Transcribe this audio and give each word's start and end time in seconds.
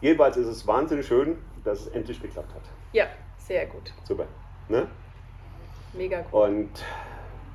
jedenfalls 0.00 0.36
ist 0.36 0.46
es 0.46 0.66
wahnsinnig 0.66 1.06
schön, 1.06 1.38
dass 1.64 1.80
es 1.80 1.86
endlich 1.88 2.20
geklappt 2.20 2.54
hat. 2.54 2.62
Ja, 2.92 3.06
sehr 3.38 3.66
gut. 3.66 3.92
Super. 4.04 4.26
Ne? 4.68 4.86
Mega 5.92 6.24
cool. 6.32 6.48
Und 6.48 6.70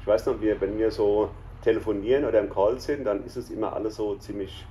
ich 0.01 0.07
weiß 0.07 0.25
noch, 0.27 0.41
wir, 0.41 0.59
wenn 0.61 0.77
wir 0.77 0.91
so 0.91 1.29
telefonieren 1.63 2.25
oder 2.25 2.39
im 2.39 2.49
Call 2.49 2.79
sind, 2.79 3.05
dann 3.05 3.25
ist 3.25 3.35
es 3.35 3.49
immer 3.49 3.73
alles 3.73 3.95
so 3.95 4.15
ziemlich 4.15 4.65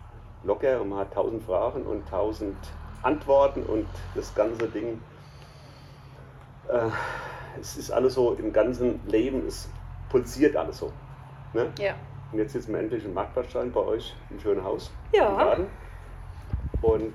locker 0.44 0.80
und 0.80 0.90
man 0.90 1.00
hat 1.00 1.12
tausend 1.12 1.42
Fragen 1.42 1.82
und 1.82 2.08
tausend 2.08 2.56
Antworten 3.02 3.62
und 3.64 3.86
das 4.14 4.34
ganze 4.34 4.68
Ding. 4.68 5.00
Äh, 6.68 6.88
es 7.60 7.76
ist 7.76 7.90
alles 7.90 8.14
so 8.14 8.34
im 8.34 8.52
ganzen 8.52 9.00
Leben, 9.06 9.46
es 9.46 9.68
pulsiert 10.08 10.56
alles 10.56 10.78
so. 10.78 10.92
Ne? 11.52 11.72
Ja. 11.78 11.94
Und 12.32 12.38
jetzt 12.38 12.52
sitzen 12.52 12.72
wir 12.72 12.80
endlich 12.80 13.04
im 13.04 13.14
Marktplatz 13.14 13.52
bei 13.52 13.80
euch 13.80 14.14
im 14.30 14.38
schönen 14.38 14.62
Haus. 14.62 14.90
Ja. 15.12 15.28
Im 15.28 15.36
Garten. 15.36 15.66
Und 16.82 17.14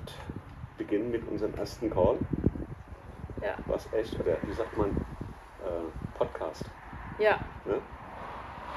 beginnen 0.76 1.10
mit 1.10 1.26
unserem 1.28 1.54
ersten 1.54 1.90
Call. 1.90 2.18
Ja. 3.42 3.54
Was 3.66 3.86
echt, 3.92 4.18
oder 4.18 4.36
wie 4.42 4.52
sagt 4.52 4.76
man, 4.76 4.90
äh, 4.90 6.16
Podcast. 6.18 6.64
Ja. 7.18 7.38
Ne? 7.64 7.80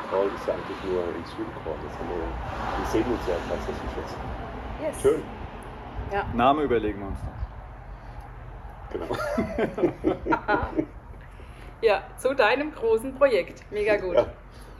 Call 0.09 0.27
ist 0.35 0.47
ja 0.47 0.53
eigentlich 0.53 0.83
nur 0.85 1.03
ein 1.03 1.25
Zoom-Call. 1.25 1.73
Wir, 1.81 2.17
ja- 2.17 2.79
wir 2.79 2.85
sehen 2.87 3.05
uns 3.11 3.27
ja 3.27 3.35
tatsächlich 3.49 3.91
jetzt. 3.97 4.15
Yes. 4.81 5.01
Schön. 5.01 5.23
Ja. 6.11 6.25
Name 6.33 6.63
überlegen 6.63 6.99
wir 6.99 7.07
uns 7.07 7.19
noch. 7.23 7.37
Genau. 8.93 9.07
ja, 11.81 12.03
zu 12.17 12.33
deinem 12.33 12.73
großen 12.73 13.13
Projekt. 13.15 13.63
Mega 13.71 13.97
gut. 13.97 14.15
Ja. 14.15 14.25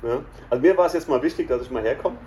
Ja. 0.03 0.19
Also 0.49 0.61
mir 0.61 0.77
war 0.77 0.85
es 0.85 0.93
jetzt 0.93 1.09
mal 1.09 1.21
wichtig, 1.21 1.47
dass 1.49 1.63
ich 1.63 1.71
mal 1.71 1.81
herkomme. 1.83 2.17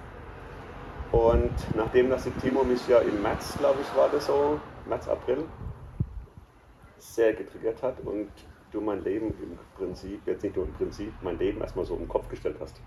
Und 1.13 1.53
nachdem 1.75 2.11
das 2.11 2.25
die 2.25 2.31
Timo 2.33 2.63
mich 2.65 2.87
ja 2.87 2.99
im 2.99 3.23
März, 3.23 3.57
glaube 3.59 3.79
ich, 3.81 3.97
war 3.97 4.09
das 4.11 4.27
so, 4.27 4.61
März, 4.87 5.09
April, 5.09 5.45
sehr 6.99 7.33
getriggert 7.35 7.83
hat 7.83 8.01
und 8.01 8.29
du 8.73 8.81
mein 8.81 9.03
Leben 9.03 9.29
im 9.43 9.59
Prinzip, 9.77 10.21
jetzt 10.27 10.43
nicht 10.43 10.57
nur 10.57 10.67
im 10.67 10.73
Prinzip, 10.75 11.13
mein 11.23 11.39
Leben 11.39 11.61
erstmal 11.61 11.85
so 11.85 11.97
im 11.97 12.09
Kopf 12.09 12.29
gestellt 12.29 12.57
hast. 12.61 12.81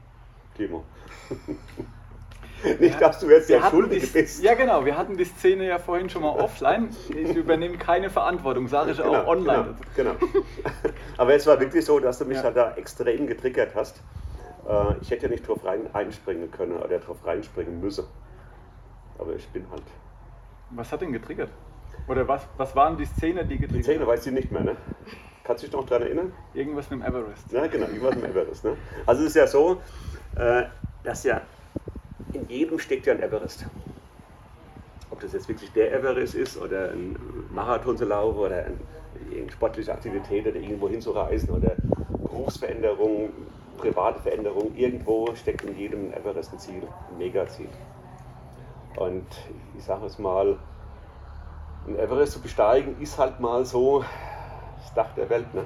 Timo. 0.55 0.83
nicht, 2.79 3.01
dass 3.01 3.19
du 3.19 3.29
jetzt 3.29 3.49
der 3.49 3.61
Schuldige 3.69 4.05
die, 4.05 4.11
bist. 4.11 4.41
Ja, 4.43 4.53
genau. 4.53 4.85
Wir 4.85 4.97
hatten 4.97 5.17
die 5.17 5.25
Szene 5.25 5.67
ja 5.67 5.79
vorhin 5.79 6.09
schon 6.09 6.21
mal 6.21 6.39
offline. 6.39 6.89
Ich 7.09 7.35
übernehme 7.35 7.77
keine 7.77 8.09
Verantwortung, 8.09 8.67
sage 8.67 8.91
ich 8.91 9.01
auch 9.01 9.27
online. 9.27 9.75
Genau, 9.95 10.13
genau. 10.21 10.33
Aber 11.17 11.33
es 11.33 11.45
war 11.47 11.59
wirklich 11.59 11.83
so, 11.83 11.99
dass 11.99 12.19
du 12.19 12.25
mich 12.25 12.37
Ja. 12.37 12.43
halt 12.43 12.55
da 12.55 12.73
extrem 12.75 13.27
getriggert 13.27 13.73
hast. 13.75 14.01
Äh, 14.67 14.95
Ich 15.01 15.11
hätte 15.11 15.23
ja 15.23 15.29
nicht 15.29 15.47
drauf 15.47 15.65
rein, 15.65 15.89
einspringen 15.93 16.51
können 16.51 16.77
oder 16.77 16.99
drauf 16.99 17.25
reinspringen 17.25 17.81
müssen. 17.81 18.05
Aber 19.17 19.33
ich 19.35 19.47
bin 19.49 19.65
halt. 19.71 19.83
Was 20.69 20.91
hat 20.91 21.01
denn 21.01 21.11
getriggert? 21.11 21.49
Oder 22.07 22.27
was, 22.27 22.47
was 22.57 22.75
waren 22.75 22.97
die 22.97 23.05
Szene, 23.05 23.45
die 23.45 23.55
Die 23.55 23.59
getriggert 23.59 23.85
Zähne 23.85 23.99
hat? 24.01 24.07
weiß 24.07 24.23
sie 24.23 24.31
nicht 24.31 24.51
mehr, 24.51 24.63
ne? 24.63 24.75
Kannst 25.43 25.63
du 25.63 25.67
dich 25.67 25.75
noch 25.75 25.85
daran 25.85 26.03
erinnern? 26.03 26.31
Irgendwas 26.53 26.89
mit 26.89 27.01
dem 27.01 27.05
Everest. 27.05 27.51
Ja, 27.51 27.67
genau, 27.67 27.87
irgendwas 27.87 28.15
im 28.15 28.25
Everest. 28.25 28.63
Ne? 28.63 28.77
Also 29.05 29.23
es 29.23 29.29
ist 29.29 29.35
ja 29.35 29.47
so, 29.47 29.81
äh, 30.35 30.63
dass 31.03 31.23
ja 31.23 31.41
in 32.31 32.47
jedem 32.47 32.79
steckt 32.79 33.05
ja 33.05 33.13
ein 33.13 33.21
Everest. 33.21 33.65
Ob 35.11 35.19
das 35.19 35.33
jetzt 35.33 35.47
wirklich 35.47 35.71
der 35.73 35.93
Everest 35.93 36.35
ist 36.35 36.57
oder 36.57 36.91
ein 36.91 37.15
Marathon 37.53 37.97
zu 37.97 38.05
laufen 38.05 38.37
oder 38.37 38.65
ein, 38.65 38.79
irgendeine 39.25 39.51
sportliche 39.51 39.91
Aktivität 39.91 40.47
oder 40.47 40.55
irgendwo 40.55 40.89
hinzureisen 40.89 41.49
oder 41.49 41.75
Berufsveränderung, 42.21 43.29
private 43.77 44.19
Veränderung, 44.19 44.73
irgendwo 44.75 45.33
steckt 45.35 45.63
in 45.63 45.77
jedem 45.77 46.13
Everest 46.13 46.53
ein 46.53 46.59
Ziel, 46.59 46.83
ein 47.11 47.17
Megaziel. 47.17 47.69
Und 48.95 49.25
ich 49.77 49.83
sage 49.83 50.05
es 50.05 50.17
mal, 50.19 50.57
ein 51.87 51.97
Everest 51.97 52.33
zu 52.33 52.41
besteigen 52.41 52.99
ist 53.01 53.17
halt 53.17 53.39
mal 53.39 53.65
so 53.65 54.03
das 54.77 54.93
Dach 54.93 55.13
der 55.15 55.29
Welt. 55.29 55.53
Ne? 55.53 55.65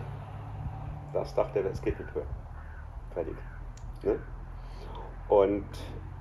Das 1.13 1.33
Dach 1.35 1.51
der 1.53 1.63
Welt, 1.63 1.73
es 1.73 1.81
geht 1.81 1.99
nicht 1.99 2.13
höher. 2.13 2.25
Fertig. 3.13 3.35
Ne? 4.03 4.19
Und 5.29 5.65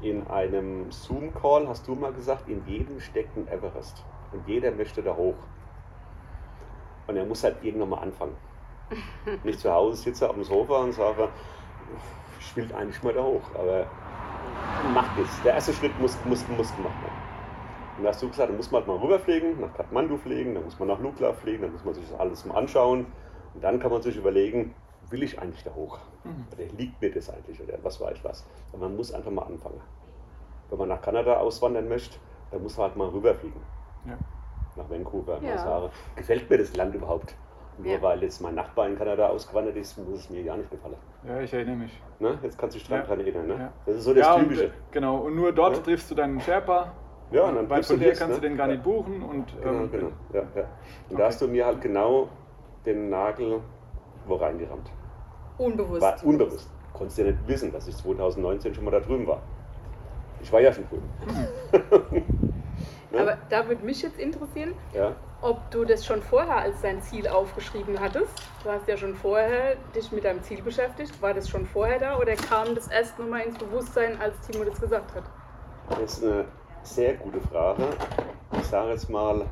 in 0.01 0.27
einem 0.27 0.91
Zoom-Call 0.91 1.69
hast 1.69 1.87
du 1.89 1.95
mal 1.95 2.13
gesagt, 2.13 2.49
in 2.49 2.67
jedem 2.67 3.01
steckt 3.01 3.37
ein 3.37 3.49
Everest. 3.49 4.05
Und 4.33 4.47
jeder 4.47 4.71
möchte 4.71 5.03
da 5.03 5.15
hoch. 5.15 5.37
Und 7.07 7.17
er 7.17 7.25
muss 7.25 7.45
halt 7.45 7.63
irgendwann 7.63 7.91
mal 7.91 8.01
anfangen. 8.01 8.37
Nicht 9.45 9.61
zu 9.61 9.73
Hause 9.73 10.03
sitze 10.03 10.29
auf 10.29 10.35
dem 10.35 10.45
Sofa 10.45 10.79
und 10.79 10.93
sage, 10.93 11.29
ich 12.41 12.57
will 12.57 12.73
eigentlich 12.75 13.03
mal 13.03 13.15
da 13.15 13.23
hoch. 13.23 13.43
Aber 13.55 13.87
macht 14.93 15.17
nichts. 15.17 15.43
Der 15.43 15.55
erste 15.55 15.73
Schritt 15.73 15.99
muss, 16.01 16.17
muss, 16.25 16.47
muss 16.49 16.75
gemacht 16.77 16.95
werden. 17.03 17.26
Und 17.97 18.05
da 18.05 18.11
hast 18.11 18.23
du 18.23 18.29
gesagt, 18.29 18.51
dann 18.51 18.57
muss 18.57 18.71
man 18.71 18.81
halt 18.81 18.89
mal 18.89 18.97
rüberfliegen, 18.99 19.61
nach 19.61 19.73
Kathmandu 19.75 20.17
fliegen, 20.19 20.55
dann 20.55 20.65
muss 20.65 20.79
man 20.79 20.89
nach 20.89 21.01
Lukla 21.01 21.33
fliegen, 21.33 21.63
dann 21.63 21.73
muss 21.73 21.85
man 21.85 21.95
sich 21.95 22.09
das 22.11 22.19
alles 22.21 22.45
mal 22.45 22.57
anschauen. 22.57 23.07
Und 23.55 23.65
dann 23.65 23.79
kann 23.81 23.91
man 23.91 24.03
sich 24.03 24.17
überlegen, 24.17 24.75
will 25.09 25.23
ich 25.23 25.41
eigentlich 25.41 25.65
da 25.65 25.71
hoch? 25.75 25.99
Oder 26.25 26.65
liegt 26.77 27.01
mir 27.01 27.11
das 27.11 27.31
eigentlich? 27.31 27.61
Oder 27.63 27.79
was 27.83 28.01
weiß 28.01 28.17
ich 28.19 28.25
was? 28.25 28.45
Und 28.73 28.81
man 28.81 28.95
muss 28.97 29.13
einfach 29.15 29.31
mal 29.31 29.43
anfangen. 29.45 29.81
Wenn 30.69 30.79
man 30.79 30.89
nach 30.89 31.01
Kanada 31.01 31.39
auswandern 31.39 31.89
möchte, 31.89 32.19
dann 32.51 32.63
muss 32.63 32.77
man 32.77 32.89
halt 32.89 32.97
mal 32.97 33.09
rüberfliegen. 33.09 33.61
Ja. 34.07 34.19
Nach 34.77 34.91
Vancouver. 34.91 35.39
Ja. 35.41 35.51
Mal 35.55 35.59
sagen, 35.59 35.91
gefällt 36.17 36.51
mir 36.51 36.59
das 36.59 36.77
Land 36.77 36.95
überhaupt? 36.95 37.35
Nur 37.79 37.93
Ja. 37.93 38.03
weil 38.03 38.23
jetzt 38.23 38.41
mein 38.43 38.55
Nachbar 38.55 38.89
in 38.89 38.97
Kanada 38.99 39.29
ausgewandert 39.29 39.77
ist, 39.77 39.97
muss 39.99 40.21
es 40.21 40.31
mir 40.31 40.43
ja 40.43 40.57
nicht 40.57 40.71
gefallen. 40.71 40.97
ja, 41.27 41.41
ich 41.41 41.53
erinnere 41.53 41.77
mich. 41.77 42.03
Ne? 42.19 42.39
Jetzt 42.43 42.59
kannst 42.59 42.75
du 42.75 42.79
dich 42.79 42.89
dran, 42.89 43.01
Ja. 43.01 43.07
dran 43.07 43.21
erinnern. 43.21 43.47
Ne? 43.47 43.55
Ja. 43.55 43.73
Das 43.87 43.97
ist 43.97 44.05
so 44.05 44.13
das 44.15 44.27
ja, 44.27 44.35
und, 44.35 44.43
Typische. 44.43 44.65
äh, 44.67 44.71
genau, 44.91 45.17
und 45.19 45.35
nur 45.37 45.53
dort 45.53 45.77
Ja. 45.77 45.83
triffst 45.83 46.11
du 46.11 46.15
deinen 46.15 46.41
Sherpa. 46.41 46.93
Ja, 47.31 47.43
und 47.45 47.57
dann 47.57 47.83
von 47.83 47.99
du 47.99 48.05
dir 48.05 48.13
kannst 48.13 48.29
ne? 48.29 48.35
du 48.35 48.41
den 48.41 48.57
gar 48.57 48.69
Ja. 48.69 48.75
nicht 48.75 48.85
buchen. 48.85 49.23
Und, 49.23 49.47
Genau, 49.61 49.83
ähm, 49.83 49.91
genau. 49.91 50.09
Ja, 50.33 50.41
ja. 50.41 50.63
Und 50.63 50.67
Okay. 51.11 51.17
da 51.17 51.25
hast 51.27 51.41
du 51.43 51.49
mir 51.49 51.67
halt 51.67 51.81
genau 51.81 52.29
den 52.85 53.11
Nagel 53.11 53.61
wo 54.27 54.35
reingerammt. 54.37 54.91
Unbewusst. 55.59 56.03
War 56.03 56.17
unbewusst. 56.25 56.69
Konntest 56.93 57.19
ja 57.19 57.25
nicht 57.25 57.47
wissen, 57.47 57.73
dass 57.73 57.87
ich 57.87 57.97
2019 57.97 58.75
schon 58.75 58.85
mal 58.85 58.91
da 58.91 59.01
drüben 59.01 59.27
war. 59.27 59.41
Ich 60.41 60.53
war 60.53 60.61
ja 60.61 60.73
schon 60.73 60.85
drüben. 60.89 61.09
Ne? 63.13 63.21
Aber 63.21 63.39
da 63.49 63.67
würde 63.69 63.85
mich 63.85 64.03
jetzt 64.03 64.19
interessieren, 64.19 64.75
ja. 64.93 65.13
ob 65.41 65.71
du 65.71 65.85
das 65.85 66.05
schon 66.05 66.21
vorher 66.23 66.57
als 66.57 66.83
dein 66.83 67.01
Ziel 67.01 67.29
aufgeschrieben 67.29 68.01
hattest. 68.01 68.33
Du 68.65 68.71
hast 68.71 68.89
ja 68.89 68.97
schon 68.97 69.15
vorher 69.15 69.77
dich 69.95 70.11
mit 70.11 70.25
deinem 70.25 70.43
Ziel 70.43 70.61
beschäftigt. 70.61 71.23
War 71.23 71.33
das 71.33 71.49
schon 71.49 71.67
vorher 71.67 72.01
da 72.01 72.19
oder 72.19 72.35
kam 72.35 72.75
das 72.75 72.89
erst 72.89 73.17
nochmal 73.19 73.43
ins 73.43 73.57
Bewusstsein, 73.59 74.21
als 74.21 74.35
Timo 74.41 74.65
das 74.65 74.81
gesagt 74.81 75.15
hat? 75.15 75.23
Das 75.89 76.19
ist 76.19 76.25
eine 76.25 76.47
sehr 76.87 77.15
gute 77.15 77.41
Frage. 77.41 77.85
Ich 78.53 78.65
sage 78.65 78.91
jetzt 78.91 79.11
mal, 79.11 79.45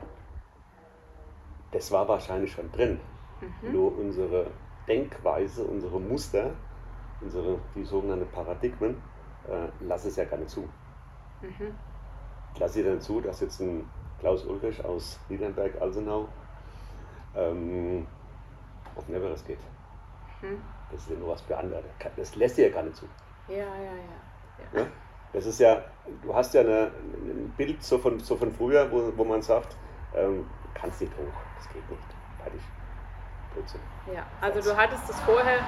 das 1.73 1.91
war 1.91 2.07
wahrscheinlich 2.09 2.53
schon 2.53 2.71
drin. 2.73 3.01
Nur 3.63 3.99
unsere 3.99 4.47
Denkweise, 4.87 5.65
unsere 5.65 6.01
Muster, 6.01 6.51
unsere 7.21 7.59
die 7.75 7.85
sogenannten 7.85 8.31
Paradigmen, 8.31 9.03
äh, 9.49 9.85
lassen 9.85 10.09
es 10.09 10.17
ja 10.17 10.25
gar 10.25 10.39
nicht 10.39 10.51
zu. 10.51 10.63
Mhm. 11.43 11.75
Ich 12.55 12.61
lasse 12.61 12.83
dir 12.83 12.91
dann 12.91 13.01
zu, 13.01 13.21
dass 13.21 13.41
jetzt 13.41 13.61
ein 13.61 13.89
Klaus 14.21 14.45
Ulrich 14.45 14.83
aus 14.85 15.19
Niedernberg-Alsenau 15.29 16.29
ähm, 17.35 18.07
auf 18.95 19.05
den 19.07 19.17
Everest 19.17 19.47
geht. 19.47 19.59
Mhm. 20.41 20.63
Das 20.91 21.01
ist 21.03 21.11
ja 21.11 21.17
nur 21.17 21.31
was 21.31 21.43
für 21.43 21.57
andere. 21.59 21.83
Das 22.17 22.37
lässt 22.37 22.57
dir 22.57 22.69
ja 22.69 22.73
gar 22.73 22.85
nicht 22.85 22.97
zu. 22.97 23.07
Ja, 23.49 23.57
ja, 23.57 23.65
ja. 24.73 24.81
Ne? 24.81 24.91
Das 25.35 25.47
ist 25.47 25.59
ja, 25.59 25.83
du 26.23 26.33
hast 26.33 26.55
ja 26.55 26.61
eine, 26.61 26.93
ein 27.25 27.53
Bild 27.57 27.83
so 27.83 27.99
von, 27.99 28.21
so 28.21 28.37
von 28.37 28.53
früher, 28.53 28.91
wo, 28.91 29.13
wo 29.17 29.25
man 29.25 29.43
sagt, 29.43 29.77
ähm, 30.15 30.47
kannst 30.75 31.01
nicht 31.01 31.13
hoch, 31.15 31.41
das 31.57 31.69
geht 31.71 31.91
nicht. 31.91 32.03
Fertig. 32.41 32.61
Blödsinn. 33.53 33.81
ja. 34.15 34.23
Also 34.41 34.61
du 34.61 34.77
hattest 34.77 35.09
das 35.09 35.21
vorher 35.23 35.59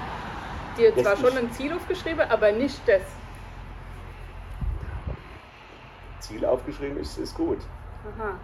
dir 0.78 0.94
zwar 0.94 1.16
Lässt 1.16 1.22
schon 1.22 1.36
ein 1.38 1.50
Ziel 1.50 1.72
aufgeschrieben, 1.72 2.30
aber 2.30 2.52
nicht 2.52 2.80
das. 2.86 3.02
Ziel 6.20 6.44
aufgeschrieben 6.44 6.98
ist, 6.98 7.18
ist 7.18 7.36
gut. 7.36 7.58
Aha. 8.16 8.34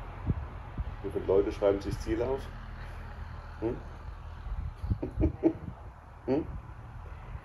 Wie 1.05 1.11
viele 1.11 1.25
Leute 1.27 1.53
schreiben 1.53 1.81
sich 1.81 1.97
Ziele 2.01 2.25
auf? 2.25 2.41
Hm? 3.61 3.77
hm? 6.27 6.47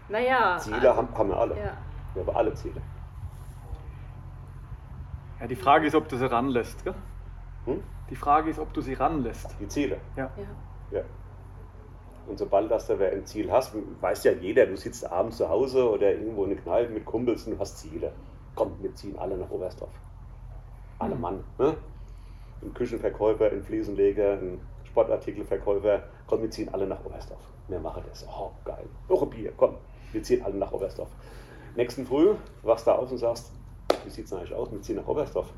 Naja. 0.09 0.57
Ziele 0.57 0.77
also, 0.77 0.95
haben, 0.95 1.15
haben 1.15 1.29
wir 1.29 1.37
alle. 1.37 1.57
Ja. 1.59 1.77
Wir 2.15 2.25
haben 2.25 2.35
alle 2.35 2.53
Ziele. 2.55 2.81
Ja, 5.39 5.47
die 5.47 5.55
Frage 5.55 5.87
ist, 5.87 5.95
ob 5.95 6.07
du 6.07 6.17
sie 6.17 6.29
ranlässt. 6.29 6.83
Gell? 6.83 6.95
Hm? 7.65 7.83
Die 8.09 8.15
Frage 8.15 8.49
ist, 8.49 8.59
ob 8.59 8.73
du 8.73 8.81
sie 8.81 8.93
ranlässt. 8.93 9.55
Die 9.59 9.67
Ziele. 9.67 9.97
Ja. 10.15 10.29
ja. 10.37 10.99
Ja. 10.99 11.03
Und 12.27 12.37
sobald 12.37 12.69
dass 12.69 12.87
du 12.87 12.99
wer 12.99 13.11
ein 13.11 13.25
Ziel 13.25 13.51
hast, 13.51 13.73
weiß 14.01 14.25
ja 14.25 14.33
jeder, 14.33 14.65
du 14.65 14.75
sitzt 14.75 15.09
abends 15.09 15.37
zu 15.37 15.49
Hause 15.49 15.89
oder 15.89 16.11
irgendwo 16.11 16.43
in 16.43 16.51
der 16.51 16.59
Kneipe 16.59 16.91
mit 16.91 17.05
Kumpels 17.05 17.45
und 17.45 17.53
du 17.53 17.59
hast 17.59 17.77
Ziele. 17.77 18.11
Komm, 18.55 18.73
wir 18.81 18.93
ziehen 18.95 19.17
alle 19.17 19.37
nach 19.37 19.49
Oberstdorf. 19.49 19.91
Alle 20.99 21.15
Mann. 21.15 21.43
Ne? 21.57 21.77
Ein 22.61 22.73
Küchenverkäufer, 22.73 23.51
ein 23.51 23.63
Fliesenleger, 23.63 24.33
ein 24.33 24.59
Sportartikelverkäufer. 24.83 26.03
Komm, 26.25 26.41
wir 26.41 26.49
ziehen 26.49 26.73
alle 26.73 26.87
nach 26.87 27.03
Oberstdorf. 27.05 27.39
Wir 27.67 27.79
machen 27.79 28.03
das. 28.09 28.25
Oh, 28.27 28.51
geil. 28.65 28.85
Noch 29.07 29.21
ein 29.21 29.29
Bier. 29.29 29.53
Komm, 29.55 29.75
wir 30.11 30.23
ziehen 30.23 30.43
alle 30.43 30.55
nach 30.55 30.71
Oberstdorf. 30.71 31.09
Nächsten 31.75 32.05
Früh 32.05 32.33
wachst 32.63 32.87
du 32.87 32.91
auf 32.91 33.11
und 33.11 33.19
sagst, 33.19 33.53
wie 34.05 34.09
sieht 34.09 34.25
es 34.25 34.33
eigentlich 34.33 34.53
aus? 34.53 34.71
Wir 34.71 34.81
ziehen 34.81 34.95
nach 34.97 35.07
Oberstdorf. 35.07 35.51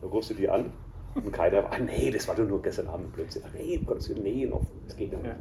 Da 0.00 0.06
rufst 0.08 0.30
du 0.30 0.34
die 0.34 0.48
an 0.48 0.72
Und 1.14 1.32
keiner, 1.32 1.70
ah 1.70 1.78
nee, 1.78 2.10
das 2.10 2.26
war 2.28 2.34
doch 2.34 2.46
nur 2.46 2.62
gestern 2.62 2.88
Abend 2.88 3.12
plötzlich. 3.12 3.44
Ach 3.46 3.52
nee, 3.54 3.80
Gott, 3.84 3.98
nee, 4.22 4.46
noch, 4.46 4.62
das 4.86 4.96
geht 4.96 5.12
ja 5.12 5.18
nicht. 5.18 5.36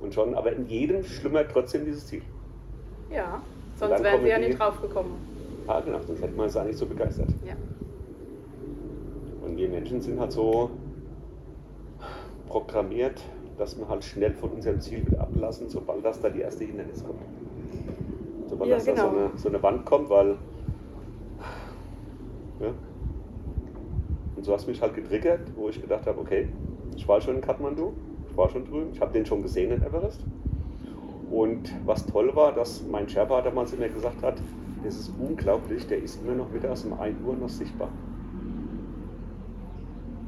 Und 0.00 0.14
schon, 0.14 0.34
aber 0.34 0.52
in 0.52 0.66
jedem 0.66 1.04
schlummert 1.04 1.50
trotzdem 1.52 1.84
dieses 1.84 2.06
Ziel. 2.06 2.22
Ja, 3.10 3.42
sonst 3.76 4.02
wären 4.02 4.22
sie 4.22 4.28
ja 4.28 4.38
nicht 4.38 4.58
drauf 4.58 4.80
gekommen. 4.80 5.14
Ah, 5.66 5.80
genau, 5.80 6.00
sonst 6.06 6.22
hätte 6.22 6.34
man 6.34 6.46
es 6.46 6.56
auch 6.56 6.64
nicht 6.64 6.78
so 6.78 6.86
begeistert. 6.86 7.28
Ja. 7.46 7.54
Und 9.44 9.56
wir 9.56 9.68
Menschen 9.68 10.00
sind 10.00 10.18
halt 10.18 10.32
so 10.32 10.70
programmiert, 12.48 13.20
dass 13.58 13.78
wir 13.78 13.88
halt 13.88 14.04
schnell 14.04 14.32
von 14.32 14.50
unserem 14.50 14.80
Ziel 14.80 15.04
wieder 15.06 15.20
ablassen, 15.20 15.68
sobald 15.68 16.04
das 16.04 16.20
da 16.20 16.30
die 16.30 16.40
erste 16.40 16.64
Hindernis 16.64 17.04
kommt. 17.04 17.20
Sobald 18.48 18.70
Ja, 18.70 18.76
das 18.76 18.86
da 18.86 18.96
so 18.96 19.02
genau. 19.02 19.18
eine, 19.18 19.30
so 19.36 19.48
eine 19.48 19.62
Wand 19.62 19.84
kommt, 19.84 20.08
weil. 20.08 20.36
Ja. 22.60 22.68
Und 24.36 24.44
so 24.44 24.52
hast 24.52 24.66
du 24.66 24.70
mich 24.70 24.80
halt 24.80 24.94
getriggert, 24.94 25.40
wo 25.56 25.68
ich 25.68 25.80
gedacht 25.80 26.06
habe, 26.06 26.20
okay, 26.20 26.48
ich 26.96 27.06
war 27.08 27.20
schon 27.20 27.36
in 27.36 27.40
Kathmandu, 27.40 27.92
ich 28.30 28.36
war 28.36 28.48
schon 28.48 28.64
drüben, 28.64 28.90
ich 28.92 29.00
habe 29.00 29.12
den 29.12 29.26
schon 29.26 29.42
gesehen 29.42 29.72
in 29.72 29.82
Everest. 29.82 30.24
Und 31.30 31.72
was 31.84 32.06
toll 32.06 32.34
war, 32.34 32.52
dass 32.52 32.84
mein 32.88 33.08
Sherpa 33.08 33.42
damals 33.42 33.72
immer 33.72 33.88
gesagt 33.88 34.22
hat, 34.22 34.40
das 34.84 34.94
ist 34.96 35.12
unglaublich, 35.18 35.86
der 35.86 36.02
ist 36.02 36.22
immer 36.22 36.34
noch 36.34 36.50
mittags 36.50 36.84
um 36.84 36.98
1 36.98 37.16
Uhr 37.26 37.34
noch 37.34 37.48
sichtbar. 37.48 37.88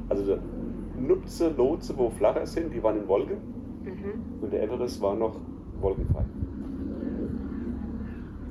Also 0.09 0.25
der 0.25 0.39
Nutze, 0.99 1.49
Lotse, 1.57 1.97
wo 1.97 2.09
flacher 2.09 2.45
sind, 2.45 2.73
die 2.73 2.83
waren 2.83 2.97
in 2.97 3.07
Wolken 3.07 3.37
Mhm. 3.83 4.41
und 4.41 4.53
der 4.53 4.63
Everest 4.63 5.01
war 5.01 5.15
noch 5.15 5.35
wolkenfrei. 5.79 6.23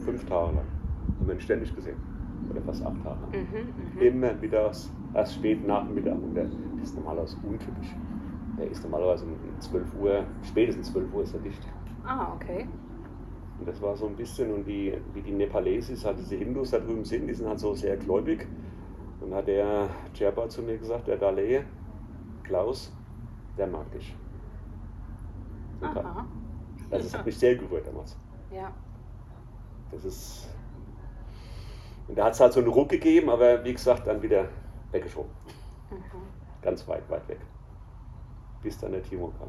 Fünf 0.05 0.25
Tage 0.25 0.56
lang. 0.56 0.65
Haben 1.19 1.27
wir 1.27 1.35
ihn 1.35 1.41
ständig 1.41 1.75
gesehen. 1.75 1.97
Oder 2.48 2.62
fast 2.62 2.84
acht 2.84 3.02
Tage. 3.02 3.19
Mhm. 3.32 3.94
Mhm. 3.94 4.00
Immer 4.00 4.34
mittags, 4.34 4.90
erst 5.14 5.34
spät 5.34 5.66
Nachmittag. 5.66 6.14
Und 6.14 6.34
der 6.34 6.46
ist 6.82 6.96
normalerweise 6.96 7.37
untypisch. 7.46 7.94
Der 8.58 8.70
ist 8.70 8.82
normalerweise 8.82 9.25
um 9.25 9.37
12 9.58 9.94
Uhr, 10.00 10.25
spätestens 10.42 10.92
12 10.92 11.14
Uhr 11.14 11.22
ist 11.22 11.34
er 11.34 11.40
dicht. 11.40 11.62
Ah, 12.04 12.32
okay. 12.34 12.66
Und 13.58 13.69
das 13.69 13.81
war 13.82 13.94
so 13.96 14.06
ein 14.06 14.16
bisschen, 14.16 14.52
und 14.52 14.66
die, 14.66 14.94
wie 15.12 15.20
die 15.20 15.32
Nepalesis, 15.32 16.04
halt 16.04 16.19
diese 16.19 16.37
Hindus 16.37 16.70
da 16.70 16.78
drüben 16.78 17.04
sind, 17.04 17.26
die 17.26 17.34
sind 17.34 17.46
halt 17.46 17.58
so 17.58 17.75
sehr 17.75 17.96
gläubig. 17.96 18.46
Und 19.20 19.34
hat 19.34 19.48
der 19.48 19.90
Sherpa 20.14 20.48
zu 20.48 20.62
mir 20.62 20.78
gesagt, 20.78 21.06
der 21.06 21.19
Dalai, 21.19 21.64
Klaus, 22.43 22.90
der 23.58 23.66
mag 23.66 23.90
dich. 23.93 24.16
Aha. 25.82 26.26
Das 26.90 27.14
hat 27.14 27.26
mich 27.26 27.38
sehr 27.38 27.54
gerührt 27.56 27.86
damals. 27.86 28.16
Ja. 28.50 28.72
Das 29.90 30.04
ist. 30.04 30.48
Und 32.10 32.16
da 32.16 32.24
hat 32.24 32.32
es 32.32 32.40
halt 32.40 32.52
so 32.52 32.58
einen 32.58 32.68
Ruck 32.68 32.88
gegeben, 32.88 33.30
aber 33.30 33.64
wie 33.64 33.72
gesagt, 33.72 34.08
dann 34.08 34.20
wieder 34.20 34.48
weggeschoben. 34.90 35.30
Mhm. 35.92 36.02
Ganz 36.60 36.88
weit, 36.88 37.08
weit 37.08 37.28
weg. 37.28 37.38
Bis 38.64 38.76
dann 38.78 38.90
der 38.90 39.04
Timo 39.04 39.32
kam. 39.38 39.46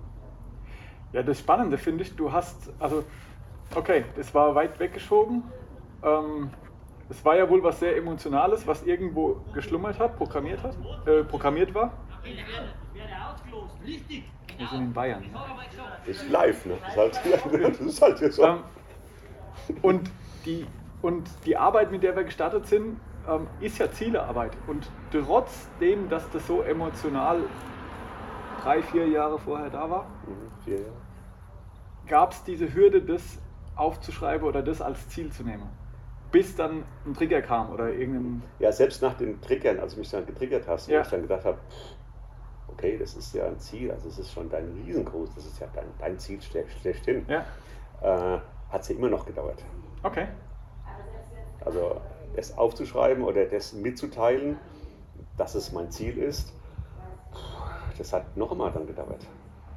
Ja, 1.12 1.24
das 1.24 1.40
Spannende 1.40 1.80
finde 1.80 2.04
ich, 2.04 2.16
du 2.16 2.32
hast, 2.32 2.72
also, 2.78 3.04
okay, 3.74 4.06
das 4.16 4.32
war 4.36 4.54
weit 4.54 4.80
weggeschoben. 4.80 5.42
Ähm, 6.04 6.52
es 7.10 7.26
war 7.26 7.36
ja 7.36 7.50
wohl 7.50 7.64
was 7.64 7.80
sehr 7.80 7.98
Emotionales, 7.98 8.68
was 8.68 8.84
irgendwo 8.84 9.42
geschlummert 9.54 9.98
hat, 9.98 10.16
programmiert 10.16 10.62
hat, 10.62 10.76
äh, 11.08 11.24
programmiert 11.24 11.74
war. 11.74 11.94
Wir 12.24 12.36
sind 14.68 14.82
in 14.82 14.94
Bayern. 14.94 15.26
Das 16.06 16.16
ist 16.16 16.30
live, 16.30 16.64
ne? 16.68 16.78
Das 16.80 16.92
ist 16.92 17.26
halt, 17.26 17.54
das 17.64 17.80
ist 17.80 18.02
halt 18.04 18.20
hier 18.20 18.32
so. 18.32 18.46
Ähm, 18.46 18.60
und, 19.82 20.12
die, 20.46 20.68
und 21.02 21.30
die 21.46 21.58
Arbeit, 21.58 21.92
mit 21.92 22.04
der 22.04 22.16
wir 22.16 22.24
gestartet 22.24 22.68
sind, 22.68 23.00
ähm, 23.28 23.48
ist 23.60 23.78
ja 23.78 23.92
Zielearbeit. 23.92 24.52
Und 24.68 24.90
trotzdem, 25.12 26.10
dass 26.10 26.30
das 26.32 26.46
so 26.48 26.62
emotional 26.64 27.44
drei, 28.64 28.82
vier 28.84 29.08
Jahre 29.08 29.40
vorher 29.40 29.70
da 29.70 29.90
war, 29.90 30.06
Mhm, 30.28 30.76
gab 32.08 32.32
es 32.32 32.44
diese 32.44 32.74
Hürde, 32.74 33.02
das 33.02 33.40
aufzuschreiben 33.76 34.48
oder 34.48 34.62
das 34.62 34.82
als 34.82 35.08
Ziel 35.10 35.32
zu 35.32 35.44
nehmen. 35.44 35.70
Bis 36.32 36.56
dann 36.56 36.84
ein 37.06 37.14
Trigger 37.14 37.42
kam 37.42 37.72
oder 37.72 37.90
irgendein. 37.90 38.44
Ja, 38.60 38.72
selbst 38.72 39.02
nach 39.02 39.16
den 39.16 39.42
Triggern, 39.42 39.80
als 39.80 39.94
du 39.94 40.00
mich 40.00 40.10
dann 40.10 40.26
getriggert 40.26 40.68
hast, 40.68 40.88
wo 40.88 40.94
Ja. 40.94 41.02
ich 41.02 41.08
dann 41.08 41.22
gedacht 41.24 41.46
habe, 41.46 41.58
okay, 42.68 42.98
das 42.98 43.16
ist 43.16 43.34
ja 43.34 43.46
ein 43.46 43.60
Ziel, 43.60 43.92
also 43.92 44.08
es 44.10 44.18
ist 44.20 44.32
schon 44.32 44.50
dein 44.50 44.66
riesengroß, 44.86 45.36
das 45.36 45.46
ist 45.46 45.60
ja 45.60 45.68
dein, 45.74 45.86
dein 46.00 46.18
Ziel 46.20 46.40
schle- 46.40 46.68
schlechthin, 46.82 47.26
Ja, 47.28 47.46
äh, 48.02 48.40
hat 48.70 48.82
es 48.82 48.90
ja 48.90 48.96
immer 48.96 49.10
noch 49.10 49.26
gedauert. 49.26 49.64
okay. 50.04 50.28
Also 51.66 52.02
das 52.36 52.58
aufzuschreiben 52.58 53.24
oder 53.24 53.46
das 53.46 53.74
mitzuteilen, 53.74 54.58
dass 55.38 55.56
es 55.56 55.72
mein 55.72 55.92
Ziel 55.92 56.18
ist, 56.18 56.54
das 57.98 58.14
hat 58.14 58.36
noch 58.38 58.52
einmal 58.52 58.72
dann 58.72 58.88
gedauert. 58.88 59.28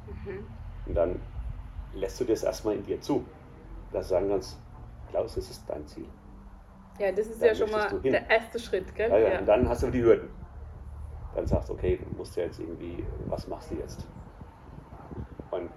Mhm. 0.07 0.47
Und 0.87 0.95
dann 0.95 1.21
lässt 1.95 2.21
du 2.21 2.25
das 2.25 2.43
erstmal 2.43 2.75
in 2.75 2.85
dir 2.85 3.01
zu, 3.01 3.25
dass 3.93 4.09
du 4.09 4.15
sagen 4.15 4.29
kannst, 4.29 4.59
Klaus, 5.11 5.35
das 5.35 5.51
ist 5.51 5.63
dein 5.69 5.87
Ziel. 5.87 6.07
Ja, 6.99 7.11
das 7.11 7.27
ist 7.27 7.43
Da 7.43 7.47
ja 7.47 7.55
schon 7.55 7.71
mal 7.71 7.89
der 8.01 8.31
erste 8.31 8.59
Schritt, 8.59 8.95
gell? 8.95 9.11
Ja, 9.11 9.19
ja. 9.19 9.39
Und 9.41 9.47
dann 9.47 9.69
hast 9.69 9.83
du 9.83 9.91
die 9.91 10.03
Hürden. 10.03 10.29
Dann 11.35 11.47
sagst 11.47 11.69
du, 11.69 11.73
okay, 11.73 11.99
du 11.99 12.17
musst 12.17 12.37
ja 12.37 12.45
jetzt 12.45 12.61
irgendwie, 12.61 13.05
was 13.27 13.49
machst 13.49 13.71
du 13.73 13.77
jetzt? 13.77 14.07
Und 15.51 15.71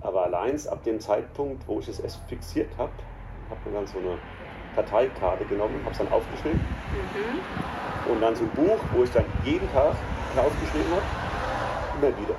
aber 0.00 0.24
allein 0.24 0.56
ab 0.68 0.82
dem 0.84 1.00
Zeitpunkt, 1.00 1.66
wo 1.66 1.80
ich 1.80 1.88
es 1.88 2.00
erst 2.00 2.20
fixiert 2.28 2.76
habe, 2.76 2.92
habe 3.50 3.68
mir 3.68 3.76
dann 3.76 3.86
so 3.86 3.98
eine 3.98 4.18
Karteikarte 4.76 5.44
genommen, 5.46 5.80
habe 5.82 5.92
es 5.92 5.98
dann 5.98 6.12
aufgeschrieben 6.12 6.60
Mhm. 6.60 8.12
und 8.12 8.20
dann 8.20 8.36
so 8.36 8.44
ein 8.44 8.50
Buch, 8.50 8.78
wo 8.94 9.02
ich 9.02 9.10
dann 9.10 9.24
jeden 9.44 9.70
Tag 9.72 9.94
aufgeschrieben 10.36 10.90
habe, 10.92 11.02
immer 11.98 12.16
wieder. 12.18 12.34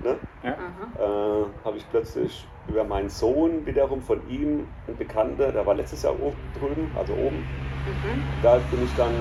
Ne? 0.00 0.18
Ja. 0.42 0.52
Äh, 0.52 1.46
habe 1.64 1.76
ich 1.76 1.90
plötzlich 1.90 2.46
über 2.68 2.84
meinen 2.84 3.08
Sohn 3.08 3.66
wiederum 3.66 4.00
von 4.00 4.20
ihm, 4.28 4.66
ein 4.86 4.96
Bekannter, 4.96 5.50
der 5.52 5.66
war 5.66 5.74
letztes 5.74 6.02
Jahr 6.02 6.12
oben 6.14 6.36
drüben, 6.58 6.90
also 6.96 7.12
oben, 7.14 7.36
Mhm. 7.36 8.22
da 8.42 8.58
bin 8.70 8.84
ich 8.84 8.94
dann 8.96 9.12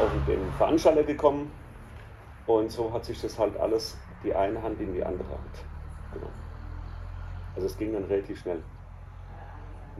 auf 0.00 0.10
den 0.26 0.40
Veranstalter 0.56 1.02
gekommen 1.02 1.52
und 2.46 2.72
so 2.72 2.92
hat 2.92 3.04
sich 3.04 3.20
das 3.20 3.38
halt 3.38 3.56
alles 3.60 3.96
die 4.24 4.34
eine 4.34 4.62
Hand 4.62 4.80
in 4.80 4.92
die 4.94 5.04
andere 5.04 5.28
Hand 5.28 5.64
genommen. 6.12 6.34
Also 7.54 7.66
es 7.66 7.76
ging 7.76 7.92
dann 7.92 8.04
relativ 8.04 8.40
schnell. 8.40 8.62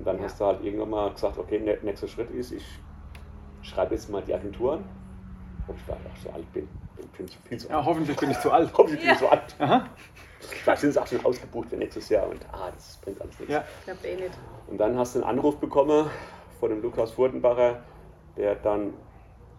Und 0.01 0.07
dann 0.07 0.17
Ja. 0.19 0.25
hast 0.25 0.41
du 0.41 0.47
halt 0.47 0.65
irgendwann 0.65 0.89
mal 0.91 1.11
gesagt, 1.13 1.37
okay, 1.39 1.59
der 1.59 1.79
nächste 1.83 2.09
Schritt 2.09 2.31
ist, 2.31 2.53
ich 2.53 2.65
schreibe 3.63 3.95
jetzt 3.95 4.09
mal 4.09 4.23
die 4.23 4.33
Agentur 4.35 4.73
an, 4.75 4.85
ob 5.69 5.77
ich 5.77 5.83
da 5.87 5.93
auch 5.93 6.17
so 6.23 6.31
alt 6.31 6.51
bin. 6.55 6.67
Ich 6.99 7.07
bin 7.11 7.29
viel 7.29 7.59
zu 7.59 7.69
ja, 7.69 7.77
alt. 7.77 7.85
hoffentlich 7.87 8.17
bin 8.17 8.31
ich 8.31 8.41
zu 8.41 8.51
alt. 8.51 8.71
Hoffentlich 8.77 9.01
bin 9.03 9.11
ich 9.11 9.21
Ja. 9.21 9.27
so 9.27 9.29
alt. 9.29 9.55
Aha. 9.59 9.87
Vielleicht 10.41 10.81
sind 10.81 10.93
sie 10.93 11.03
auch 11.03 11.07
schon 11.07 11.23
ausgebucht 11.25 11.69
für 11.69 11.77
nächstes 11.77 12.09
Jahr 12.09 12.27
und 12.27 12.41
ah, 12.51 12.71
das 12.75 12.99
bringt 13.05 13.21
alles 13.21 13.39
nichts. 13.39 13.53
Ja. 13.55 13.63
Klappt 13.85 14.05
eh 14.07 14.15
nicht. 14.17 14.39
Und 14.69 14.79
dann 14.79 14.97
hast 14.99 15.15
du 15.15 15.21
einen 15.21 15.29
Anruf 15.29 15.59
bekommen 15.59 16.09
von 16.59 16.71
dem 16.71 16.81
Lukas 16.81 17.11
Furtenbacher, 17.11 17.81
der 18.39 18.55
dann 18.55 18.95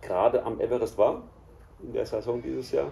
gerade 0.02 0.44
am 0.44 0.60
Everest 0.60 0.98
war 0.98 1.22
in 1.84 1.94
der 1.94 2.06
Saison 2.08 2.42
dieses 2.42 2.72
Jahr 2.72 2.92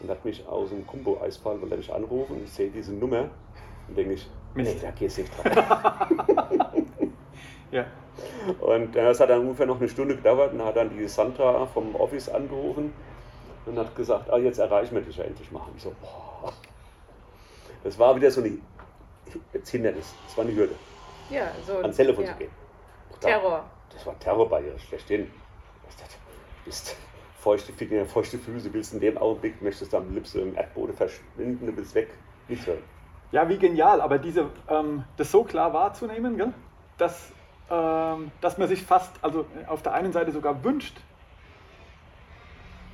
und 0.00 0.10
hat 0.10 0.24
mich 0.24 0.44
aus 0.48 0.70
dem 0.70 0.84
Kumbo-Eisfall, 0.84 1.60
wollte 1.60 1.74
er 1.74 1.78
mich 1.78 1.92
anrufen 1.94 2.36
und 2.38 2.42
ich 2.44 2.50
sehe 2.52 2.70
diese 2.70 2.92
Nummer 2.92 3.28
und 3.88 3.96
denke 3.96 4.14
ich, 4.14 4.28
nee, 4.54 4.62
Mist. 4.64 4.82
da 4.82 4.90
gehst 4.90 5.18
du 5.18 5.22
nicht 5.22 5.32
dran. 5.44 5.52
Ja. 7.70 7.84
und 8.60 8.96
äh, 8.96 9.04
das 9.04 9.20
hat 9.20 9.30
dann 9.30 9.40
ungefähr 9.40 9.66
noch 9.66 9.78
eine 9.78 9.88
Stunde 9.88 10.16
gedauert 10.16 10.52
und 10.52 10.64
hat 10.64 10.76
dann 10.76 10.90
die 10.96 11.06
Sandra 11.06 11.66
vom 11.66 11.94
Office 11.96 12.28
angerufen 12.28 12.92
und 13.66 13.78
hat 13.78 13.94
gesagt, 13.94 14.30
ah, 14.30 14.38
jetzt 14.38 14.58
erreichen 14.58 14.94
wir 14.94 15.02
dich 15.02 15.16
ja 15.16 15.24
endlich 15.24 15.50
mal. 15.52 15.60
Und 15.60 15.76
ich 15.76 15.82
so, 15.82 15.92
boah. 16.00 16.52
Das 17.84 17.98
war 17.98 18.16
wieder 18.16 18.30
so 18.30 18.40
eine 18.40 18.58
jetzt 19.52 19.68
Hindernis, 19.70 20.14
das 20.26 20.36
war 20.36 20.44
eine 20.44 20.54
Hürde, 20.54 20.74
Ja, 21.30 21.48
so. 21.66 21.76
ans 21.78 21.96
Telefon 21.96 22.24
ja. 22.24 22.32
zu 22.32 22.38
gehen. 22.38 22.50
Da- 23.20 23.28
Terror. 23.28 23.64
Das 23.92 24.06
war 24.06 24.18
Terrorbarriere, 24.18 24.78
schlechthin. 24.78 25.30
Ich 25.88 25.96
dachte, 25.96 26.14
Du 26.64 26.70
bist 26.70 26.96
feuchte 27.40 27.72
Finger, 27.72 28.04
feuchte 28.06 28.38
Füße, 28.38 28.72
willst 28.72 28.92
in 28.94 29.00
dem 29.00 29.16
Augenblick, 29.18 29.60
möchtest 29.62 29.92
du 29.92 29.96
am 29.98 30.12
liebsten 30.14 30.40
im 30.40 30.56
Erdboden 30.56 30.94
verschwinden, 30.94 31.66
du 31.66 31.76
willst 31.76 31.94
weg, 31.94 32.08
nichts 32.48 32.66
hören. 32.66 32.82
Ja, 33.32 33.48
wie 33.48 33.58
genial, 33.58 34.00
aber 34.00 34.18
diese, 34.18 34.46
ähm, 34.68 35.04
das 35.16 35.30
so 35.30 35.44
klar 35.44 35.72
wahrzunehmen, 35.72 36.36
gell? 36.36 36.52
Dass, 36.98 37.30
ähm, 37.70 38.30
dass 38.40 38.58
man 38.58 38.68
sich 38.68 38.82
fast, 38.82 39.12
also 39.22 39.46
auf 39.66 39.82
der 39.82 39.94
einen 39.94 40.12
Seite 40.12 40.32
sogar 40.32 40.64
wünscht, 40.64 40.96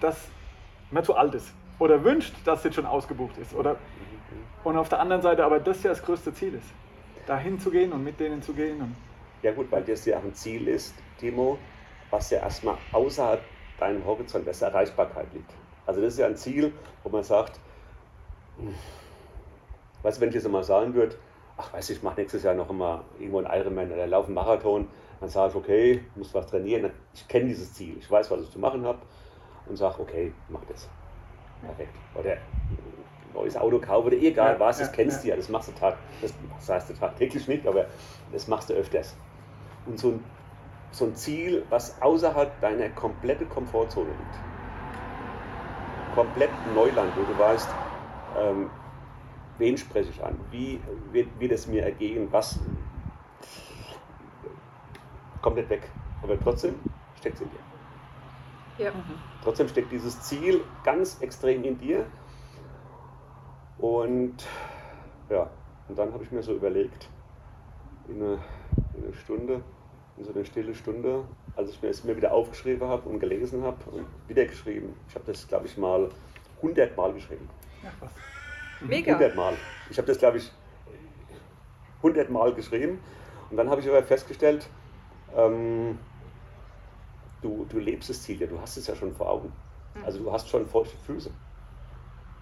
dass 0.00 0.16
man 0.90 1.04
zu 1.04 1.14
alt 1.14 1.34
ist. 1.34 1.52
Oder 1.78 2.02
wünscht, 2.04 2.34
dass 2.44 2.58
es 2.58 2.64
jetzt 2.64 2.74
schon 2.76 2.86
ausgebucht 2.86 3.36
ist. 3.38 3.54
Oder, 3.54 3.76
und 4.62 4.76
auf 4.76 4.88
der 4.88 5.00
anderen 5.00 5.22
Seite 5.22 5.44
aber 5.44 5.60
das 5.60 5.82
ja 5.82 5.90
das 5.90 6.02
größte 6.02 6.32
Ziel 6.32 6.54
ist. 6.54 6.66
Dahin 7.26 7.58
zu 7.58 7.70
gehen 7.70 7.92
und 7.92 8.04
mit 8.04 8.20
denen 8.20 8.42
zu 8.42 8.52
gehen. 8.52 8.94
Ja 9.42 9.52
gut, 9.52 9.70
weil 9.70 9.82
das 9.82 10.04
ja 10.06 10.18
auch 10.18 10.24
ein 10.24 10.34
Ziel 10.34 10.68
ist, 10.68 10.94
Timo, 11.18 11.58
was 12.10 12.30
ja 12.30 12.40
erstmal 12.40 12.76
außerhalb 12.92 13.42
deinem 13.78 14.04
Horizont, 14.04 14.46
der 14.46 14.68
Erreichbarkeit 14.68 15.26
liegt. 15.32 15.50
Also 15.86 16.00
das 16.00 16.14
ist 16.14 16.18
ja 16.18 16.26
ein 16.26 16.36
Ziel, 16.36 16.72
wo 17.02 17.08
man 17.10 17.22
sagt, 17.22 17.58
hm, 18.58 18.74
du, 20.02 20.20
wenn 20.20 20.28
ich 20.28 20.34
jetzt 20.34 20.48
mal 20.48 20.62
sagen 20.62 20.94
würde, 20.94 21.16
ach 21.56 21.72
weißt 21.72 21.88
du, 21.90 21.92
ich 21.94 22.02
mache 22.02 22.20
nächstes 22.20 22.42
Jahr 22.42 22.54
noch 22.54 22.70
immer 22.70 23.04
irgendwo 23.18 23.38
einen 23.38 23.52
Ironman 23.52 23.92
oder 23.92 24.06
laufe 24.06 24.26
einen 24.26 24.34
Marathon, 24.34 24.88
dann 25.20 25.28
sage 25.28 25.50
ich, 25.50 25.56
okay, 25.56 26.04
muss 26.16 26.34
was 26.34 26.46
trainieren. 26.46 26.90
Ich 27.14 27.26
kenne 27.28 27.46
dieses 27.46 27.72
Ziel, 27.74 27.96
ich 27.98 28.10
weiß, 28.10 28.30
was 28.30 28.42
ich 28.42 28.50
zu 28.50 28.58
machen 28.58 28.84
habe 28.84 28.98
und 29.66 29.76
sage, 29.76 30.00
okay, 30.00 30.32
mach 30.48 30.64
das. 30.68 30.88
Perfekt. 31.62 31.94
Oder 32.14 32.32
ein 32.32 32.38
neues 33.32 33.56
Auto 33.56 33.78
kaufen 33.78 34.08
oder 34.08 34.16
egal 34.16 34.54
Ja, 34.54 34.60
was, 34.60 34.78
das 34.78 34.88
ja, 34.88 34.92
kennst 34.94 35.18
ja. 35.18 35.22
du 35.22 35.28
ja, 35.30 35.36
das 35.36 35.48
machst 35.48 35.68
du 35.68 35.72
tag, 35.72 35.96
das, 36.20 36.34
das 36.58 36.68
heißt 36.68 36.90
du 36.90 36.94
tagtäglich 36.94 37.48
nicht, 37.48 37.66
aber 37.66 37.86
das 38.32 38.48
machst 38.48 38.68
du 38.70 38.74
öfters. 38.74 39.16
Und 39.86 39.98
so 39.98 40.08
ein, 40.08 40.24
so 40.90 41.06
ein 41.06 41.14
Ziel, 41.14 41.64
was 41.70 42.00
außerhalb 42.02 42.60
deiner 42.60 42.88
kompletten 42.90 43.48
Komfortzone 43.48 44.08
liegt. 44.08 44.38
Komplett 46.14 46.50
Neuland, 46.74 47.12
wo 47.16 47.22
du 47.22 47.38
weißt, 47.38 47.68
ähm, 48.38 48.70
wen 49.58 49.76
spreche 49.76 50.10
ich 50.10 50.22
an, 50.22 50.38
wie 50.50 50.80
wird, 51.12 51.28
wird 51.38 51.52
es 51.52 51.66
mir 51.66 51.84
ergehen, 51.84 52.28
was 52.30 52.60
kommt 55.42 55.56
nicht 55.56 55.68
weg. 55.68 55.90
Aber 56.22 56.38
trotzdem 56.40 56.74
steckt 57.18 57.36
es 57.36 57.42
in 57.42 57.50
dir. 57.50 58.84
Ja. 58.84 58.92
Trotzdem 59.42 59.68
steckt 59.68 59.92
dieses 59.92 60.20
Ziel 60.22 60.62
ganz 60.82 61.20
extrem 61.20 61.62
in 61.64 61.78
dir. 61.78 62.06
Und 63.78 64.34
ja, 65.28 65.50
und 65.88 65.98
dann 65.98 66.12
habe 66.12 66.24
ich 66.24 66.32
mir 66.32 66.42
so 66.42 66.54
überlegt, 66.54 67.08
in 68.08 68.22
eine, 68.22 68.38
in 68.96 69.04
eine 69.04 69.14
Stunde, 69.14 69.62
in 70.16 70.24
so 70.24 70.32
eine 70.32 70.44
stille 70.44 70.74
Stunde, 70.74 71.24
als 71.56 71.70
ich 71.70 71.82
mir 71.82 71.88
es 71.88 72.04
mir 72.04 72.16
wieder 72.16 72.32
aufgeschrieben 72.32 72.88
habe 72.88 73.08
und 73.08 73.20
gelesen 73.20 73.62
habe 73.62 73.78
und 73.90 74.06
wieder 74.28 74.44
geschrieben. 74.46 74.94
Ich 75.08 75.14
habe 75.14 75.24
das, 75.26 75.46
glaube 75.46 75.66
ich, 75.66 75.76
mal 75.76 76.08
100 76.56 76.96
Mal 76.96 77.12
geschrieben. 77.12 77.48
Ja, 77.82 77.90
was? 78.00 78.10
Mega. 78.80 79.12
100 79.12 79.34
Mal. 79.36 79.54
Ich 79.90 79.98
habe 79.98 80.06
das, 80.06 80.18
glaube 80.18 80.38
ich, 80.38 80.50
100 81.98 82.30
Mal 82.30 82.54
geschrieben. 82.54 83.00
Und 83.50 83.56
dann 83.56 83.70
habe 83.70 83.80
ich 83.80 83.88
aber 83.88 84.02
festgestellt, 84.02 84.68
ähm, 85.36 85.98
du, 87.42 87.66
du 87.68 87.78
lebst 87.78 88.10
das 88.10 88.22
Ziel 88.22 88.40
ja, 88.40 88.46
du 88.46 88.60
hast 88.60 88.76
es 88.76 88.86
ja 88.86 88.94
schon 88.94 89.14
vor 89.14 89.28
Augen. 89.28 89.52
Also 90.04 90.18
du 90.18 90.32
hast 90.32 90.48
schon 90.48 90.66
feuchte 90.66 90.96
Füße. 91.06 91.30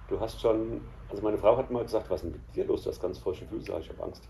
Du 0.09 0.21
hast 0.21 0.41
schon, 0.41 0.81
also 1.11 1.23
meine 1.23 1.39
Frau 1.39 1.57
hat 1.57 1.71
mal 1.71 1.83
gesagt, 1.83 2.09
was 2.11 2.23
ist 2.23 2.25
denn 2.25 2.33
mit 2.33 2.57
dir 2.57 2.65
los, 2.65 2.85
du 2.85 2.91
hast 2.91 3.01
ganz 3.01 3.19
feuchte 3.19 3.47
Füße. 3.47 3.67
Sag 3.67 3.81
ich, 3.81 3.89
habe 3.91 4.03
Angst. 4.03 4.29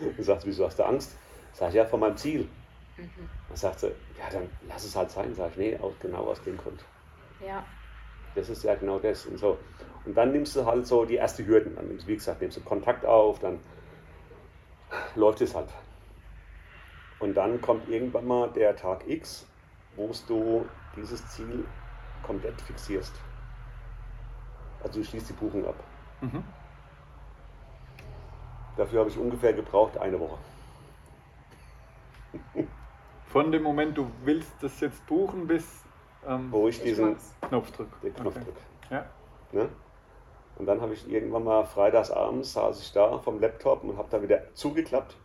Und 0.00 0.22
sagt, 0.22 0.46
wieso 0.46 0.66
hast 0.66 0.78
du 0.78 0.84
Angst? 0.84 1.16
Sag 1.52 1.70
ich, 1.70 1.76
ja, 1.76 1.84
vor 1.84 1.98
meinem 1.98 2.16
Ziel. 2.16 2.48
Mhm. 2.96 3.28
Dann 3.48 3.56
sagt 3.56 3.80
sie, 3.80 3.88
ja, 4.18 4.28
dann 4.30 4.48
lass 4.68 4.84
es 4.84 4.94
halt 4.94 5.10
sein. 5.10 5.34
Sag 5.34 5.52
ich, 5.52 5.56
nee, 5.56 5.78
aus, 5.78 5.94
genau 6.00 6.24
aus 6.24 6.42
dem 6.42 6.56
Grund. 6.56 6.84
Ja. 7.44 7.64
Das 8.34 8.48
ist 8.48 8.62
ja 8.64 8.74
genau 8.74 8.98
das. 8.98 9.26
Und, 9.26 9.38
so. 9.38 9.58
und 10.04 10.16
dann 10.16 10.32
nimmst 10.32 10.54
du 10.56 10.64
halt 10.64 10.86
so 10.86 11.04
die 11.04 11.16
erste 11.16 11.46
Hürden. 11.46 11.74
Dann 11.76 11.88
nimmst, 11.88 12.06
wie 12.06 12.14
gesagt, 12.14 12.40
nimmst 12.40 12.56
du 12.56 12.60
Kontakt 12.60 13.04
auf, 13.04 13.38
dann 13.38 13.60
läuft 15.14 15.40
es 15.40 15.54
halt. 15.54 15.68
Und 17.18 17.34
dann 17.34 17.60
kommt 17.60 17.88
irgendwann 17.88 18.26
mal 18.26 18.50
der 18.50 18.76
Tag 18.76 19.08
X, 19.08 19.46
wo 19.96 20.10
du 20.28 20.66
dieses 20.96 21.26
Ziel 21.28 21.64
komplett 22.22 22.60
fixierst. 22.60 23.14
Also 24.82 25.00
du 25.00 25.04
schließt 25.04 25.28
die 25.28 25.32
Buchung 25.32 25.66
ab. 25.66 25.74
Mhm. 26.20 26.44
Dafür 28.76 29.00
habe 29.00 29.10
ich 29.10 29.18
ungefähr 29.18 29.52
gebraucht 29.52 29.98
eine 29.98 30.20
Woche. 30.20 30.38
Von 33.26 33.50
dem 33.50 33.62
Moment, 33.62 33.98
du 33.98 34.10
willst 34.22 34.52
das 34.60 34.78
jetzt 34.80 35.04
buchen, 35.06 35.46
bis 35.46 35.84
ähm, 36.26 36.48
Wo 36.50 36.68
ich 36.68 36.78
Ich 36.78 36.84
diesen 36.84 37.12
mach's. 37.12 37.34
Knopfdruck. 37.48 38.00
den 38.02 38.14
Knopf 38.14 38.36
Okay. 38.36 38.44
drücke. 38.44 38.60
Ja. 38.94 39.04
Ne? 39.52 39.68
Und 40.56 40.66
dann 40.66 40.80
habe 40.80 40.92
ich 40.94 41.08
irgendwann 41.08 41.44
mal 41.44 41.64
freitagsabends 41.64 42.52
saß 42.52 42.80
ich 42.80 42.92
da 42.92 43.18
vom 43.18 43.40
Laptop 43.40 43.84
und 43.84 43.96
habe 43.96 44.08
da 44.10 44.20
wieder 44.22 44.42
zugeklappt. 44.54 45.16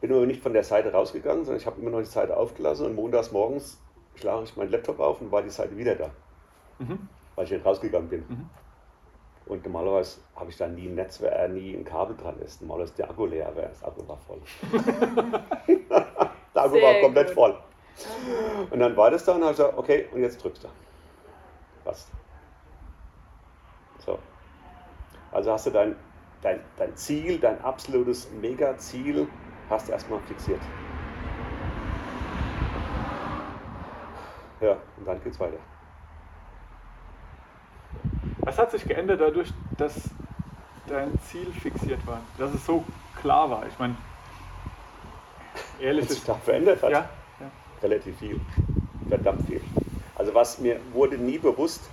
Bin 0.00 0.12
aber 0.12 0.26
nicht 0.26 0.42
von 0.42 0.52
der 0.52 0.64
Seite 0.64 0.92
rausgegangen, 0.92 1.44
sondern 1.44 1.60
ich 1.60 1.66
habe 1.66 1.80
immer 1.80 1.90
noch 1.90 1.98
die 2.00 2.04
Seite 2.06 2.36
aufgelassen 2.36 2.86
und 2.86 2.94
montags 2.94 3.32
morgens 3.32 3.80
schlage 4.14 4.44
ich 4.44 4.56
meinen 4.56 4.70
Laptop 4.70 5.00
auf 5.00 5.20
und 5.20 5.30
war 5.32 5.42
die 5.42 5.50
Seite 5.50 5.76
wieder 5.76 5.94
da, 5.96 6.10
Mhm. 6.78 7.08
weil 7.34 7.44
ich 7.46 7.50
nicht 7.52 7.64
rausgegangen 7.64 8.08
bin. 8.08 8.20
Mhm. 8.28 8.50
Und 9.46 9.64
normalerweise 9.64 10.20
habe 10.36 10.50
ich 10.50 10.56
da 10.56 10.68
nie 10.68 10.86
ein 10.86 10.94
Netzwerk, 10.94 11.34
äh, 11.36 11.48
nie 11.48 11.74
ein 11.74 11.84
Kabel 11.84 12.16
dran 12.16 12.38
ist. 12.40 12.60
Normalerweise 12.60 12.92
ist 12.92 12.98
der 12.98 13.10
Akku 13.10 13.26
leer, 13.26 13.48
aber 13.48 13.62
das 13.62 13.82
Akku 13.82 14.06
war 14.06 14.18
voll. 14.18 14.40
der 15.68 16.62
Akku 16.62 16.74
Sehr 16.74 16.82
war 16.82 17.00
komplett 17.00 17.26
gut. 17.28 17.34
voll. 17.34 17.56
Und 18.70 18.78
dann 18.80 18.96
war 18.96 19.10
das 19.10 19.24
da 19.24 19.32
und 19.32 19.42
habe 19.42 19.52
ich 19.52 19.58
gesagt, 19.58 19.76
okay, 19.76 20.08
und 20.12 20.20
jetzt 20.20 20.42
drückst 20.42 20.64
du. 20.64 20.68
Passt. 21.84 22.10
So. 24.04 24.18
Also 25.30 25.52
hast 25.52 25.66
du 25.66 25.70
dein, 25.70 25.96
dein, 26.42 26.60
dein 26.76 26.96
Ziel, 26.96 27.38
dein 27.38 27.60
absolutes 27.62 28.30
Mega-Ziel, 28.32 29.28
hast 29.70 29.88
du 29.88 29.92
erstmal 29.92 30.20
fixiert. 30.20 30.60
Ja, 34.60 34.76
und 34.96 35.06
dann 35.06 35.22
geht's 35.22 35.40
weiter. 35.40 35.58
Was 38.38 38.58
hat 38.58 38.70
sich 38.70 38.84
geändert 38.84 39.20
dadurch, 39.20 39.52
dass 39.76 39.94
dein 40.86 41.18
Ziel 41.20 41.52
fixiert 41.52 42.04
war? 42.06 42.20
Dass 42.38 42.52
es 42.54 42.64
so 42.64 42.84
klar 43.20 43.50
war? 43.50 43.66
Ich 43.66 43.78
meine, 43.78 43.96
ehrlich 45.80 46.04
Was 46.04 46.14
sich 46.14 46.24
da 46.24 46.34
verändert 46.34 46.82
hat. 46.82 46.90
Ja. 46.90 47.08
Relativ 47.82 48.18
viel. 48.18 48.40
Verdammt 49.08 49.46
viel. 49.46 49.60
Also 50.16 50.34
was 50.34 50.58
mir 50.58 50.78
wurde 50.92 51.16
nie 51.18 51.38
bewusst, 51.38 51.90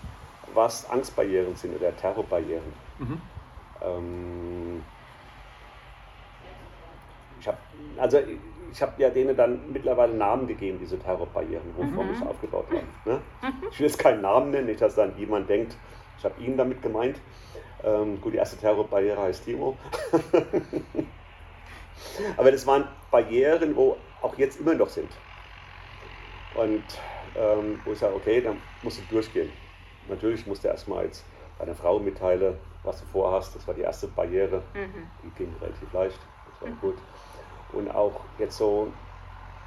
was 0.53 0.89
Angstbarrieren 0.89 1.55
sind 1.55 1.75
oder 1.75 1.95
Terrorbarrieren. 1.95 2.63
Mhm. 2.99 3.21
Ähm, 3.81 4.83
ich 7.39 7.47
habe 7.47 7.57
also 7.97 8.19
ich 8.71 8.81
habe 8.81 9.01
ja 9.01 9.09
denen 9.09 9.35
dann 9.35 9.71
mittlerweile 9.71 10.13
Namen 10.13 10.47
gegeben, 10.47 10.77
diese 10.79 10.99
Terrorbarrieren, 10.99 11.63
wovon 11.75 12.07
Mhm. 12.07 12.13
ich 12.13 12.21
aufgebaut 12.21 12.67
habe. 12.69 12.83
Ne? 13.05 13.21
Ich 13.71 13.79
will 13.79 13.87
jetzt 13.87 13.99
keinen 13.99 14.21
Namen 14.21 14.51
nennen, 14.51 14.67
nicht, 14.67 14.81
dass 14.81 14.95
dann 14.95 15.17
jemand 15.17 15.49
denkt, 15.49 15.75
ich 16.17 16.25
habe 16.25 16.39
ihn 16.41 16.57
damit 16.57 16.81
gemeint. 16.81 17.19
Ähm, 17.83 18.19
gut, 18.21 18.33
die 18.33 18.37
erste 18.37 18.57
Terrorbarriere 18.57 19.21
heißt 19.21 19.45
Timo. 19.45 19.77
Aber 22.37 22.51
das 22.51 22.67
waren 22.67 22.85
Barrieren, 23.09 23.75
wo 23.75 23.97
auch 24.21 24.37
jetzt 24.37 24.59
immer 24.59 24.73
noch 24.73 24.89
sind. 24.89 25.09
Und 26.55 26.83
ähm, 27.35 27.79
wo 27.85 27.91
ich 27.91 27.99
sage, 27.99 28.15
okay, 28.15 28.41
dann 28.41 28.61
musst 28.81 28.99
du 28.99 29.03
durchgehen. 29.09 29.51
Natürlich 30.07 30.45
musst 30.47 30.63
du 30.63 30.67
erstmal 30.67 31.05
jetzt 31.05 31.23
deiner 31.59 31.75
Frau 31.75 31.99
mitteilen, 31.99 32.57
was 32.83 32.99
du 33.01 33.05
vorhast. 33.07 33.55
Das 33.55 33.67
war 33.67 33.73
die 33.73 33.81
erste 33.81 34.07
Barriere. 34.07 34.63
Mhm. 34.73 35.07
Die 35.23 35.29
ging 35.31 35.53
relativ 35.61 35.91
leicht. 35.93 36.19
Das 36.49 36.61
war 36.61 36.75
gut. 36.77 36.97
Und 37.73 37.89
auch 37.91 38.21
jetzt 38.39 38.57
so 38.57 38.91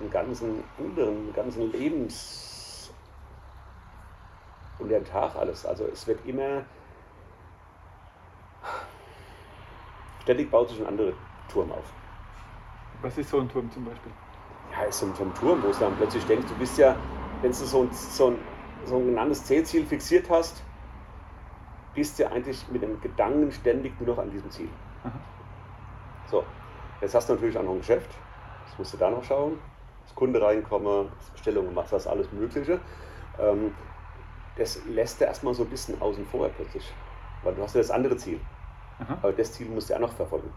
einen 0.00 0.10
ganzen 0.10 0.64
anderen, 0.78 1.32
ganzen 1.32 1.70
Lebens 1.70 2.92
und 4.78 4.88
den 4.88 5.04
Tag 5.04 5.36
alles. 5.36 5.64
Also 5.64 5.86
es 5.86 6.06
wird 6.06 6.26
immer 6.26 6.64
ständig 10.22 10.50
baut 10.50 10.68
sich 10.68 10.80
ein 10.80 10.86
anderer 10.86 11.12
Turm 11.48 11.70
auf. 11.72 11.92
Was 13.02 13.18
ist 13.18 13.30
so 13.30 13.40
ein 13.40 13.48
Turm 13.48 13.70
zum 13.70 13.84
Beispiel? 13.84 14.12
Ja, 14.72 14.84
ist 14.84 14.98
so 14.98 15.06
ein, 15.06 15.14
so 15.14 15.24
ein 15.24 15.34
Turm, 15.34 15.62
wo 15.62 15.68
du 15.68 15.78
dann 15.78 15.96
plötzlich 15.96 16.24
denkst, 16.24 16.48
du 16.48 16.54
bist 16.54 16.78
ja, 16.78 16.96
wenn 17.42 17.50
du 17.50 17.56
so 17.56 17.82
ein, 17.82 17.92
so 17.92 18.28
ein, 18.28 18.38
so 18.84 18.96
ein 18.96 19.06
genanntes 19.06 19.44
Zielziel 19.44 19.84
fixiert 19.84 20.28
hast, 20.30 20.62
bist 21.94 22.18
du 22.18 22.22
ja 22.22 22.30
eigentlich 22.30 22.66
mit 22.70 22.82
dem 22.82 23.00
Gedanken 23.00 23.52
ständig 23.52 23.98
nur 24.00 24.14
noch 24.14 24.22
an 24.22 24.30
diesem 24.30 24.50
Ziel. 24.50 24.68
Aha. 25.04 25.12
So, 26.30 26.44
jetzt 27.00 27.14
hast 27.14 27.28
du 27.28 27.34
natürlich 27.34 27.56
auch 27.58 27.62
noch 27.62 27.72
ein 27.72 27.78
Geschäft, 27.78 28.10
das 28.66 28.78
musst 28.78 28.94
du 28.94 28.96
da 28.96 29.10
noch 29.10 29.22
schauen, 29.22 29.58
dass 30.04 30.14
Kunde 30.14 30.40
reinkommen, 30.40 31.08
dass 31.18 31.30
Bestellungen 31.30 31.74
machst, 31.74 31.92
das 31.92 32.06
alles 32.06 32.32
Mögliche. 32.32 32.80
Ähm, 33.38 33.74
das 34.56 34.80
lässt 34.86 35.20
du 35.20 35.24
erstmal 35.24 35.54
so 35.54 35.64
ein 35.64 35.70
bisschen 35.70 36.00
außen 36.00 36.26
vor 36.26 36.48
plötzlich, 36.48 36.92
weil 37.42 37.54
du 37.54 37.62
hast 37.62 37.74
ja 37.74 37.80
das 37.80 37.90
andere 37.90 38.16
Ziel. 38.16 38.40
Aha. 39.00 39.18
Aber 39.22 39.32
das 39.32 39.52
Ziel 39.52 39.68
musst 39.68 39.88
du 39.88 39.92
ja 39.92 39.98
auch 39.98 40.02
noch 40.02 40.12
verfolgen. 40.12 40.50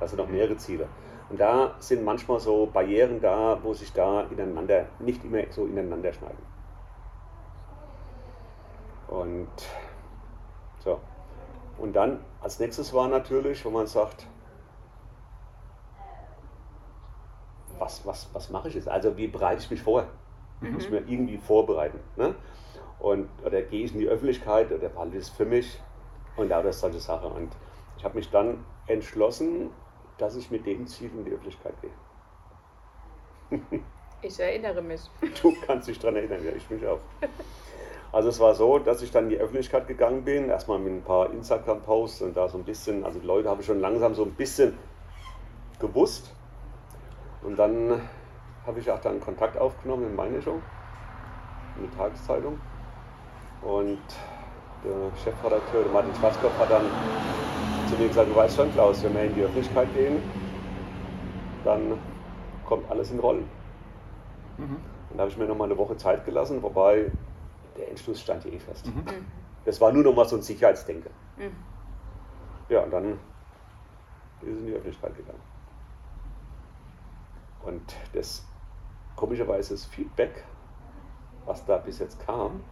Du 0.00 0.16
noch 0.16 0.28
mehrere 0.28 0.56
Ziele. 0.58 0.86
Und 1.30 1.40
da 1.40 1.74
sind 1.78 2.04
manchmal 2.04 2.38
so 2.38 2.66
Barrieren 2.66 3.20
da, 3.20 3.58
wo 3.62 3.72
sich 3.72 3.92
da 3.92 4.22
ineinander, 4.22 4.86
nicht 4.98 5.24
immer 5.24 5.40
so 5.50 5.66
ineinander 5.66 6.12
schneiden. 6.12 6.42
Und 9.08 9.48
so. 10.80 11.00
Und 11.78 11.94
dann 11.94 12.20
als 12.40 12.58
nächstes 12.58 12.92
war 12.92 13.08
natürlich, 13.08 13.64
wo 13.64 13.70
man 13.70 13.86
sagt, 13.86 14.26
was, 17.78 18.06
was, 18.06 18.28
was 18.32 18.50
mache 18.50 18.68
ich 18.68 18.74
jetzt? 18.74 18.88
Also 18.88 19.16
wie 19.16 19.26
bereite 19.26 19.62
ich 19.62 19.70
mich 19.70 19.82
vor? 19.82 20.06
Ich 20.62 20.70
muss 20.70 20.88
mir 20.88 20.98
irgendwie 20.98 21.36
vorbereiten. 21.36 21.98
Ne? 22.16 22.34
Und, 22.98 23.28
oder 23.44 23.60
gehe 23.62 23.84
ich 23.84 23.92
in 23.92 23.98
die 23.98 24.08
Öffentlichkeit 24.08 24.72
oder 24.72 24.88
behalte 24.88 25.16
ich 25.16 25.24
es 25.24 25.28
für 25.28 25.44
mich? 25.44 25.80
Und 26.36 26.48
lauter 26.48 26.72
solche 26.72 27.00
Sachen. 27.00 27.32
Und 27.32 27.52
ich 27.98 28.04
habe 28.04 28.16
mich 28.16 28.30
dann 28.30 28.64
entschlossen, 28.86 29.70
dass 30.18 30.36
ich 30.36 30.50
mit 30.50 30.66
dem 30.66 30.86
Ziel 30.86 31.10
in 31.10 31.24
die 31.24 31.32
Öffentlichkeit 31.32 31.74
gehe. 31.80 33.60
Ich 34.22 34.40
erinnere 34.40 34.80
mich. 34.80 35.02
Du 35.42 35.52
kannst 35.66 35.86
dich 35.86 35.98
daran 35.98 36.16
erinnern, 36.16 36.42
ja, 36.42 36.52
ich 36.52 36.70
mich 36.70 36.86
auch. 36.86 37.00
Also 38.10 38.30
es 38.30 38.40
war 38.40 38.54
so, 38.54 38.78
dass 38.78 39.02
ich 39.02 39.10
dann 39.10 39.24
in 39.24 39.30
die 39.30 39.38
Öffentlichkeit 39.38 39.86
gegangen 39.86 40.24
bin, 40.24 40.48
erstmal 40.48 40.78
mit 40.78 40.94
ein 40.94 41.02
paar 41.02 41.30
Instagram-Posts 41.30 42.22
und 42.22 42.34
da 42.34 42.48
so 42.48 42.56
ein 42.56 42.64
bisschen, 42.64 43.04
also 43.04 43.18
die 43.18 43.26
Leute 43.26 43.50
habe 43.50 43.60
ich 43.60 43.66
schon 43.66 43.80
langsam 43.80 44.14
so 44.14 44.22
ein 44.22 44.32
bisschen 44.32 44.78
gewusst. 45.78 46.32
Und 47.42 47.58
dann 47.58 48.08
habe 48.66 48.80
ich 48.80 48.90
auch 48.90 49.00
dann 49.00 49.20
Kontakt 49.20 49.58
aufgenommen 49.58 50.06
in 50.06 50.16
meine 50.16 50.40
Show, 50.40 50.58
in 51.76 51.90
die 51.90 51.96
Tageszeitung. 51.96 52.58
Und 53.60 53.98
der 54.84 55.10
Chefredakteur, 55.22 55.82
der 55.82 55.92
Martin 55.92 56.14
Schwarzkopf, 56.14 56.58
hat 56.58 56.70
dann 56.70 56.86
zu 57.88 57.96
mir 57.96 58.08
gesagt, 58.08 58.30
du 58.30 58.34
weißt 58.34 58.56
schon, 58.56 58.72
Klaus, 58.72 59.02
wenn 59.04 59.14
wir 59.14 59.24
in 59.24 59.34
die 59.34 59.42
Öffentlichkeit 59.42 59.92
gehen, 59.94 60.22
dann 61.64 61.98
kommt 62.64 62.90
alles 62.90 63.10
in 63.10 63.18
Rollen. 63.18 63.48
Mhm. 64.58 64.76
Und 65.10 65.16
da 65.16 65.20
habe 65.20 65.30
ich 65.30 65.36
mir 65.36 65.46
noch 65.46 65.56
mal 65.56 65.64
eine 65.64 65.76
Woche 65.76 65.96
Zeit 65.96 66.24
gelassen, 66.24 66.62
wobei 66.62 67.10
der 67.76 67.88
Entschluss 67.90 68.20
stand 68.20 68.46
eh 68.46 68.58
fest. 68.58 68.86
Mhm. 68.86 69.04
Das 69.64 69.80
war 69.80 69.92
nur 69.92 70.02
noch 70.02 70.14
mal 70.14 70.26
so 70.26 70.36
ein 70.36 70.42
Sicherheitsdenken. 70.42 71.10
Mhm. 71.36 71.56
Ja, 72.68 72.80
und 72.80 72.90
dann 72.90 73.12
ist 74.42 74.48
es 74.48 74.58
in 74.58 74.66
die 74.66 74.72
Öffentlichkeit 74.72 75.16
gegangen. 75.16 75.40
Und 77.64 77.94
das 78.12 78.46
komischerweise 79.16 79.74
das 79.74 79.84
Feedback, 79.86 80.44
was 81.46 81.64
da 81.64 81.78
bis 81.78 81.98
jetzt 81.98 82.24
kam, 82.26 82.62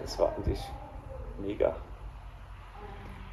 das 0.00 0.18
war 0.18 0.32
eigentlich 0.36 0.60
mega. 1.40 1.74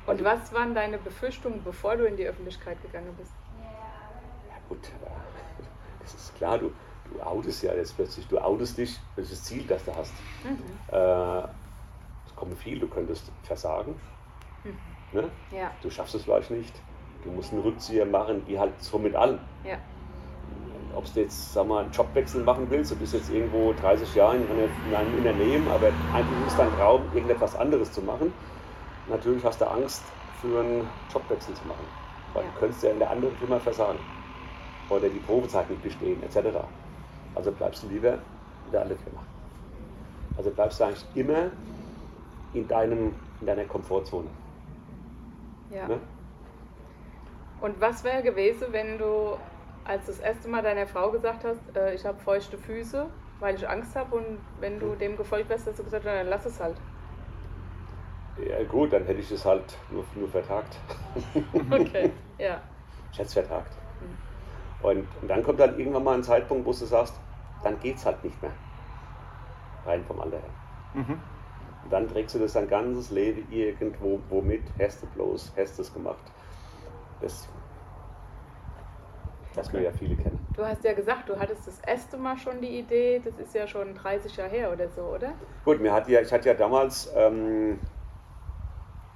Und 0.05 0.23
was 0.23 0.53
waren 0.53 0.75
deine 0.75 0.97
Befürchtungen, 0.97 1.61
bevor 1.63 1.95
du 1.95 2.05
in 2.05 2.17
die 2.17 2.25
Öffentlichkeit 2.25 2.81
gegangen 2.81 3.13
bist? 3.17 3.31
Ja 4.49 4.55
gut, 4.67 4.85
äh, 4.85 5.07
das 6.01 6.13
ist 6.13 6.35
klar, 6.35 6.57
du, 6.57 6.71
du 7.11 7.21
outest 7.21 7.63
ja 7.63 7.73
jetzt 7.73 7.95
plötzlich, 7.95 8.27
du 8.27 8.37
outest 8.37 8.77
dich, 8.77 8.99
das 9.15 9.25
ist 9.25 9.31
das 9.33 9.43
Ziel, 9.45 9.63
das 9.67 9.83
du 9.85 9.95
hast. 9.95 10.13
Mhm. 10.43 10.57
Äh, 10.91 11.39
es 12.25 12.35
kommen 12.35 12.55
viel, 12.55 12.79
du 12.79 12.87
könntest 12.87 13.31
versagen. 13.43 13.95
Ne? 15.13 15.29
Ja, 15.51 15.71
Du 15.81 15.89
schaffst 15.89 16.15
es 16.15 16.23
vielleicht 16.23 16.49
nicht. 16.51 16.73
Du 17.23 17.29
musst 17.31 17.53
einen 17.53 17.61
Rückzieher 17.61 18.05
machen, 18.05 18.41
wie 18.47 18.57
halt 18.59 18.73
so 18.81 18.97
mit 18.97 19.15
allem. 19.15 19.39
ja, 19.63 19.77
Ob 20.95 21.05
du 21.13 21.21
jetzt 21.21 21.53
sag 21.53 21.67
mal, 21.67 21.83
einen 21.83 21.91
Jobwechsel 21.91 22.43
machen 22.43 22.65
willst, 22.69 22.91
du 22.91 22.95
bist 22.95 23.13
jetzt 23.13 23.29
irgendwo 23.29 23.73
30 23.73 24.15
Jahre 24.15 24.37
in, 24.37 24.43
einer- 24.49 24.69
in 24.89 24.95
einem 24.95 25.17
Unternehmen, 25.17 25.67
aber 25.69 25.87
eigentlich 26.13 26.47
ist 26.47 26.57
dein 26.57 26.71
Traum, 26.75 27.03
irgendetwas 27.13 27.55
anderes 27.55 27.91
zu 27.91 28.01
machen. 28.01 28.33
Natürlich 29.07 29.43
hast 29.43 29.59
du 29.61 29.65
Angst, 29.69 30.03
für 30.41 30.59
einen 30.59 30.87
Jobwechsel 31.11 31.53
zu 31.55 31.67
machen. 31.67 31.85
Weil 32.33 32.43
Ja. 32.43 32.49
du 32.51 32.59
könntest 32.59 32.83
ja 32.83 32.91
in 32.91 32.99
der 32.99 33.09
anderen 33.09 33.35
Firma 33.37 33.59
versagen. 33.59 33.99
Oder 34.89 35.09
die 35.09 35.19
Probezeit 35.19 35.69
nicht 35.69 35.81
bestehen, 35.81 36.21
etc. 36.23 36.57
Also 37.35 37.51
bleibst 37.51 37.83
du 37.83 37.87
lieber 37.87 38.13
in 38.65 38.71
der 38.71 38.81
anderen 38.81 39.01
Firma. 39.01 39.21
Also 40.37 40.49
bleibst 40.51 40.79
du 40.79 40.83
eigentlich 40.85 41.05
immer 41.15 41.51
in, 42.53 42.67
deinem, 42.67 43.15
in 43.39 43.47
deiner 43.47 43.65
Komfortzone. 43.65 44.27
ja. 45.71 45.87
Ne? 45.87 45.99
Und 47.61 47.79
was 47.79 48.03
wäre 48.03 48.21
gewesen, 48.21 48.67
wenn 48.71 48.97
du, 48.97 49.37
als 49.85 50.07
das 50.07 50.19
erste 50.19 50.49
Mal 50.49 50.61
deiner 50.61 50.85
Frau 50.85 51.11
gesagt 51.11 51.45
hast, 51.45 51.61
äh, 51.77 51.93
ich 51.93 52.05
habe 52.05 52.19
feuchte 52.19 52.57
Füße, 52.57 53.05
weil 53.39 53.55
ich 53.55 53.67
Angst 53.69 53.95
habe 53.95 54.17
und 54.17 54.37
wenn 54.59 54.81
du 54.81 54.95
dem 54.95 55.15
gefolgt 55.15 55.47
wärst, 55.47 55.67
hast 55.67 55.79
du 55.79 55.83
gesagt, 55.85 56.05
dann 56.05 56.27
lass 56.27 56.45
es 56.45 56.59
halt. 56.59 56.75
Ja 58.37 58.63
gut, 58.63 58.93
dann 58.93 59.05
hätte 59.05 59.19
ich 59.19 59.31
es 59.31 59.45
halt 59.45 59.77
nur, 59.91 60.03
nur 60.15 60.27
vertagt. 60.27 60.77
Okay, 61.71 62.11
ja. 62.39 62.61
Ich 63.11 63.19
hätte 63.19 63.27
es 63.27 63.33
vertagt. 63.33 63.71
Und, 64.81 65.07
und 65.21 65.27
dann 65.27 65.43
kommt 65.43 65.59
dann 65.59 65.77
irgendwann 65.77 66.03
mal 66.03 66.15
ein 66.15 66.23
Zeitpunkt, 66.23 66.65
wo 66.65 66.71
du 66.71 66.85
sagst, 66.85 67.13
dann 67.63 67.79
geht 67.79 67.95
es 67.97 68.05
halt 68.05 68.23
nicht 68.23 68.41
mehr. 68.41 68.51
Rein 69.85 70.03
vom 70.05 70.19
Alter 70.19 70.37
her. 70.37 70.49
Mhm. 70.93 71.19
Und 71.83 71.91
dann 71.91 72.07
trägst 72.07 72.35
du 72.35 72.39
das 72.39 72.53
dein 72.53 72.67
ganzes 72.67 73.11
Leben 73.11 73.45
irgendwo 73.51 74.19
womit, 74.29 74.63
hast 74.79 75.03
du 75.03 75.07
bloß, 75.07 75.53
hast 75.57 75.77
du 75.77 75.81
es 75.83 75.93
gemacht. 75.93 76.17
Das, 77.21 77.47
wir 79.55 79.63
Okay. 79.63 79.83
ja 79.83 79.91
viele 79.91 80.15
kennen. 80.15 80.39
Du 80.55 80.63
hast 80.63 80.83
ja 80.83 80.93
gesagt, 80.93 81.29
du 81.29 81.39
hattest 81.39 81.67
das 81.67 81.79
erste 81.79 82.17
Mal 82.17 82.37
schon 82.37 82.61
die 82.61 82.79
Idee, 82.79 83.21
das 83.23 83.33
ist 83.39 83.55
ja 83.55 83.67
schon 83.67 83.95
30 83.95 84.35
Jahre 84.37 84.51
her 84.51 84.71
oder 84.71 84.87
so, 84.89 85.01
oder? 85.01 85.33
Gut, 85.65 85.81
mir 85.81 85.91
hat 85.91 86.07
ja, 86.07 86.21
ich 86.21 86.31
hatte 86.31 86.49
ja 86.49 86.53
damals, 86.53 87.11
ähm, 87.15 87.79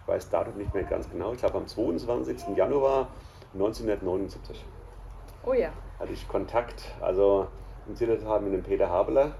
weiß 0.08 0.30
Datum 0.30 0.58
nicht 0.58 0.74
mehr 0.74 0.84
ganz 0.84 1.10
genau, 1.10 1.34
ich 1.34 1.40
glaube 1.40 1.58
am 1.58 1.68
22. 1.68 2.56
Januar 2.56 3.10
1979 3.54 4.66
Oh 5.46 5.54
ja, 5.54 5.72
hatte 6.00 6.14
ich 6.14 6.28
Kontakt, 6.28 6.94
also 7.02 7.48
im 7.88 7.96
Zillertal 7.96 8.42
mit 8.42 8.54
dem 8.54 8.64
Peter 8.64 8.90
Habeler. 8.90 9.36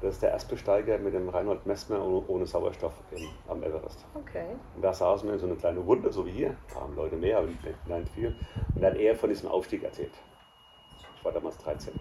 Das 0.00 0.14
ist 0.14 0.22
der 0.22 0.30
Erstbesteiger 0.30 0.98
mit 0.98 1.12
dem 1.12 1.28
Reinhold 1.28 1.66
Messmer 1.66 2.00
ohne, 2.00 2.46
Sauerstoff 2.46 2.92
im, 3.10 3.26
am 3.48 3.64
Everest. 3.64 4.06
okay. 4.14 4.46
Und 4.76 4.82
da 4.82 4.92
saßen 4.92 5.28
wir 5.28 5.34
in 5.34 5.40
so 5.40 5.46
eine 5.46 5.56
kleine 5.56 5.80
Runde, 5.80 6.12
so 6.12 6.24
wie 6.24 6.30
hier, 6.30 6.56
kamen 6.72 6.94
Leute 6.94 7.16
mehr, 7.16 7.38
aber 7.38 7.48
nicht 7.48 7.58
nein, 7.86 8.06
viel. 8.06 8.28
Und 8.74 8.80
dann 8.80 8.92
hat 8.92 8.98
er 9.00 9.16
von 9.16 9.28
diesem 9.28 9.48
Aufstieg 9.48 9.82
erzählt. 9.82 10.12
Ich 11.16 11.24
war 11.24 11.32
damals 11.32 11.58
13. 11.58 11.98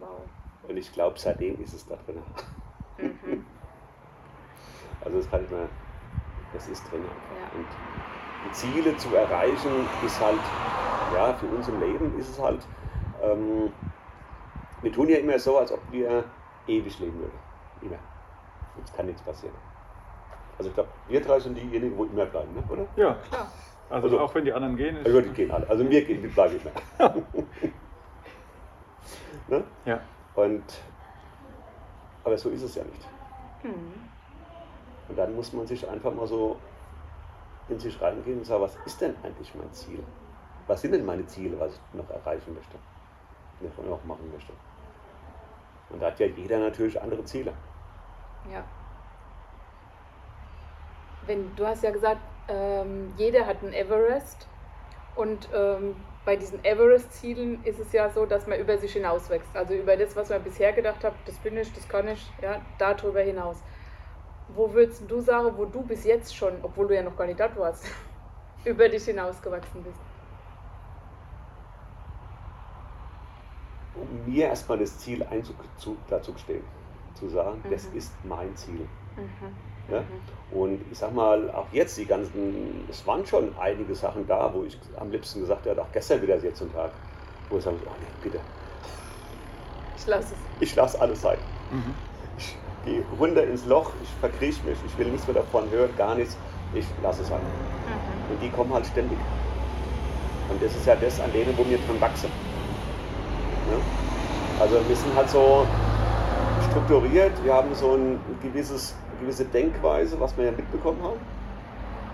Wow. 0.00 0.08
Und 0.66 0.76
ich 0.78 0.90
glaube, 0.90 1.18
seitdem 1.18 1.62
ist 1.62 1.74
es 1.74 1.86
da 1.86 1.96
drin. 1.96 2.22
Mhm. 2.96 3.44
Also 5.04 5.18
das 5.18 5.30
kann 5.30 5.44
ich 5.44 5.50
mir, 5.50 5.68
das 6.52 6.68
ist 6.68 6.90
drin. 6.90 7.02
Ja. 7.04 7.58
Und 7.58 7.66
die 8.46 8.52
Ziele 8.52 8.96
zu 8.96 9.14
erreichen 9.14 9.86
ist 10.04 10.20
halt, 10.20 10.38
ja, 11.14 11.34
für 11.34 11.46
uns 11.46 11.68
im 11.68 11.80
Leben 11.80 12.18
ist 12.18 12.30
es 12.30 12.40
halt, 12.40 12.66
ähm, 13.22 13.72
wir 14.82 14.92
tun 14.92 15.08
ja 15.08 15.18
immer 15.18 15.38
so, 15.38 15.58
als 15.58 15.72
ob 15.72 15.80
wir 15.90 16.24
ewig 16.66 16.98
leben 16.98 17.18
würden. 17.18 17.38
Immer. 17.82 17.98
Uns 18.76 18.92
kann 18.92 19.06
nichts 19.06 19.22
passieren. 19.22 19.54
Also 20.58 20.70
ich 20.70 20.74
glaube, 20.74 20.90
wir 21.08 21.20
drei 21.20 21.40
sind 21.40 21.56
diejenigen, 21.56 21.96
wo 21.96 22.04
immer 22.04 22.26
bleiben, 22.26 22.54
ne? 22.54 22.62
oder? 22.68 22.86
Ja, 22.96 23.14
Klar. 23.28 23.48
also, 23.90 24.06
Also- 24.06 24.20
auch 24.20 24.34
wenn 24.34 24.44
die 24.44 24.52
anderen 24.52 24.76
gehen, 24.76 24.96
ist, 24.96 25.06
Also 25.06 25.20
die 25.20 25.30
gehen 25.30 25.50
alle. 25.50 25.68
Also 25.68 25.88
wir 25.88 26.04
gehen, 26.04 26.22
wir 26.22 26.30
bleiben 26.30 26.60
immer. 26.60 27.14
ne? 29.58 29.64
ja. 29.84 30.00
Und, 30.34 30.64
aber 32.24 32.38
so 32.38 32.50
ist 32.50 32.62
es 32.62 32.74
ja 32.74 32.84
nicht. 32.84 33.08
Mhm. 33.64 33.92
Und 35.08 35.18
dann 35.18 35.34
muss 35.34 35.52
man 35.52 35.66
sich 35.66 35.88
einfach 35.88 36.12
mal 36.12 36.26
so 36.26 36.56
in 37.68 37.78
sich 37.78 38.00
reingehen 38.00 38.38
und 38.38 38.44
sagen, 38.44 38.62
was 38.62 38.76
ist 38.86 39.00
denn 39.00 39.14
eigentlich 39.22 39.54
mein 39.54 39.72
Ziel? 39.72 40.02
Was 40.66 40.80
sind 40.80 40.92
denn 40.92 41.04
meine 41.04 41.26
Ziele, 41.26 41.58
was 41.58 41.74
ich 41.74 41.80
noch 41.94 42.08
erreichen 42.10 42.54
möchte? 42.54 42.76
Noch- 43.60 43.84
Noch 43.84 44.04
machen 44.04 44.30
möchte? 44.32 44.52
Und 45.90 46.00
da 46.00 46.06
hat 46.06 46.18
ja 46.18 46.26
jeder 46.26 46.58
natürlich 46.58 47.00
andere 47.00 47.24
Ziele. 47.24 47.52
Ja. 48.50 48.64
Wenn, 51.26 51.54
du 51.54 51.66
hast 51.66 51.82
ja 51.84 51.90
gesagt, 51.90 52.20
ähm, 52.48 53.12
jeder 53.16 53.46
hat 53.46 53.62
einen 53.62 53.72
Everest 53.72 54.48
und 55.14 55.48
ähm, 55.54 55.94
bei 56.24 56.36
diesen 56.36 56.64
Everest-Zielen 56.64 57.62
ist 57.64 57.78
es 57.78 57.92
ja 57.92 58.08
so, 58.10 58.26
dass 58.26 58.46
man 58.46 58.58
über 58.58 58.78
sich 58.78 58.92
hinauswächst. 58.92 59.54
Also 59.54 59.74
über 59.74 59.96
das, 59.96 60.16
was 60.16 60.30
man 60.30 60.42
bisher 60.42 60.72
gedacht 60.72 61.04
hat, 61.04 61.14
das 61.26 61.36
bin 61.38 61.56
ich, 61.56 61.72
das 61.72 61.88
kann 61.88 62.08
ich, 62.08 62.32
ja, 62.40 62.60
darüber 62.78 63.20
hinaus. 63.20 63.62
Wo 64.54 64.72
würdest 64.72 65.02
du 65.08 65.20
sagen, 65.20 65.52
wo 65.56 65.64
du 65.64 65.82
bis 65.82 66.04
jetzt 66.04 66.34
schon, 66.36 66.52
obwohl 66.62 66.88
du 66.88 66.94
ja 66.94 67.02
noch 67.02 67.16
gar 67.16 67.26
nicht 67.26 67.40
dort 67.40 67.56
warst, 67.58 67.84
über 68.64 68.88
dich 68.88 69.04
hinausgewachsen 69.04 69.82
bist? 69.82 69.98
Um 73.94 74.32
mir 74.32 74.46
erstmal 74.46 74.78
das 74.78 74.98
Ziel 74.98 75.22
einzug, 75.24 75.56
zu, 75.76 75.96
dazu 76.08 76.34
stehen. 76.38 76.64
Zu 77.14 77.28
sagen, 77.28 77.62
das 77.70 77.88
Mhm. 77.90 77.96
ist 77.98 78.12
mein 78.24 78.56
Ziel. 78.56 78.88
Mhm. 79.16 79.92
Ja? 79.94 80.00
Mhm. 80.00 80.58
Und 80.58 80.80
ich 80.90 80.98
sag 80.98 81.12
mal, 81.14 81.50
auch 81.50 81.66
jetzt 81.72 81.96
die 81.98 82.06
ganzen, 82.06 82.84
es 82.88 83.06
waren 83.06 83.24
schon 83.26 83.54
einige 83.58 83.94
Sachen 83.94 84.26
da, 84.26 84.52
wo 84.52 84.64
ich 84.64 84.78
am 84.98 85.10
liebsten 85.10 85.40
gesagt 85.40 85.66
habe, 85.66 85.80
auch 85.80 85.92
gestern 85.92 86.22
wieder 86.22 86.36
jetzt 86.38 86.58
zum 86.58 86.72
Tag, 86.72 86.90
wo 87.50 87.58
ich 87.58 87.64
sage, 87.64 87.76
oh 87.84 87.90
nee, 88.00 88.06
bitte, 88.22 88.40
Ich 89.96 90.06
lasse 90.06 90.34
es. 90.34 90.40
ich 90.68 90.74
lasse 90.74 91.00
alles 91.00 91.20
sein. 91.20 91.38
Mhm. 91.70 91.94
Ich 92.38 92.56
gehe 92.84 93.02
runter 93.18 93.44
ins 93.44 93.66
Loch, 93.66 93.92
ich 94.02 94.08
verkriech 94.20 94.62
mich, 94.64 94.78
ich 94.86 94.98
will 94.98 95.08
nichts 95.08 95.26
mehr 95.26 95.36
davon 95.36 95.70
hören, 95.70 95.90
gar 95.96 96.14
nichts, 96.14 96.36
ich 96.74 96.86
lasse 97.02 97.22
es 97.22 97.28
sein. 97.28 97.40
Mhm. 97.40 98.32
Und 98.32 98.42
die 98.42 98.50
kommen 98.50 98.72
halt 98.72 98.86
ständig. 98.86 99.18
Und 100.48 100.62
das 100.62 100.74
ist 100.74 100.86
ja 100.86 100.96
das, 100.96 101.20
an 101.20 101.32
denen, 101.32 101.56
wo 101.56 101.64
wir 101.68 101.78
dran 101.78 102.00
wachsen. 102.00 102.30
Ne? 103.70 103.76
Also 104.60 104.76
wir 104.86 104.96
sind 104.96 105.14
halt 105.14 105.30
so 105.30 105.66
strukturiert, 106.70 107.32
wir 107.42 107.54
haben 107.54 107.74
so 107.74 107.94
ein 107.94 108.20
gewisses, 108.42 108.94
eine 109.10 109.20
gewisse 109.22 109.44
Denkweise, 109.44 110.18
was 110.20 110.36
wir 110.36 110.46
ja 110.46 110.52
mitbekommen 110.52 111.02
haben. 111.02 111.20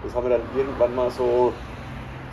Das 0.02 0.14
haben 0.14 0.28
wir 0.28 0.38
dann 0.38 0.46
irgendwann 0.56 0.94
mal 0.94 1.10
so, 1.10 1.52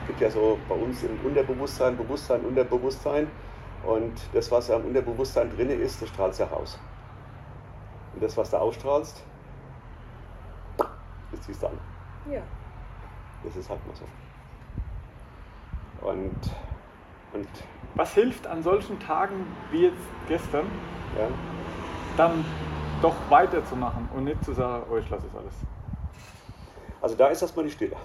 es 0.02 0.08
gibt 0.08 0.22
ja 0.22 0.30
so 0.30 0.58
bei 0.70 0.76
uns 0.76 1.04
im 1.04 1.18
Unterbewusstsein, 1.26 1.98
Bewusstsein, 1.98 2.42
Unterbewusstsein. 2.42 3.28
Und 3.86 4.14
das, 4.34 4.52
was 4.52 4.68
ja 4.68 4.78
im 4.78 4.86
Unterbewusstsein 4.86 5.50
drin 5.56 5.70
ist, 5.70 6.02
das 6.02 6.10
strahlst 6.10 6.40
ja 6.40 6.48
raus. 6.48 6.80
Und 8.16 8.24
das, 8.24 8.36
was 8.38 8.50
du 8.50 8.58
ausstrahlst, 8.58 9.24
das 11.32 11.42
ziehst 11.42 11.62
du 11.62 11.68
an. 11.68 11.78
Ja. 12.32 12.42
Das 13.44 13.56
ist 13.56 13.70
halt 13.70 13.86
mal 13.86 13.96
so. 13.96 14.06
Und, 16.08 16.56
und 17.34 17.48
Was 17.96 18.14
hilft 18.14 18.48
an 18.48 18.64
solchen 18.64 19.00
Tagen 19.00 19.46
wie 19.72 19.84
jetzt 19.84 20.08
gestern, 20.28 20.66
ja, 21.18 21.28
dann 22.18 22.46
doch 23.02 23.16
weiterzumachen 23.30 24.08
und 24.16 24.24
nicht 24.24 24.44
zu 24.44 24.54
sagen, 24.54 24.86
oh, 24.90 24.98
ich 24.98 25.10
lasse 25.10 25.28
es 25.28 25.36
alles? 25.36 25.56
also 27.02 27.16
da 27.16 27.28
ist 27.28 27.42
erstmal 27.42 27.66
die 27.66 27.72
Stille. 27.72 27.96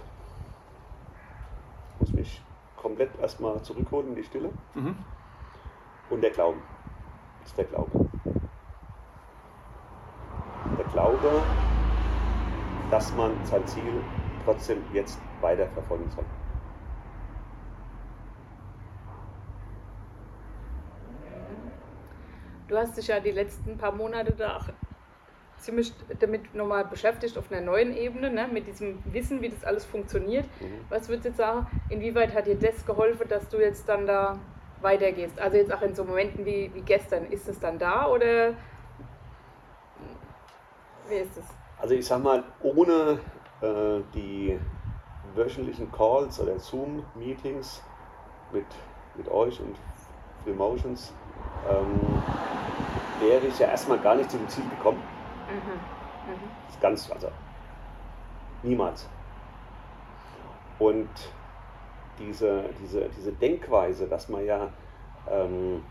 Ich 1.95 2.01
muss 2.01 2.13
mich 2.13 2.43
komplett 2.77 3.19
erstmal 3.19 3.63
zurückholen 3.63 4.09
in 4.09 4.15
die 4.17 4.25
Stille. 4.25 4.51
Mhm. 4.75 4.95
Und 6.11 6.21
der 6.21 6.31
Glauben. 6.31 6.61
Das 7.41 7.51
ist 7.51 7.59
der 7.59 7.65
Glaube. 7.65 8.11
Glaube, 11.01 11.43
dass 12.91 13.15
man 13.15 13.33
sein 13.45 13.67
Ziel 13.67 14.03
trotzdem 14.45 14.83
jetzt 14.93 15.19
weiter 15.41 15.67
verfolgen 15.69 16.11
soll. 16.11 16.25
Du 22.69 22.77
hast 22.77 22.97
dich 22.97 23.09
ja 23.09 23.19
die 23.19 23.33
letzten 23.33 23.79
paar 23.79 23.93
Monate 23.93 24.33
da 24.33 24.59
auch 24.59 24.67
ziemlich 25.59 25.93
damit 26.21 26.55
nochmal 26.55 26.85
beschäftigt 26.85 27.37
auf 27.37 27.51
einer 27.51 27.61
neuen 27.61 27.97
Ebene, 27.97 28.31
ne? 28.31 28.49
mit 28.51 28.67
diesem 28.67 29.03
Wissen, 29.13 29.43
wie 29.43 29.49
das 29.49 29.65
alles 29.65 29.85
funktioniert. 29.85 30.45
Mhm. 30.61 30.85
Was 30.89 31.09
würdest 31.09 31.25
du 31.25 31.29
jetzt 31.31 31.39
sagen, 31.39 31.67
inwieweit 31.89 32.33
hat 32.33 32.47
dir 32.47 32.55
das 32.55 32.87
geholfen, 32.87 33.29
dass 33.29 33.49
du 33.49 33.59
jetzt 33.59 33.89
dann 33.89 34.07
da 34.07 34.39
weitergehst? 34.81 35.39
Also 35.39 35.57
jetzt 35.57 35.73
auch 35.73 35.83
in 35.83 35.95
so 35.95 36.05
Momenten 36.05 36.47
wie, 36.47 36.71
wie 36.73 36.81
gestern, 36.83 37.27
ist 37.27 37.49
es 37.49 37.59
dann 37.59 37.79
da 37.79 38.07
oder 38.07 38.55
wie 41.11 41.17
ist 41.17 41.37
es? 41.37 41.45
Also 41.79 41.95
ich 41.95 42.07
sag 42.07 42.23
mal, 42.23 42.45
ohne 42.63 43.19
äh, 43.61 44.01
die 44.15 44.59
wöchentlichen 45.35 45.91
Calls 45.93 46.41
oder 46.41 46.59
Zoom-Meetings 46.59 47.83
mit, 48.53 48.67
mit 49.17 49.29
euch 49.29 49.61
und 49.61 49.77
Free 50.45 50.53
Motions 50.53 51.13
ähm, 51.69 52.23
wäre 53.21 53.47
ich 53.47 53.59
ja 53.59 53.69
erstmal 53.69 53.99
gar 53.99 54.15
nicht 54.15 54.31
zu 54.31 54.39
dem 54.39 54.49
Ziel 54.49 54.65
gekommen. 54.69 55.03
Mhm. 55.49 56.33
Mhm. 56.33 56.51
Das 56.67 56.75
ist 56.75 56.81
ganz, 56.81 57.11
also 57.11 57.31
niemals. 58.63 59.09
Und 60.79 61.09
diese, 62.19 62.65
diese, 62.83 63.09
diese 63.17 63.33
Denkweise, 63.33 64.07
dass 64.07 64.29
man 64.29 64.45
ja 64.45 64.69
ähm, 65.31 65.83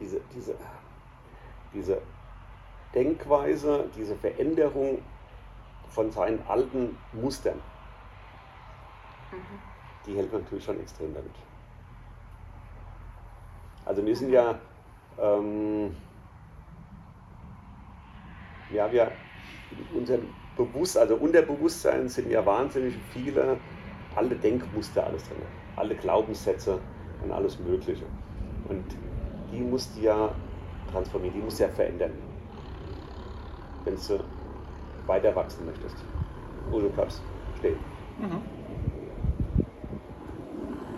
diese, 0.00 0.20
diese, 0.34 0.56
diese 1.72 2.00
Denkweise, 2.94 3.88
diese 3.96 4.16
Veränderung 4.16 5.02
von 5.88 6.10
seinen 6.10 6.40
alten 6.48 6.96
Mustern, 7.12 7.60
Mhm. 9.30 9.58
die 10.06 10.16
hält 10.16 10.32
man 10.32 10.42
natürlich 10.42 10.64
schon 10.64 10.80
extrem 10.80 11.12
damit. 11.12 11.34
Also 13.84 14.04
wir 14.04 14.16
sind 14.16 14.30
ja, 14.30 14.58
ähm, 15.20 15.94
ja, 18.70 18.90
wir 18.90 19.12
in 19.70 19.98
unserem 19.98 20.34
Bewusst, 20.56 20.98
also 20.98 21.14
Unterbewusstsein 21.16 22.08
sind 22.08 22.30
ja 22.30 22.44
wahnsinnig 22.44 22.94
viele 23.12 23.58
alte 24.16 24.34
Denkmuster 24.34 25.06
alles 25.06 25.28
drin, 25.28 25.42
alle 25.76 25.94
Glaubenssätze 25.94 26.80
und 27.22 27.30
alles 27.30 27.58
Mögliche. 27.60 28.04
Und 28.68 28.84
die 29.52 29.60
musst 29.60 29.96
du 29.96 30.00
ja 30.00 30.34
transformieren, 30.92 31.34
die 31.36 31.42
musst 31.42 31.58
du 31.58 31.64
ja 31.64 31.70
verändern, 31.70 32.12
wenn 33.84 33.94
du 33.94 34.24
weiter 35.06 35.34
wachsen 35.34 35.66
möchtest. 35.66 35.96
Wo 36.70 36.80
du 36.80 36.88
bleibst 36.90 37.22
stehen. 37.58 37.78
Mhm. 38.18 38.42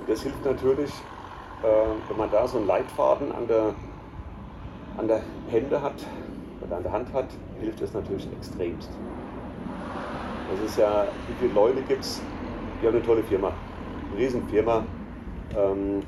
Das 0.07 0.23
hilft 0.23 0.45
natürlich, 0.45 0.91
äh, 1.63 2.09
wenn 2.09 2.17
man 2.17 2.31
da 2.31 2.47
so 2.47 2.59
einen 2.59 2.67
Leitfaden 2.67 3.33
an 3.33 3.47
der, 3.47 3.75
an 4.99 5.07
der 5.07 5.21
Hände 5.49 5.81
hat 5.81 6.05
oder 6.61 6.77
an 6.77 6.83
der 6.83 6.93
Hand 6.93 7.13
hat, 7.13 7.29
hilft 7.61 7.81
das 7.81 7.95
natürlich 7.95 8.29
extremst. 8.33 8.91
Das 10.51 10.69
ist 10.69 10.79
ja, 10.79 11.07
wie 11.29 11.35
viele 11.39 11.55
Leute 11.55 11.83
gibt 11.83 12.01
es, 12.01 12.21
die 12.83 12.87
haben 12.87 12.97
eine 12.97 13.05
tolle 13.05 13.23
Firma, 13.23 13.53
eine 14.11 14.21
Riesenfirma 14.21 14.85
ähm, 15.57 16.01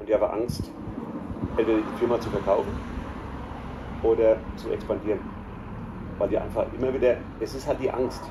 und 0.00 0.08
die 0.08 0.12
haben 0.12 0.24
Angst, 0.24 0.72
entweder 1.56 1.78
die 1.78 1.98
Firma 1.98 2.18
zu 2.18 2.28
verkaufen 2.30 2.91
oder 4.02 4.36
zu 4.56 4.70
expandieren. 4.70 5.20
Weil 6.18 6.28
die 6.28 6.38
einfach 6.38 6.66
immer 6.78 6.92
wieder, 6.92 7.16
es 7.40 7.54
ist 7.54 7.66
halt 7.66 7.80
die 7.80 7.90
Angst. 7.90 8.22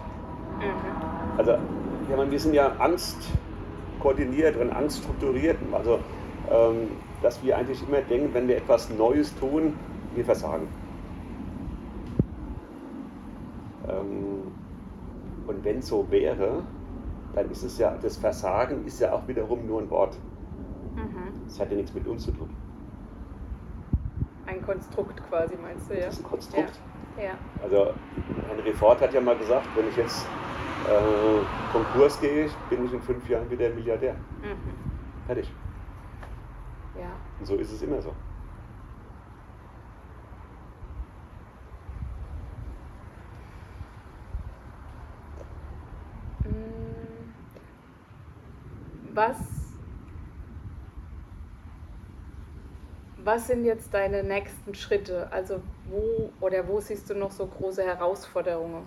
Mhm. 0.59 1.37
Also, 1.37 1.51
ja, 1.51 2.17
man, 2.17 2.29
wir 2.31 2.39
sind 2.39 2.53
ja 2.53 2.73
Angst 2.79 3.17
koordiniert 3.99 4.57
und 4.57 4.71
Angst 4.71 5.03
strukturiert. 5.03 5.57
Also, 5.71 5.99
ähm, 6.49 6.89
dass 7.21 7.43
wir 7.43 7.57
eigentlich 7.57 7.87
immer 7.87 8.01
denken, 8.01 8.33
wenn 8.33 8.47
wir 8.47 8.57
etwas 8.57 8.89
Neues 8.89 9.33
tun, 9.39 9.75
wir 10.15 10.25
versagen. 10.25 10.67
Ähm, 13.87 14.51
und 15.47 15.63
wenn 15.63 15.81
so 15.81 16.09
wäre, 16.09 16.63
dann 17.33 17.49
ist 17.49 17.63
es 17.63 17.77
ja, 17.77 17.97
das 18.01 18.17
Versagen 18.17 18.85
ist 18.85 18.99
ja 18.99 19.13
auch 19.13 19.27
wiederum 19.27 19.65
nur 19.65 19.81
ein 19.81 19.89
Wort. 19.89 20.17
Mhm. 20.95 21.45
Das 21.45 21.59
hat 21.59 21.71
ja 21.71 21.77
nichts 21.77 21.93
mit 21.93 22.07
uns 22.07 22.23
zu 22.23 22.31
tun. 22.31 22.49
Ein 24.61 24.65
Konstrukt 24.65 25.21
quasi, 25.27 25.55
meinst 25.57 25.89
du, 25.89 25.95
ja? 25.97 26.05
Das 26.05 26.15
ist 26.15 26.23
ein 26.23 26.29
Konstrukt. 26.29 26.79
Ja. 27.17 27.31
Also 27.63 27.93
Henry 28.47 28.73
Ford 28.73 29.01
hat 29.01 29.11
ja 29.13 29.19
mal 29.19 29.35
gesagt, 29.35 29.67
wenn 29.75 29.87
ich 29.87 29.95
jetzt 29.97 30.27
äh, 30.87 31.71
Konkurs 31.71 32.19
gehe, 32.19 32.49
bin 32.69 32.85
ich 32.85 32.93
in 32.93 33.01
fünf 33.01 33.27
Jahren 33.27 33.49
wieder 33.49 33.69
Milliardär. 33.69 34.13
Mhm. 34.13 35.25
Fertig. 35.25 35.51
Ja. 36.95 37.09
Und 37.39 37.45
so 37.45 37.55
ist 37.55 37.71
es 37.71 37.81
immer 37.81 38.01
so. 38.01 38.09
Mm. 46.43 47.33
Was, 49.13 49.60
was 53.23 53.47
sind 53.47 53.65
jetzt 53.65 53.93
deine 53.93 54.23
nächsten 54.23 54.73
Schritte? 54.75 55.27
Also 55.31 55.61
wo 55.89 56.31
oder 56.39 56.67
wo 56.67 56.79
siehst 56.79 57.09
du 57.09 57.15
noch 57.15 57.31
so 57.31 57.45
große 57.45 57.83
Herausforderungen? 57.83 58.85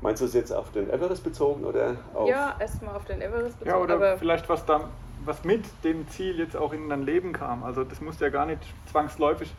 Meinst 0.00 0.22
du 0.22 0.26
es 0.26 0.34
jetzt 0.34 0.52
auf 0.52 0.70
den 0.70 0.90
Everest 0.90 1.24
bezogen 1.24 1.64
oder 1.64 1.96
auf? 2.14 2.28
Ja, 2.28 2.56
erstmal 2.60 2.94
auf 2.94 3.04
den 3.04 3.20
Everest 3.20 3.58
bezogen, 3.58 3.70
Ja, 3.70 3.82
oder 3.82 3.94
aber 3.94 4.18
vielleicht 4.18 4.48
was 4.48 4.64
da, 4.64 4.88
was 5.24 5.42
mit 5.44 5.64
dem 5.82 6.06
Ziel 6.08 6.38
jetzt 6.38 6.56
auch 6.56 6.72
in 6.72 6.88
dein 6.88 7.02
Leben 7.02 7.32
kam. 7.32 7.64
Also 7.64 7.82
das 7.82 8.00
muss 8.00 8.20
ja 8.20 8.28
gar 8.28 8.46
nicht 8.46 8.60
zwangsläufig 8.86 9.52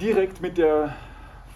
direkt 0.00 0.42
mit 0.42 0.58
der 0.58 0.94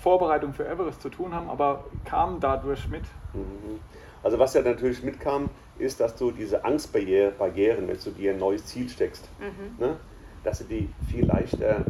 Vorbereitung 0.00 0.54
für 0.54 0.66
Everest 0.66 1.02
zu 1.02 1.10
tun 1.10 1.34
haben, 1.34 1.50
aber 1.50 1.84
kam 2.04 2.40
dadurch 2.40 2.88
mit. 2.88 3.04
Mhm. 3.34 3.80
Also 4.22 4.38
was 4.38 4.54
ja 4.54 4.62
natürlich 4.62 5.02
mitkam, 5.02 5.50
ist, 5.78 6.00
dass 6.00 6.16
du 6.16 6.30
diese 6.30 6.64
Angstbarrieren, 6.64 7.36
Barrieren, 7.36 7.88
wenn 7.88 7.98
du 8.02 8.10
dir 8.10 8.32
ein 8.32 8.38
neues 8.38 8.64
Ziel 8.66 8.88
steckst, 8.88 9.28
mhm. 9.38 9.84
ne, 9.84 9.96
dass 10.42 10.58
du 10.58 10.64
die 10.64 10.88
viel 11.08 11.26
leichter 11.26 11.84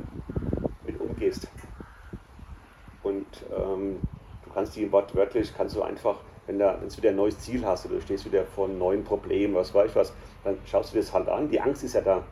mit 0.84 1.00
umgehst. 1.00 1.48
Und 3.02 3.26
ähm, 3.56 4.00
du 4.44 4.50
kannst 4.52 4.74
die 4.76 4.90
wortwörtlich, 4.90 5.52
kannst 5.56 5.76
du 5.76 5.82
einfach, 5.82 6.18
wenn, 6.46 6.58
da, 6.58 6.76
wenn 6.80 6.88
du 6.88 6.96
wieder 6.96 7.10
ein 7.10 7.16
neues 7.16 7.38
Ziel 7.38 7.64
hast 7.64 7.86
oder 7.86 7.96
du 7.96 8.00
stehst 8.00 8.24
wieder 8.24 8.44
vor 8.44 8.66
einem 8.66 8.78
neuen 8.78 9.04
Problem, 9.04 9.54
was 9.54 9.72
weiß 9.74 9.90
ich 9.90 9.96
was, 9.96 10.12
dann 10.42 10.58
schaust 10.64 10.90
du 10.90 10.94
dir 10.94 11.02
das 11.02 11.12
halt 11.12 11.28
an. 11.28 11.48
Die 11.48 11.60
Angst 11.60 11.84
ist 11.84 11.94
ja 11.94 12.00
da. 12.00 12.22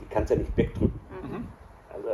Die 0.00 0.06
kannst 0.06 0.30
du 0.30 0.34
ja 0.34 0.40
nicht 0.40 0.56
wegdrücken. 0.56 1.00
Mhm. 1.22 1.48
Also 1.92 2.08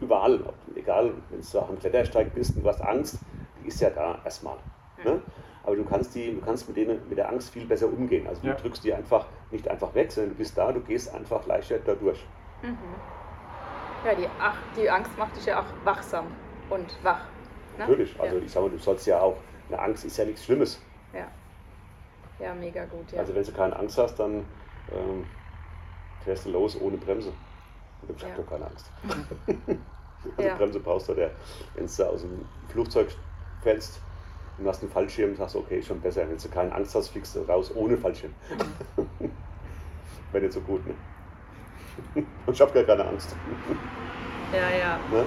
überall, 0.00 0.40
egal, 0.74 1.12
wenn 1.30 1.40
du 1.40 1.58
auf 1.58 1.68
dem 1.68 1.78
Klettersteig 1.78 2.34
bist 2.34 2.56
und 2.56 2.64
du 2.64 2.68
hast 2.68 2.80
Angst, 2.80 3.18
die 3.62 3.68
ist 3.68 3.80
ja 3.80 3.90
da 3.90 4.18
erstmal. 4.24 4.56
Ne? 5.04 5.22
Aber 5.68 5.76
du 5.76 5.84
kannst, 5.84 6.14
die, 6.14 6.32
du 6.34 6.40
kannst 6.40 6.66
mit, 6.66 6.78
denen, 6.78 7.06
mit 7.10 7.18
der 7.18 7.28
Angst 7.28 7.50
viel 7.52 7.66
besser 7.66 7.88
umgehen. 7.88 8.26
Also 8.26 8.40
du 8.40 8.48
Ja. 8.48 8.54
drückst 8.54 8.82
die 8.84 8.94
einfach 8.94 9.26
nicht 9.50 9.68
einfach 9.68 9.94
weg, 9.94 10.10
sondern 10.10 10.30
du 10.32 10.38
bist 10.38 10.56
da, 10.56 10.72
du 10.72 10.80
gehst 10.80 11.12
einfach 11.14 11.44
leichter 11.44 11.78
da 11.80 11.94
durch. 11.94 12.24
Mhm. 12.62 12.78
Ja, 14.02 14.14
die, 14.14 14.26
Ach, 14.40 14.56
die 14.74 14.88
Angst 14.88 15.10
macht 15.18 15.36
dich 15.36 15.44
ja 15.44 15.60
auch 15.60 15.66
wachsam 15.84 16.24
und 16.70 16.86
wach. 17.04 17.20
Ne? 17.76 17.80
Natürlich. 17.84 18.18
Also 18.18 18.36
ja. 18.38 18.42
ich 18.42 18.50
sage 18.50 18.64
mal, 18.66 18.72
du 18.72 18.78
sollst 18.78 19.06
ja 19.06 19.20
auch, 19.20 19.36
eine 19.68 19.78
Angst 19.78 20.06
ist 20.06 20.16
ja 20.16 20.24
nichts 20.24 20.42
Schlimmes. 20.46 20.80
ja. 21.12 21.26
ja, 22.38 22.54
mega 22.54 22.86
gut. 22.86 23.12
Ja. 23.12 23.18
Also 23.20 23.34
wenn 23.34 23.44
du 23.44 23.52
keine 23.52 23.76
Angst 23.78 23.98
hast, 23.98 24.18
dann 24.18 24.46
ähm, 24.90 25.26
fährst 26.24 26.46
du 26.46 26.50
los 26.50 26.80
ohne 26.80 26.96
Bremse. 26.96 27.30
Und 28.08 28.16
ich 28.16 28.22
Ja. 28.22 28.30
habe 28.30 28.42
doch 28.42 28.48
keine 28.48 28.64
Angst. 28.68 28.90
also 30.38 30.48
Ja. 30.48 30.54
Bremse 30.56 30.80
brauchst 30.80 31.10
du, 31.10 31.14
der, 31.14 31.32
wenn 31.74 31.86
du 31.94 32.02
aus 32.08 32.22
dem 32.22 32.46
Flugzeug 32.68 33.08
fällst 33.60 34.00
und 34.58 34.66
hast 34.66 34.82
einen 34.82 34.90
Fallschirm, 34.90 35.36
sagst 35.36 35.54
du, 35.54 35.60
okay, 35.60 35.82
schon 35.82 36.00
besser. 36.00 36.28
Wenn 36.28 36.36
du 36.36 36.48
keine 36.48 36.74
Angst 36.74 36.94
hast, 36.94 37.08
fliegst 37.08 37.36
du 37.36 37.40
raus 37.42 37.70
ohne 37.74 37.96
Fallschirm. 37.96 38.34
Wäre 40.32 40.44
nicht 40.44 40.52
so 40.52 40.60
gut, 40.60 40.86
ne? 40.86 40.94
Und 42.46 42.54
ich 42.54 42.60
habe 42.60 42.72
gar 42.72 42.84
keine 42.84 43.08
Angst. 43.08 43.34
ja, 44.52 44.78
ja. 44.78 44.98
Ne? 45.10 45.26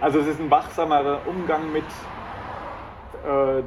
Also 0.00 0.20
es 0.20 0.26
ist 0.26 0.40
ein 0.40 0.50
wachsamerer 0.50 1.26
Umgang 1.26 1.72
mit 1.72 1.84
äh, 3.24 3.62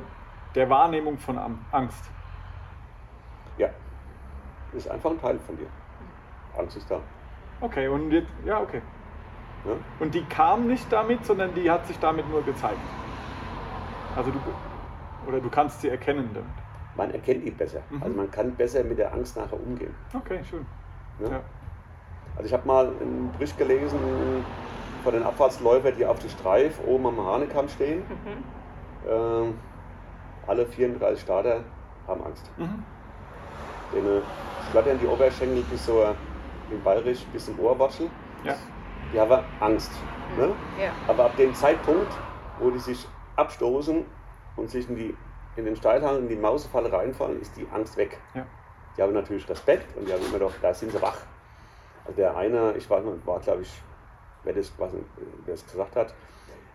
der 0.55 0.69
Wahrnehmung 0.69 1.17
von 1.17 1.39
Angst. 1.71 2.03
Ja. 3.57 3.69
Ist 4.73 4.89
einfach 4.89 5.11
ein 5.11 5.19
Teil 5.19 5.39
von 5.39 5.57
dir. 5.57 5.67
Angst 6.57 6.77
ist 6.77 6.89
da. 6.91 7.01
Okay, 7.59 7.87
und 7.87 8.11
jetzt, 8.11 8.29
ja, 8.45 8.61
okay. 8.61 8.81
Und 9.99 10.13
die 10.13 10.23
kam 10.23 10.67
nicht 10.67 10.91
damit, 10.91 11.25
sondern 11.25 11.53
die 11.53 11.69
hat 11.69 11.85
sich 11.87 11.99
damit 11.99 12.29
nur 12.29 12.43
gezeigt. 12.43 12.79
Also 14.15 14.31
du, 14.31 14.39
oder 15.27 15.39
du 15.39 15.49
kannst 15.49 15.81
sie 15.81 15.89
erkennen 15.89 16.29
damit. 16.33 16.49
Man 16.95 17.11
erkennt 17.11 17.45
ihn 17.45 17.55
besser. 17.55 17.81
Mhm. 17.89 18.03
Also 18.03 18.15
man 18.17 18.31
kann 18.31 18.55
besser 18.55 18.83
mit 18.83 18.97
der 18.97 19.13
Angst 19.13 19.37
nachher 19.37 19.59
umgehen. 19.59 19.93
Okay, 20.13 20.39
schön. 20.49 20.65
Ne? 21.19 21.29
Ja. 21.29 21.41
Also 22.35 22.47
ich 22.47 22.53
habe 22.53 22.67
mal 22.67 22.87
einen 22.87 23.31
Bericht 23.33 23.57
gelesen 23.57 23.99
von 25.03 25.13
den 25.13 25.23
Abfahrtsläufern, 25.23 25.93
die 25.97 26.05
auf 26.05 26.19
der 26.19 26.29
Streif 26.29 26.79
oben 26.85 27.07
am 27.07 27.25
Hanekamm 27.25 27.69
stehen. 27.69 27.99
Mhm. 27.99 28.43
Ähm, 29.09 29.53
alle 30.47 30.65
34 30.65 31.21
Starter 31.21 31.63
haben 32.07 32.23
Angst. 32.23 32.49
Mhm. 32.57 32.83
Denen 33.93 34.21
flattern 34.71 34.99
die 35.01 35.07
Oberschenkel 35.07 35.63
bis 35.69 35.85
so 35.85 36.03
im 36.71 36.81
Bayerisch 36.83 37.23
bis 37.31 37.45
zum 37.45 37.59
Ohrwatschel. 37.59 38.09
Ja. 38.43 38.55
Die 39.13 39.19
haben 39.19 39.43
Angst. 39.59 39.91
Ne? 40.37 40.53
Ja. 40.81 40.91
Aber 41.07 41.25
ab 41.25 41.37
dem 41.37 41.53
Zeitpunkt, 41.53 42.11
wo 42.59 42.69
die 42.69 42.79
sich 42.79 43.07
abstoßen 43.35 44.05
und 44.55 44.69
sich 44.69 44.89
in, 44.89 44.95
die, 44.95 45.15
in 45.55 45.65
den 45.65 45.75
Steilhang, 45.75 46.17
in 46.17 46.27
die 46.27 46.35
Mausefalle 46.35 46.91
reinfallen, 46.91 47.39
ist 47.41 47.55
die 47.55 47.67
Angst 47.73 47.97
weg. 47.97 48.17
Ja. 48.33 48.45
Die 48.97 49.01
haben 49.01 49.13
natürlich 49.13 49.47
Respekt 49.47 49.95
und 49.95 50.07
die 50.07 50.13
haben 50.13 50.25
immer 50.25 50.39
doch, 50.39 50.53
da 50.61 50.73
sind 50.73 50.91
sie 50.91 51.01
wach. 51.01 51.17
Also 52.05 52.17
der 52.17 52.35
eine, 52.35 52.73
ich 52.77 52.89
weiß 52.89 53.03
nicht, 53.03 53.25
war 53.25 53.39
glaube 53.39 53.61
ich, 53.61 53.81
wer 54.43 54.53
das, 54.53 54.71
was, 54.77 54.91
wer 55.45 55.53
das 55.53 55.65
gesagt 55.65 55.95
hat, 55.95 56.13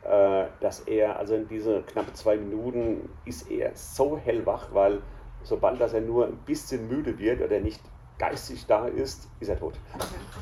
äh, 0.04 0.46
dass 0.60 0.80
er, 0.80 1.16
also 1.16 1.34
in 1.34 1.48
diese 1.48 1.82
knappe 1.82 2.12
zwei 2.12 2.36
Minuten 2.36 3.08
ist 3.24 3.50
er 3.50 3.70
so 3.74 4.18
hellwach, 4.18 4.68
weil 4.72 5.02
sobald 5.42 5.80
dass 5.80 5.92
er 5.92 6.00
nur 6.00 6.26
ein 6.26 6.36
bisschen 6.38 6.88
müde 6.88 7.18
wird 7.18 7.40
oder 7.40 7.60
nicht 7.60 7.80
geistig 8.22 8.64
da 8.66 8.86
ist, 8.86 9.28
ist 9.40 9.48
er 9.48 9.58
tot. 9.58 9.74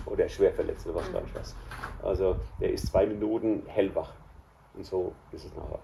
Oder 0.05 0.29
schwer 0.29 0.53
verletzt 0.53 0.87
oder 0.87 0.97
was 0.97 1.15
weiß 1.15 1.23
was. 1.33 1.57
Also 2.03 2.37
er 2.61 2.71
ist 2.71 2.89
zwei 2.89 3.07
Minuten 3.07 3.63
hellwach. 3.69 4.13
Und 4.75 4.85
so 4.85 5.15
ist 5.33 5.47
es 5.47 5.57
nachher. 5.57 5.79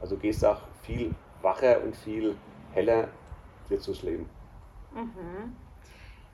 Also 0.00 0.16
gehst 0.16 0.44
auch 0.44 0.60
viel 0.82 1.12
wacher 1.42 1.82
und 1.82 1.96
viel 1.96 2.36
heller 2.72 3.08
jetzt 3.68 3.88
durchs 3.88 4.04
Leben. 4.04 4.28
Mhm. 4.94 5.56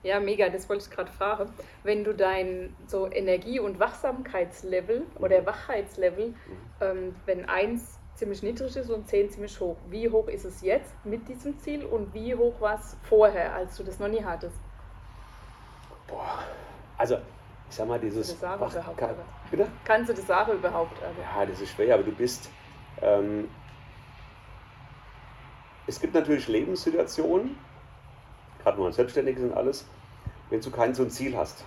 Ja, 0.03 0.19
mega, 0.19 0.49
das 0.49 0.69
wollte 0.69 0.83
ich 0.87 0.91
gerade 0.91 1.11
fragen. 1.11 1.49
Wenn 1.81 2.03
du 2.03 2.13
dein 2.13 2.75
so 2.85 3.09
Energie- 3.09 3.59
und 3.59 3.79
Wachsamkeitslevel 3.79 4.99
mhm. 4.99 5.23
oder 5.23 5.47
Wachheitslevel, 5.47 6.27
mhm. 6.27 6.35
ähm, 6.79 7.15
wenn 7.25 7.49
eins 7.49 7.97
ziemlich 8.15 8.43
niedrig 8.43 8.75
ist 8.75 8.89
und 8.89 9.07
zehn 9.07 9.29
ziemlich 9.29 9.59
hoch, 9.59 9.77
wie 9.89 10.09
hoch 10.09 10.27
ist 10.27 10.45
es 10.45 10.61
jetzt 10.61 10.93
mit 11.03 11.27
diesem 11.27 11.57
Ziel 11.59 11.85
und 11.85 12.13
wie 12.13 12.35
hoch 12.35 12.59
war 12.61 12.75
es 12.75 12.95
vorher, 13.03 13.53
als 13.55 13.77
du 13.77 13.83
das 13.83 13.99
noch 13.99 14.07
nie 14.07 14.23
hattest? 14.23 14.55
Boah, 16.07 16.43
also 16.97 17.17
ich 17.69 17.75
sag 17.75 17.87
mal, 17.87 17.99
dieses. 17.99 18.39
Kannst 18.39 18.43
du 18.43 18.65
das 18.65 18.73
sagen 18.73 18.97
überhaupt? 18.97 19.49
Bitte? 19.49 19.67
Kannst 19.83 20.09
du 20.09 20.13
das 20.13 20.27
sagen 20.27 20.51
überhaupt? 20.53 20.97
Aber? 21.01 21.39
Ja, 21.41 21.45
das 21.45 21.59
ist 21.59 21.71
schwer, 21.71 21.95
aber 21.95 22.03
du 22.03 22.11
bist. 22.11 22.49
Ähm, 23.01 23.49
es 25.87 25.99
gibt 25.99 26.13
natürlich 26.13 26.47
Lebenssituationen, 26.47 27.57
gerade 28.61 28.77
wenn 28.77 28.83
man 28.85 28.93
selbstständig 28.93 29.37
ist 29.37 29.43
und 29.43 29.53
alles, 29.53 29.85
wenn 30.49 30.61
du 30.61 30.71
kein 30.71 30.93
so 30.93 31.03
ein 31.03 31.09
Ziel 31.09 31.35
hast, 31.35 31.65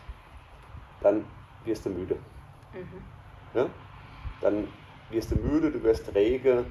dann 1.00 1.24
wirst 1.64 1.84
du 1.84 1.90
müde. 1.90 2.16
Mhm. 2.72 3.02
Ja? 3.52 3.66
Dann 4.40 4.68
wirst 5.10 5.30
du 5.30 5.36
müde, 5.36 5.70
du 5.70 5.82
wirst 5.82 6.06
träge. 6.06 6.64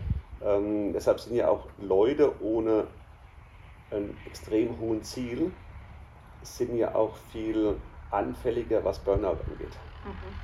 Ähm, 0.44 0.94
deshalb 0.94 1.20
sind 1.20 1.36
ja 1.36 1.48
auch 1.48 1.68
Leute 1.80 2.32
ohne 2.42 2.88
ein 3.92 4.18
extrem 4.26 4.80
hohen 4.80 5.04
Ziel, 5.04 5.52
sind 6.42 6.76
ja 6.76 6.94
auch 6.94 7.16
viel 7.32 7.76
anfälliger, 8.12 8.84
was 8.84 9.00
Burnout 9.00 9.38
angeht. 9.50 9.76
Mhm. 10.04 10.36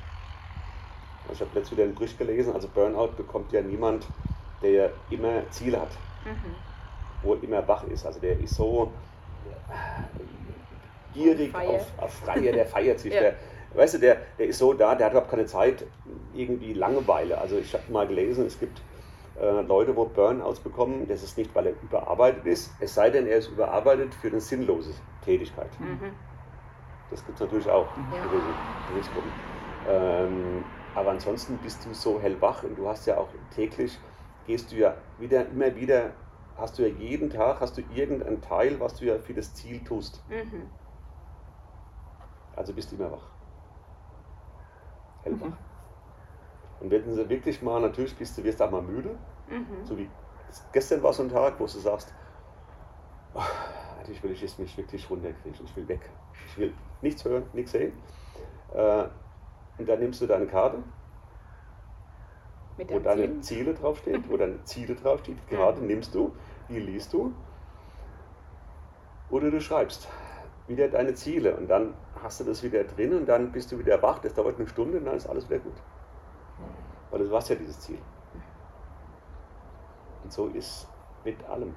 Ich 1.31 1.39
habe 1.39 1.51
letztens 1.53 1.71
wieder 1.71 1.83
einen 1.83 1.95
Bericht 1.95 2.17
gelesen, 2.17 2.53
also 2.53 2.67
Burnout 2.67 3.13
bekommt 3.15 3.51
ja 3.51 3.61
niemand, 3.61 4.07
der 4.61 4.91
immer 5.09 5.49
Ziele 5.49 5.79
hat, 5.79 5.91
mhm. 6.25 6.55
wo 7.23 7.33
er 7.35 7.43
immer 7.43 7.67
wach 7.67 7.83
ist. 7.85 8.05
Also 8.05 8.19
der 8.19 8.39
ist 8.39 8.55
so 8.55 8.91
gierig 11.13 11.53
auf, 11.53 11.87
auf 11.97 12.13
Freie, 12.13 12.51
der 12.51 12.65
feiert 12.65 12.99
sich. 12.99 13.13
ja. 13.13 13.21
der, 13.21 13.35
weißt 13.73 13.95
du, 13.95 13.99
der, 13.99 14.17
der 14.37 14.47
ist 14.47 14.59
so 14.59 14.73
da, 14.73 14.95
der 14.95 15.07
hat 15.07 15.13
überhaupt 15.13 15.31
keine 15.31 15.45
Zeit, 15.45 15.85
irgendwie 16.33 16.73
Langeweile. 16.73 17.37
Also 17.37 17.57
ich 17.57 17.73
habe 17.73 17.91
mal 17.91 18.07
gelesen, 18.07 18.45
es 18.45 18.59
gibt 18.59 18.81
äh, 19.39 19.61
Leute, 19.61 19.95
wo 19.95 20.05
Burnouts 20.05 20.59
bekommen, 20.59 21.07
das 21.07 21.23
ist 21.23 21.37
nicht, 21.37 21.53
weil 21.55 21.67
er 21.67 21.73
überarbeitet 21.81 22.45
ist, 22.45 22.71
es 22.79 22.93
sei 22.93 23.09
denn, 23.09 23.27
er 23.27 23.37
ist 23.37 23.49
überarbeitet 23.49 24.13
für 24.13 24.27
eine 24.27 24.41
sinnlose 24.41 24.93
Tätigkeit. 25.23 25.69
Mhm. 25.79 26.11
Das 27.09 27.25
gibt 27.25 27.37
es 27.37 27.41
natürlich 27.41 27.69
auch, 27.69 27.87
ja. 27.97 28.27
Berufsgruppen. 28.89 29.31
Ähm, 29.89 30.63
aber 30.95 31.11
ansonsten 31.11 31.57
bist 31.57 31.85
du 31.85 31.93
so 31.93 32.19
hellwach 32.19 32.63
und 32.63 32.77
du 32.77 32.87
hast 32.87 33.05
ja 33.07 33.17
auch 33.17 33.29
täglich, 33.55 33.97
gehst 34.45 34.71
du 34.71 34.75
ja 34.75 34.95
wieder, 35.19 35.47
immer 35.47 35.75
wieder, 35.75 36.11
hast 36.57 36.77
du 36.77 36.83
ja 36.83 36.89
jeden 36.89 37.29
Tag, 37.29 37.61
hast 37.61 37.77
du 37.77 37.81
irgendein 37.93 38.41
Teil, 38.41 38.79
was 38.79 38.95
du 38.95 39.05
ja 39.05 39.17
für 39.17 39.33
das 39.33 39.53
Ziel 39.53 39.83
tust. 39.83 40.23
Mhm. 40.29 40.69
Also 42.55 42.73
bist 42.73 42.91
du 42.91 42.95
immer 42.95 43.11
wach. 43.11 43.27
Hellwach. 45.23 45.47
Mhm. 45.47 45.57
Und 46.81 46.91
wenn 46.91 47.03
du 47.05 47.29
wirklich 47.29 47.61
mal, 47.61 47.79
natürlich 47.79 48.15
bist 48.15 48.37
du, 48.37 48.43
wirst 48.43 48.59
du 48.59 48.65
auch 48.65 48.71
mal 48.71 48.81
müde, 48.81 49.17
mhm. 49.49 49.85
so 49.85 49.97
wie 49.97 50.09
gestern 50.71 51.03
war 51.03 51.13
so 51.13 51.23
ein 51.23 51.29
Tag, 51.29 51.59
wo 51.59 51.65
du 51.65 51.79
sagst, 51.79 52.13
oh, 53.33 53.41
eigentlich 53.99 54.21
will 54.23 54.31
ich 54.31 54.41
jetzt 54.41 54.59
mich 54.59 54.75
wirklich 54.77 55.09
runterkriegen, 55.09 55.59
ich 55.63 55.75
will 55.75 55.87
weg. 55.87 56.09
Ich 56.47 56.57
will 56.57 56.73
nichts 57.01 57.23
hören, 57.23 57.43
nichts 57.53 57.71
sehen. 57.71 57.93
Äh, 58.73 59.05
und 59.77 59.87
dann 59.87 59.99
nimmst 59.99 60.21
du 60.21 60.27
deine 60.27 60.47
Karte, 60.47 60.79
wo 62.77 62.99
deine 62.99 63.39
Ziel? 63.39 63.41
Ziele 63.41 63.73
draufstehen, 63.73 64.23
wo 64.27 64.37
deine 64.37 64.63
Ziele 64.63 64.95
draufstehen. 64.95 65.39
Die 65.49 65.55
Karte 65.55 65.81
nimmst 65.81 66.15
du, 66.15 66.35
die 66.69 66.79
liest 66.79 67.13
du. 67.13 67.33
Oder 69.29 69.51
du 69.51 69.61
schreibst 69.61 70.09
wieder 70.67 70.87
deine 70.87 71.13
Ziele 71.13 71.55
und 71.55 71.67
dann 71.67 71.93
hast 72.21 72.39
du 72.39 72.43
das 72.43 72.63
wieder 72.63 72.83
drin 72.83 73.13
und 73.13 73.25
dann 73.25 73.51
bist 73.51 73.71
du 73.71 73.79
wieder 73.79 74.01
wach. 74.01 74.19
Das 74.19 74.33
dauert 74.33 74.57
eine 74.57 74.67
Stunde 74.67 74.97
und 74.99 75.05
dann 75.05 75.15
ist 75.15 75.27
alles 75.27 75.49
wieder 75.49 75.59
gut. 75.59 75.81
Weil 77.09 77.19
das 77.19 77.31
war 77.31 77.41
ja 77.41 77.55
dieses 77.55 77.79
Ziel. 77.79 77.99
Und 80.23 80.31
so 80.31 80.47
ist 80.47 80.87
mit 81.23 81.43
allem. 81.45 81.75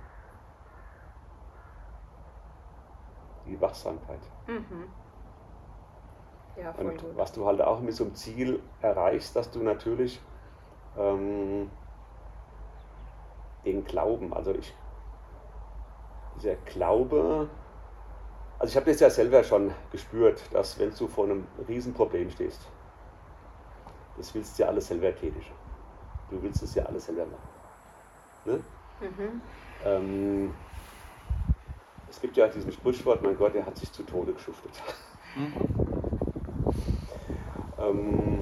Die 3.46 3.61
Wachsamkeit. 3.61 4.20
Mhm. 4.46 4.88
Ja, 6.57 6.70
und 6.70 6.98
gut. 6.98 7.16
was 7.16 7.33
du 7.33 7.46
halt 7.46 7.61
auch 7.61 7.80
mit 7.80 7.94
so 7.94 8.04
einem 8.04 8.14
Ziel 8.14 8.62
erreichst, 8.80 9.35
dass 9.35 9.50
du 9.50 9.62
natürlich 9.62 10.20
ähm, 10.96 11.68
den 13.64 13.85
Glauben, 13.85 14.33
also 14.33 14.52
ich, 14.52 14.74
dieser 16.37 16.54
Glaube, 16.57 17.48
also 18.64 18.72
ich 18.72 18.77
habe 18.77 18.90
das 18.90 19.00
ja 19.00 19.11
selber 19.11 19.44
schon 19.44 19.74
gespürt, 19.92 20.40
dass 20.50 20.79
wenn 20.79 20.90
du 20.94 21.07
vor 21.07 21.24
einem 21.24 21.46
Riesenproblem 21.68 22.31
stehst, 22.31 22.62
das 24.16 24.35
willst 24.35 24.59
du 24.59 24.62
ja 24.62 24.70
alles 24.70 24.87
selber 24.87 25.14
tätigen. 25.14 25.53
Du 26.31 26.42
willst 26.42 26.62
es 26.62 26.74
ja 26.74 26.87
alles 26.87 27.05
selber 27.05 27.27
machen. 27.27 27.42
Ne? 28.46 28.64
Mhm. 29.03 29.42
Ähm, 29.85 30.55
es 32.09 32.18
gibt 32.22 32.38
ja 32.38 32.48
diesen 32.48 32.72
Sprichwort, 32.72 33.22
mein 33.22 33.37
Gott, 33.37 33.55
der 33.55 33.66
hat 33.66 33.77
sich 33.77 33.92
zu 33.92 34.03
Tode 34.03 34.33
geschuftet. 34.33 34.72
Mhm. 35.37 35.53
Ähm, 37.77 38.40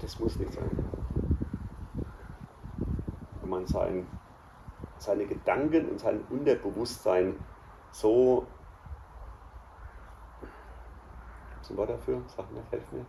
das 0.00 0.18
muss 0.18 0.38
nicht 0.38 0.54
sein. 0.54 0.64
Wenn 3.42 3.50
man 3.50 3.66
sein, 3.66 4.08
seine 4.98 5.26
Gedanken 5.26 5.88
und 5.88 6.00
sein 6.00 6.24
Unterbewusstsein 6.30 7.36
so, 7.90 8.46
zum 11.62 11.76
Wort 11.76 11.90
dafür, 11.90 12.22
sag 12.26 12.50
mir, 12.52 12.62
helft 12.70 12.92
mir, 12.92 13.04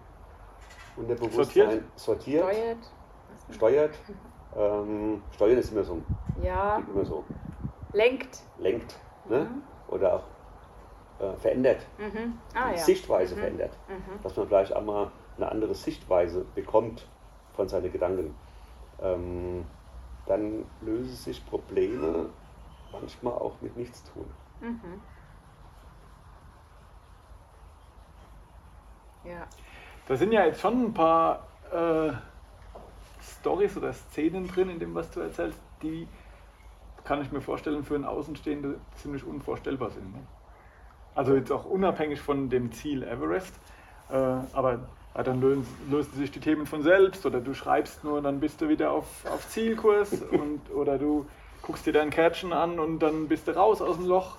Unterbewusstsein 0.98 1.84
sortiert, 1.96 2.44
sortiert, 2.46 2.78
steuert. 3.52 4.00
Ähm, 4.56 5.22
steuern 5.32 5.58
ist 5.58 5.72
immer 5.72 5.84
so. 5.84 6.02
Ja. 6.42 6.82
Immer 6.94 7.06
so. 7.06 7.24
Lenkt. 7.94 8.40
Lenkt. 8.58 9.00
Ne? 9.26 9.42
Mhm. 9.42 9.64
Oder 9.88 10.16
auch 10.16 10.24
äh, 11.20 11.36
verändert, 11.38 11.86
mhm. 11.98 12.40
ah, 12.54 12.72
ja. 12.72 12.78
Sichtweise 12.78 13.36
mhm. 13.36 13.40
verändert. 13.40 13.78
Mhm. 13.88 14.24
Dass 14.24 14.36
man 14.36 14.48
vielleicht 14.48 14.76
auch 14.76 14.84
mal 14.84 15.12
eine 15.38 15.52
andere 15.52 15.76
Sichtweise 15.76 16.46
bekommt 16.56 17.08
von 17.54 17.68
seinen 17.68 17.92
Gedanken. 17.92 18.36
Ähm, 19.02 19.66
dann 20.30 20.66
lösen 20.82 21.16
sich 21.16 21.46
Probleme 21.46 22.28
manchmal 22.92 23.34
auch 23.34 23.60
mit 23.62 23.76
nichts 23.76 24.04
tun. 24.14 24.26
Mhm. 24.62 25.02
Ja. 29.26 29.48
Da 30.08 30.16
sind 30.16 30.32
ja 30.32 30.46
jetzt 30.46 30.62
schon 30.62 30.86
ein 30.86 30.94
paar 30.94 31.48
äh, 31.72 32.12
Stories 33.22 33.76
oder 33.76 33.92
Szenen 33.94 34.48
drin, 34.48 34.70
in 34.70 34.80
dem, 34.80 34.96
was 34.96 35.10
du 35.12 35.20
erzählst, 35.20 35.60
die 35.82 36.08
kann 37.04 37.22
ich 37.22 37.32
mir 37.32 37.42
vorstellen, 37.42 37.84
für 37.84 37.96
einen 37.96 38.06
Außenstehenden 38.06 38.80
ziemlich 38.96 39.24
unvorstellbar 39.24 39.90
sind. 39.90 40.14
Ne? 40.14 40.22
Also 41.16 41.36
jetzt 41.36 41.52
auch 41.52 41.66
unabhängig 41.66 42.22
von 42.22 42.50
dem 42.50 42.72
Ziel 42.72 43.04
Everest. 43.04 43.60
Äh, 44.10 44.14
aber 44.14 44.88
ja, 45.16 45.24
dann 45.24 45.42
lösen, 45.42 45.66
lösen, 45.90 46.14
sich 46.14 46.32
die 46.32 46.40
Themen 46.40 46.66
von 46.66 46.84
selbst 46.84 47.26
oder 47.26 47.42
du 47.42 47.54
schreibst 47.54 48.04
nur, 48.04 48.22
dann 48.22 48.40
bist 48.40 48.62
du 48.62 48.70
wieder 48.70 48.92
auf, 48.92 49.26
auf 49.26 49.48
Zielkurs 49.50 50.14
und, 50.32 50.70
oder 50.72 50.98
du 50.98 51.26
guckst 51.62 51.86
dir 51.86 51.94
dein 51.94 52.10
Kärtchen 52.10 52.54
an 52.54 52.80
und 52.80 53.00
dann 53.00 53.28
bist 53.28 53.48
du 53.48 53.56
raus 53.56 53.82
aus 53.82 53.98
dem 53.98 54.06
Loch. 54.06 54.38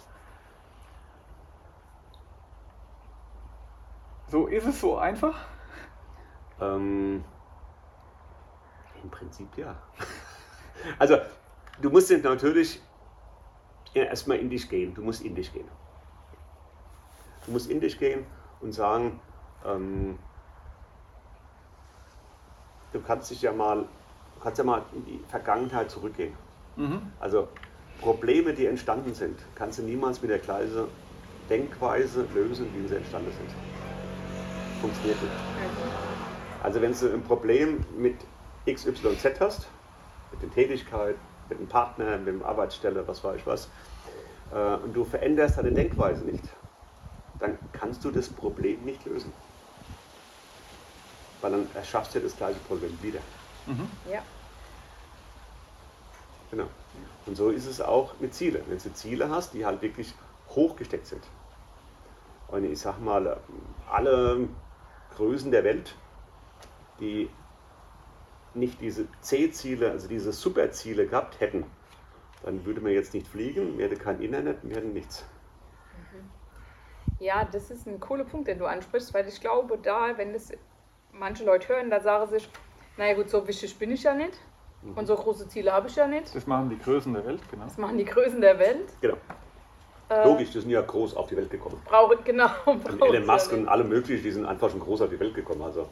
So 4.29 4.47
ist 4.47 4.67
es 4.67 4.81
so 4.81 4.97
einfach? 4.97 5.37
Ähm, 6.61 7.25
Im 9.03 9.11
Prinzip 9.11 9.49
ja. 9.57 9.77
Also, 10.99 11.19
du 11.83 11.91
musst 11.91 12.09
jetzt 12.09 12.25
natürlich 12.25 12.81
erstmal 13.93 14.39
in 14.39 14.49
dich 14.49 14.69
gehen. 14.69 14.95
Du 14.95 15.03
musst 15.03 15.23
in 15.23 15.35
dich 15.35 15.53
gehen. 15.53 15.69
Du 17.45 17.53
musst 17.53 17.71
in 17.71 17.81
dich 17.81 17.99
gehen 17.99 18.25
und 18.61 18.73
sagen, 18.73 19.21
ähm, 19.67 20.19
du 22.93 23.01
kannst 23.01 23.31
dich 23.31 23.43
ja 23.43 23.53
mal, 23.53 23.87
kannst 24.43 24.59
ja 24.59 24.65
mal 24.65 24.83
in 24.95 25.05
die 25.05 25.21
Vergangenheit 25.29 25.91
zurückgehen. 25.91 26.35
Mhm. 26.77 27.03
Also 27.19 27.49
Probleme, 28.01 28.55
die 28.55 28.67
entstanden 28.67 29.15
sind, 29.15 29.39
kannst 29.55 29.79
du 29.79 29.83
niemals 29.83 30.23
mit 30.23 30.31
der 30.31 30.39
gleichen 30.39 30.85
Denkweise 31.49 32.27
lösen, 32.35 32.69
wie 32.75 32.87
sie 32.89 32.97
entstanden 32.97 33.33
sind. 33.33 33.51
Funktioniert 34.81 35.21
nicht. 35.21 35.35
Also 36.63 36.81
wenn 36.81 36.93
du 36.93 37.13
ein 37.13 37.23
Problem 37.23 37.85
mit 37.97 38.17
XYZ 38.67 39.41
hast, 39.41 39.69
mit 40.33 40.43
der 40.43 40.51
Tätigkeit, 40.51 41.17
mit 41.49 41.59
dem 41.59 41.67
Partner, 41.67 42.17
mit 42.19 42.41
der 42.41 42.47
Arbeitsstelle, 42.47 43.07
was 43.07 43.23
weiß 43.25 43.37
ich 43.37 43.47
was, 43.47 43.69
äh, 44.55 44.77
und 44.77 44.95
du 44.95 45.05
veränderst 45.05 45.59
deine 45.59 45.73
Denkweise 45.73 46.25
nicht, 46.25 46.45
dann 47.39 47.59
kannst 47.73 48.05
du 48.05 48.11
das 48.11 48.29
Problem 48.29 48.83
nicht 48.85 49.05
lösen. 49.07 49.33
Weil 51.41 51.53
dann 51.53 51.69
erschaffst 51.75 52.15
du 52.15 52.21
das 52.21 52.37
gleiche 52.37 52.61
Problem 52.61 52.97
wieder. 53.03 53.21
Mhm. 53.67 53.89
Ja. 54.11 54.23
Genau. 56.51 56.67
Und 57.27 57.37
so 57.37 57.51
ist 57.51 57.67
es 57.67 57.81
auch 57.81 58.15
mit 58.19 58.35
Zielen. 58.35 58.63
Wenn 58.67 58.79
du 58.79 58.93
Ziele 58.93 59.31
hast, 59.31 59.55
die 59.55 59.65
halt 59.65 59.83
wirklich 59.83 60.15
hochgesteckt 60.49 61.07
sind. 61.07 61.23
Und 62.49 62.65
ich 62.65 62.81
sag 62.81 63.01
mal, 63.01 63.39
alle 63.89 64.49
Größen 65.17 65.51
der 65.51 65.65
Welt, 65.65 65.95
die 66.99 67.31
nicht 68.55 68.81
diese 68.81 69.07
C-Ziele, 69.21 69.91
also 69.91 70.09
diese 70.09 70.33
Superziele 70.33 71.07
gehabt 71.07 71.39
hätten, 71.41 71.65
dann 72.43 72.65
würde 72.65 72.81
man 72.81 72.93
jetzt 72.93 73.15
nicht 73.15 73.29
fliegen, 73.29 73.79
wir 73.79 73.85
hätten 73.87 74.01
kein 74.01 74.21
Internet, 74.21 74.59
wir 74.63 74.77
hätten 74.77 74.93
nichts. 74.93 75.25
Ja, 77.21 77.45
das 77.45 77.71
ist 77.71 77.87
ein 77.87 78.01
cooler 78.01 78.25
Punkt, 78.25 78.49
den 78.49 78.59
du 78.59 78.67
ansprichst, 78.67 79.13
weil 79.13 79.29
ich 79.29 79.41
glaube, 79.41 79.79
da, 79.79 80.17
wenn 80.17 80.33
das 80.33 80.51
manche 81.13 81.45
Leute 81.45 81.69
hören, 81.69 81.91
da 81.91 82.01
sagen 82.01 82.31
sich, 82.31 82.49
naja 82.97 83.15
gut, 83.15 83.31
so 83.31 83.47
wichtig 83.47 83.77
bin 83.79 83.93
ich 83.93 84.03
ja 84.03 84.15
nicht 84.15 84.39
und 84.97 85.07
so 85.07 85.15
große 85.15 85.49
Ziele 85.49 85.73
habe 85.73 85.89
ich 85.89 85.97
ja 85.97 86.07
nicht. 86.07 86.35
Das 86.35 86.47
machen 86.47 86.71
die 86.71 86.79
Größen 86.79 87.13
der 87.13 87.25
Welt, 87.27 87.41
genau. 87.51 87.65
Das 87.65 87.77
machen 87.77 87.99
die 87.99 88.05
Größen 88.05 88.41
der 88.41 88.59
Welt. 88.59 88.89
Genau. 89.01 89.17
Äh, 90.09 90.25
Logisch, 90.25 90.51
die 90.51 90.61
sind 90.61 90.71
ja 90.71 90.81
groß 90.81 91.15
auf 91.17 91.29
die 91.29 91.37
Welt 91.37 91.51
gekommen. 91.51 91.81
Brauche, 91.85 92.17
genau. 92.25 92.49
Und 92.65 92.83
brauchen 92.83 93.15
Elon 93.15 93.27
Musk 93.27 93.53
und 93.53 93.69
alle 93.69 93.85
möglichen, 93.85 94.25
die 94.25 94.31
sind 94.33 94.45
einfach 94.45 94.71
schon 94.71 94.81
groß 94.81 95.03
auf 95.03 95.11
die 95.11 95.21
Welt 95.21 95.35
gekommen. 95.35 95.63
Also, 95.63 95.89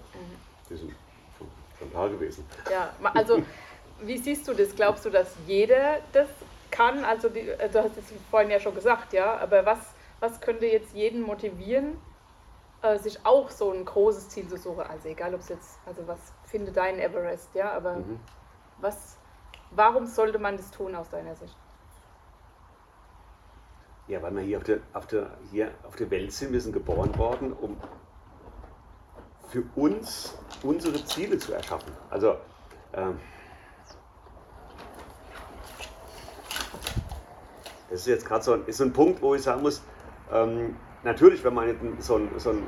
die 0.69 0.77
sind 0.77 0.93
schon, 1.39 1.47
schon 1.79 1.93
da 1.93 2.09
gewesen. 2.09 2.45
Ja, 2.71 2.91
also 3.15 3.43
wie 4.03 4.19
siehst 4.19 4.49
du 4.49 4.55
das? 4.55 4.75
Glaubst 4.75 5.05
du, 5.05 5.11
dass 5.11 5.37
jeder 5.47 5.99
das 6.13 6.29
kann? 6.71 7.05
Also 7.05 7.29
die, 7.29 7.49
äh, 7.49 7.69
du 7.69 7.79
hast 7.83 7.97
es 7.97 8.13
vorhin 8.31 8.51
ja 8.51 8.59
schon 8.59 8.75
gesagt, 8.75 9.13
ja, 9.13 9.37
aber 9.37 9.65
was, 9.65 9.79
was 10.19 10.41
könnte 10.41 10.67
jetzt 10.67 10.95
jeden 10.95 11.23
motivieren, 11.23 11.97
äh, 12.83 12.99
sich 12.99 13.25
auch 13.25 13.51
so 13.51 13.73
ein 13.73 13.85
großes 13.85 14.29
Ziel 14.29 14.49
zu 14.49 14.57
suchen? 14.57 14.81
Also 14.83 15.09
egal, 15.09 15.35
ob 15.35 15.41
es 15.41 15.49
jetzt, 15.49 15.79
also 15.87 16.07
was 16.07 16.19
finde 16.45 16.73
dein 16.73 16.99
Everest, 16.99 17.55
ja, 17.55 17.73
aber 17.73 17.97
Mhm. 17.97 18.21
was, 18.79 19.17
warum 19.71 20.07
sollte 20.07 20.38
man 20.38 20.57
das 20.57 20.71
tun 20.71 20.95
aus 20.95 21.09
deiner 21.11 21.35
Sicht? 21.35 21.57
Ja, 24.07 24.23
weil 24.23 24.35
wir 24.37 24.43
hier 24.43 24.57
auf 24.59 24.64
der, 24.64 24.79
auf, 24.95 25.07
der, 25.07 25.31
hier 25.51 25.71
auf 25.87 25.97
der 25.97 26.11
Welt 26.11 26.33
sind, 26.33 26.53
wir 26.53 26.61
sind 26.61 26.73
geboren 26.73 27.17
worden, 27.19 27.53
um 27.53 27.77
für 29.49 29.62
uns 29.77 30.35
unsere 30.62 31.05
Ziele 31.05 31.38
zu 31.38 31.53
erschaffen. 31.53 31.93
Also, 32.09 32.37
ähm, 32.95 33.19
das 37.91 38.01
ist 38.01 38.07
jetzt 38.07 38.27
gerade 38.27 38.45
so, 38.45 38.53
ein- 38.55 38.64
ist 38.67 38.79
so 38.79 38.85
ein 38.85 38.93
Punkt, 38.93 39.21
wo 39.23 39.35
ich 39.35 39.43
sagen 39.43 39.62
muss, 39.62 39.83
ähm, 40.33 40.77
natürlich, 41.05 41.43
wenn 41.45 41.55
man 41.55 41.77
so 41.99 42.17
ein, 42.17 42.29
so 42.37 42.51
ein 42.51 42.63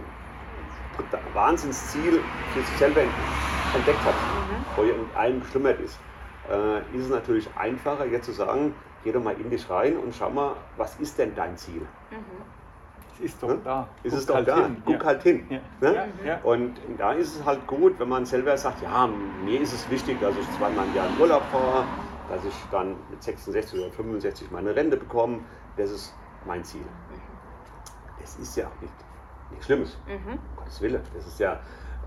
Wahnsinnsziel 1.34 2.20
für 2.52 2.60
sich 2.60 2.76
selber 2.76 3.00
entdeckt 3.74 4.04
hat, 4.04 4.14
wo 4.76 4.82
ja 4.82 4.94
in 4.94 5.06
allem 5.16 5.40
geschlummert 5.40 5.80
ist, 5.80 5.98
äh, 6.50 6.78
ist 6.96 7.04
es 7.04 7.10
natürlich 7.10 7.48
einfacher, 7.56 8.06
jetzt 8.06 8.26
zu 8.26 8.32
sagen, 8.32 8.74
geh 9.04 9.12
doch 9.12 9.22
mal 9.22 9.34
in 9.40 9.50
dich 9.50 9.68
rein 9.70 9.96
und 9.96 10.14
schau 10.14 10.30
mal, 10.30 10.56
was 10.76 10.96
ist 10.96 11.18
denn 11.18 11.34
dein 11.34 11.56
Ziel? 11.56 11.86
Es 13.14 13.20
ist 13.20 13.42
doch 13.42 13.48
Ne? 13.48 13.58
da. 13.64 13.88
Ist 14.02 14.12
Guck 14.12 14.18
es 14.20 14.26
doch 14.26 14.34
halt 14.36 14.48
da? 14.48 14.56
hin. 14.56 14.82
Guck 14.84 15.00
ja. 15.00 15.04
halt 15.04 15.22
hin. 15.22 15.46
Ja. 15.48 15.60
Ne? 15.80 15.94
Ja, 15.94 16.06
ja. 16.26 16.40
Und 16.42 16.74
da 16.98 17.12
ist 17.12 17.36
es 17.36 17.44
halt 17.44 17.66
gut, 17.66 17.98
wenn 17.98 18.08
man 18.08 18.24
selber 18.26 18.56
sagt, 18.56 18.82
ja, 18.82 19.08
mir 19.44 19.60
ist 19.60 19.72
es 19.72 19.88
wichtig, 19.90 20.20
dass 20.20 20.34
ich 20.36 20.50
zweimal 20.58 20.86
im 20.86 20.94
Jahr 20.94 21.06
in 21.08 21.20
Urlaub 21.20 21.42
fahre, 21.52 21.84
dass 22.30 22.44
ich 22.44 22.54
dann 22.70 22.96
mit 23.10 23.22
66 23.22 23.78
oder 23.80 23.90
65 23.92 24.50
meine 24.50 24.74
Rente 24.74 24.96
bekomme. 24.96 25.40
Das 25.76 25.90
ist 25.90 26.14
mein 26.46 26.64
Ziel. 26.64 26.84
Das 28.20 28.36
ist 28.36 28.56
ja 28.56 28.66
nicht, 28.80 28.92
nichts 29.50 29.66
Schlimmes, 29.66 29.98
Mhm. 30.06 30.32
um 30.32 30.56
Gottes 30.56 30.80
Willen. 30.80 31.02
Das 31.14 31.26
ist 31.26 31.40
ja. 31.40 31.58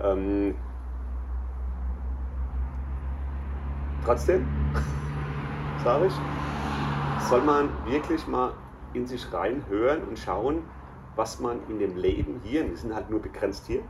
Ähm, 0.01 0.55
trotzdem, 4.05 4.47
sage 5.83 6.07
ich, 6.07 6.13
soll 7.29 7.41
man 7.41 7.69
wirklich 7.85 8.27
mal 8.27 8.53
in 8.93 9.07
sich 9.07 9.31
reinhören 9.33 10.03
und 10.03 10.19
schauen, 10.19 10.63
was 11.15 11.39
man 11.39 11.59
in 11.69 11.79
dem 11.79 11.95
Leben 11.95 12.39
hier, 12.43 12.67
wir 12.67 12.77
sind 12.77 12.93
halt 12.93 13.09
nur 13.09 13.21
begrenzt 13.21 13.65
hier, 13.67 13.81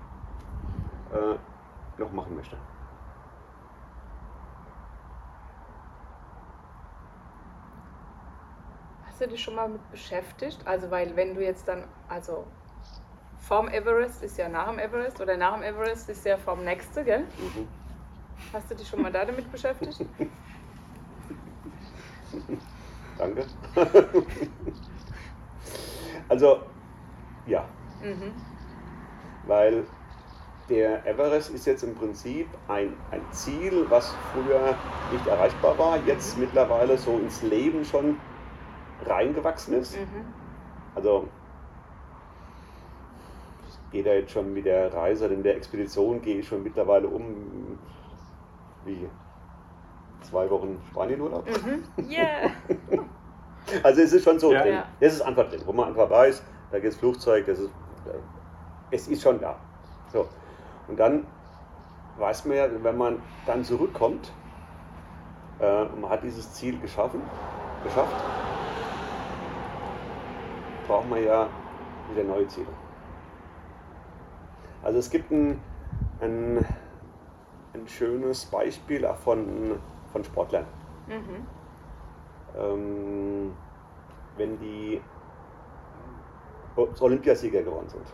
äh, 1.12 1.36
noch 1.97 2.12
machen 2.12 2.36
möchte. 2.36 2.57
Du 9.23 9.29
dich 9.29 9.43
schon 9.43 9.55
mal 9.55 9.67
mit 9.69 9.91
beschäftigt? 9.91 10.59
Also, 10.65 10.89
weil 10.91 11.15
wenn 11.15 11.33
du 11.36 11.43
jetzt 11.43 11.67
dann, 11.67 11.83
also 12.07 12.45
vorm 13.39 13.67
Everest 13.69 14.23
ist 14.23 14.38
ja 14.38 14.47
nach 14.49 14.69
dem 14.69 14.79
Everest 14.79 15.19
oder 15.21 15.36
nach 15.38 15.53
dem 15.55 15.63
Everest 15.63 16.09
ist 16.09 16.25
ja 16.25 16.38
vorm 16.38 16.63
nächste, 16.63 17.03
gell? 17.03 17.21
Mhm. 17.21 17.67
Hast 18.51 18.69
du 18.69 18.75
dich 18.75 18.88
schon 18.88 19.01
mal 19.01 19.12
da 19.12 19.25
damit 19.25 19.51
beschäftigt? 19.51 20.05
Danke. 23.17 23.45
also, 26.29 26.62
ja, 27.45 27.65
Mhm. 28.01 28.33
weil 29.47 29.86
der 30.69 31.05
Everest 31.05 31.51
ist 31.51 31.65
jetzt 31.65 31.83
im 31.83 31.93
Prinzip 31.95 32.47
ein, 32.67 32.93
ein 33.12 33.21
Ziel, 33.31 33.86
was 33.89 34.15
früher 34.31 34.75
nicht 35.12 35.27
erreichbar 35.27 35.77
war, 35.77 35.97
jetzt 36.05 36.38
mittlerweile 36.38 36.97
so 36.97 37.17
ins 37.17 37.41
Leben 37.43 37.83
schon 37.86 38.17
reingewachsen 39.08 39.76
ist. 39.76 39.98
Mhm. 39.98 40.26
Also 40.96 41.28
ich 43.70 43.92
gehe 43.92 44.04
da 44.04 44.13
jetzt 44.13 44.32
schon 44.32 44.54
mit 44.54 44.66
der 44.66 44.94
Reise, 44.94 45.28
in 45.28 45.44
der 45.44 45.56
Expedition 45.56 46.22
gehe 46.22 46.38
ich 46.39 46.48
schon 46.48 46.63
mittlerweile 46.63 47.08
um 47.08 47.78
wie 48.86 49.08
zwei 50.22 50.50
Wochen 50.50 50.82
Spanienurlaub. 50.92 51.46
Mhm. 51.48 52.10
Yeah. 52.10 52.52
Also 53.82 54.02
es 54.02 54.12
ist 54.12 54.26
schon 54.26 54.39
so 54.39 54.52
Ja. 54.52 54.62
drin. 54.62 54.74
Ja. 54.74 54.84
Das 55.00 55.13
ist 55.13 55.22
einfach 55.22 55.50
drin, 55.50 55.62
wo 55.66 55.72
man 55.72 55.88
einfach 55.88 56.10
weiß, 56.10 56.44
da 56.70 56.80
geht 56.80 56.92
das 56.92 56.98
Flugzeug, 57.00 57.46
das 57.46 57.60
ist, 57.60 57.70
äh, 58.06 58.18
es 58.92 59.08
ist 59.08 59.22
schon 59.22 59.39
da. 59.39 59.56
So. 60.12 60.28
Und 60.89 61.00
dann 61.00 61.26
weiß 62.18 62.44
man 62.46 62.58
ja, 62.58 62.68
wenn 62.84 62.98
man 62.98 63.22
dann 63.46 63.63
zurückkommt 63.63 64.32
äh, 65.60 65.84
und 65.84 66.01
man 66.01 66.10
hat 66.12 66.24
dieses 66.24 66.51
Ziel 66.54 66.78
geschaffen, 66.80 67.22
geschafft, 67.84 68.14
braucht 70.88 71.09
man 71.09 71.23
ja 71.23 71.47
wieder 72.11 72.23
neue 72.23 72.47
Ziele. 72.47 72.67
Also 74.84 74.99
es 74.99 75.09
gibt 75.09 75.31
ein, 75.31 75.61
ein, 76.19 76.65
ein 77.73 77.88
schönes 77.88 78.45
Beispiel 78.45 79.05
auch 79.05 79.15
von, 79.15 79.79
von 80.11 80.23
Sportlern. 80.23 80.65
Mhm. 81.07 81.47
Ähm, 82.57 83.53
wenn 84.38 84.59
die 84.59 85.01
Olympiasieger 86.75 87.61
geworden 87.61 87.88
sind, 87.88 88.05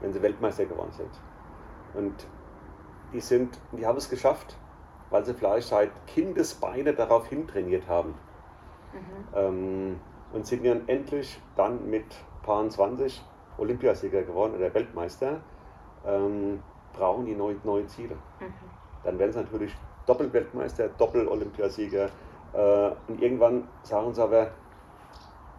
wenn 0.00 0.12
sie 0.12 0.22
Weltmeister 0.22 0.66
geworden 0.66 0.92
sind. 0.92 1.10
Und 1.94 2.26
die, 3.12 3.20
sind, 3.20 3.58
die 3.72 3.86
haben 3.86 3.98
es 3.98 4.10
geschafft, 4.10 4.56
weil 5.10 5.24
sie 5.24 5.34
vielleicht 5.34 5.68
seit 5.68 5.90
Kindesbeine 6.06 6.94
darauf 6.94 7.26
hintrainiert 7.28 7.88
haben. 7.88 8.14
Mhm. 8.92 9.34
Ähm, 9.34 10.00
und 10.32 10.46
sind 10.46 10.64
dann 10.64 10.88
endlich 10.88 11.40
dann 11.56 11.88
mit 11.88 12.04
Paar 12.42 12.68
20 12.68 13.22
Olympiasieger 13.58 14.22
geworden 14.22 14.54
oder 14.56 14.72
Weltmeister, 14.72 15.40
ähm, 16.06 16.62
brauchen 16.92 17.26
die 17.26 17.34
neue, 17.34 17.56
neue 17.64 17.86
Ziele. 17.86 18.14
Mhm. 18.40 18.52
Dann 19.04 19.18
werden 19.18 19.32
sie 19.32 19.38
natürlich 19.40 19.74
Doppel-Weltmeister, 20.06 20.88
Doppel-Olympiasieger. 20.88 22.08
Äh, 22.52 22.90
und 23.08 23.20
irgendwann 23.22 23.68
sagen 23.82 24.14
sie 24.14 24.22
aber, 24.22 24.50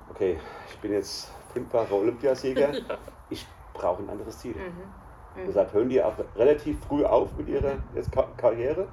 okay, 0.10 0.40
ich 0.70 0.78
bin 0.80 0.92
jetzt 0.94 1.32
fünffacher 1.54 1.94
Olympiasieger, 1.96 2.70
ich 3.30 3.46
brauchen 3.74 4.06
ein 4.06 4.12
anderes 4.12 4.40
Ziel. 4.40 4.56
Mhm. 4.56 5.42
Mhm. 5.42 5.46
Deshalb 5.48 5.74
hören 5.74 5.90
die 5.90 6.02
auch 6.04 6.14
relativ 6.36 6.84
früh 6.86 7.06
auf 7.06 7.38
mit 7.38 7.48
ihrer 7.48 7.76
jetzt 7.96 8.12
Ka- 8.12 8.28
Karriere 8.36 8.88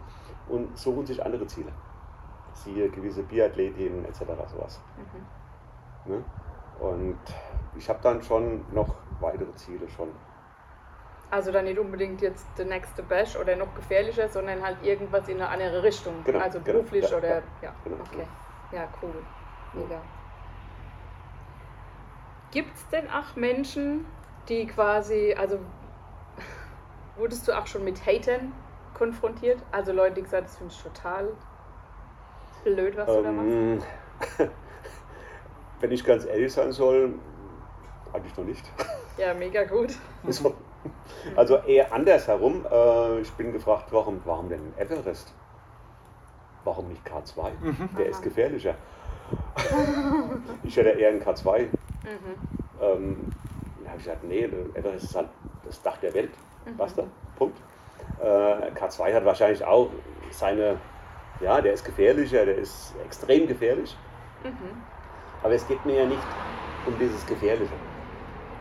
und 0.49 0.79
suchen 0.79 1.07
sich 1.07 1.25
andere 1.25 1.47
Ziele. 1.47 1.73
Siehe 2.53 2.89
gewisse 2.89 3.23
Biathletinnen 3.23 4.05
etc. 4.05 4.21
sowas. 4.51 4.81
Mhm. 4.97 5.27
Ne? 6.05 6.25
Und 6.81 7.19
ich 7.77 7.89
habe 7.89 7.99
dann 8.03 8.23
schon 8.23 8.65
noch 8.73 8.95
weitere 9.21 9.53
Ziele 9.55 9.89
schon. 9.89 10.09
Also 11.31 11.53
dann 11.53 11.67
nicht 11.67 11.79
unbedingt 11.79 12.23
jetzt 12.23 12.47
der 12.57 12.65
nächste 12.65 13.03
Bash 13.03 13.37
oder 13.37 13.55
noch 13.57 13.75
gefährlicher, 13.75 14.29
sondern 14.29 14.63
halt 14.63 14.83
irgendwas 14.83 15.29
in 15.29 15.37
eine 15.37 15.49
andere 15.49 15.83
Richtung. 15.83 16.15
Genau, 16.25 16.39
also 16.39 16.61
genau, 16.61 16.79
beruflich 16.79 17.11
ja, 17.11 17.17
oder 17.17 17.29
ja, 17.29 17.43
ja. 17.63 17.75
genau, 17.85 17.97
okay. 18.01 18.27
Ja, 18.73 18.89
cool. 19.03 19.15
Mega. 19.75 20.01
Gibt 22.51 22.75
es 22.75 22.89
denn 22.89 23.11
auch 23.11 23.37
Menschen, 23.37 24.07
die 24.49 24.67
quasi, 24.67 25.35
also 25.39 25.59
wurdest 27.17 27.47
du 27.47 27.53
auch 27.53 27.67
schon 27.67 27.85
mit 27.85 28.07
Hatern 28.07 28.53
konfrontiert? 28.95 29.63
Also 29.71 29.93
Leute, 29.93 30.15
die 30.15 30.23
gesagt, 30.23 30.47
das 30.47 30.57
finde 30.57 30.73
ich 30.73 30.83
total 30.83 31.29
blöd, 32.65 32.97
was 32.97 33.07
du 33.07 33.23
da 33.23 33.33
machst? 33.33 33.87
Wenn 35.81 35.93
ich 35.93 36.05
ganz 36.05 36.25
ehrlich 36.25 36.53
sein 36.53 36.73
soll, 36.73 37.15
eigentlich 38.13 38.37
noch 38.37 38.45
nicht. 38.45 38.65
Ja, 39.17 39.35
mega 39.35 39.65
gut. 39.65 39.95
So. 40.29 40.55
Also 41.35 41.57
eher 41.59 41.93
andersherum. 41.93 42.65
Äh, 42.71 43.21
ich 43.21 43.33
bin 43.33 43.53
gefragt, 43.53 43.87
warum, 43.91 44.21
warum 44.25 44.49
denn 44.49 44.73
Everest? 44.79 45.33
Warum 46.65 46.89
nicht 46.89 47.03
K2? 47.07 47.51
Der 47.99 48.07
ist 48.07 48.17
Aha. 48.17 48.25
gefährlicher. 48.25 48.75
ich 50.63 50.77
hätte 50.77 50.91
eher 50.91 51.09
einen 51.09 51.21
K2. 51.23 51.63
Mhm. 51.63 51.69
Ähm, 52.81 53.33
da 53.83 53.91
habe 53.91 53.99
ich 53.99 54.05
gesagt, 54.05 54.25
nee, 54.25 54.49
Everest 54.75 55.05
ist 55.05 55.15
halt 55.17 55.29
das 55.65 55.83
Dach 55.83 55.97
der 55.99 56.15
Welt. 56.15 56.31
Mhm. 56.65 56.77
Basta. 56.77 57.05
Punkt. 57.37 57.59
Äh, 58.21 58.25
K2 58.25 59.15
hat 59.15 59.25
wahrscheinlich 59.25 59.65
auch 59.65 59.91
seine, 60.31 60.79
ja, 61.41 61.61
der 61.61 61.73
ist 61.73 61.85
gefährlicher, 61.85 62.45
der 62.47 62.57
ist 62.57 62.95
extrem 63.05 63.49
gefährlich. 63.49 63.97
Mhm. 64.45 64.83
Aber 65.43 65.55
es 65.55 65.67
geht 65.67 65.85
mir 65.85 66.03
ja 66.03 66.07
nicht 66.07 66.23
um 66.87 66.99
dieses 66.99 67.25
Gefährliche. 67.27 67.73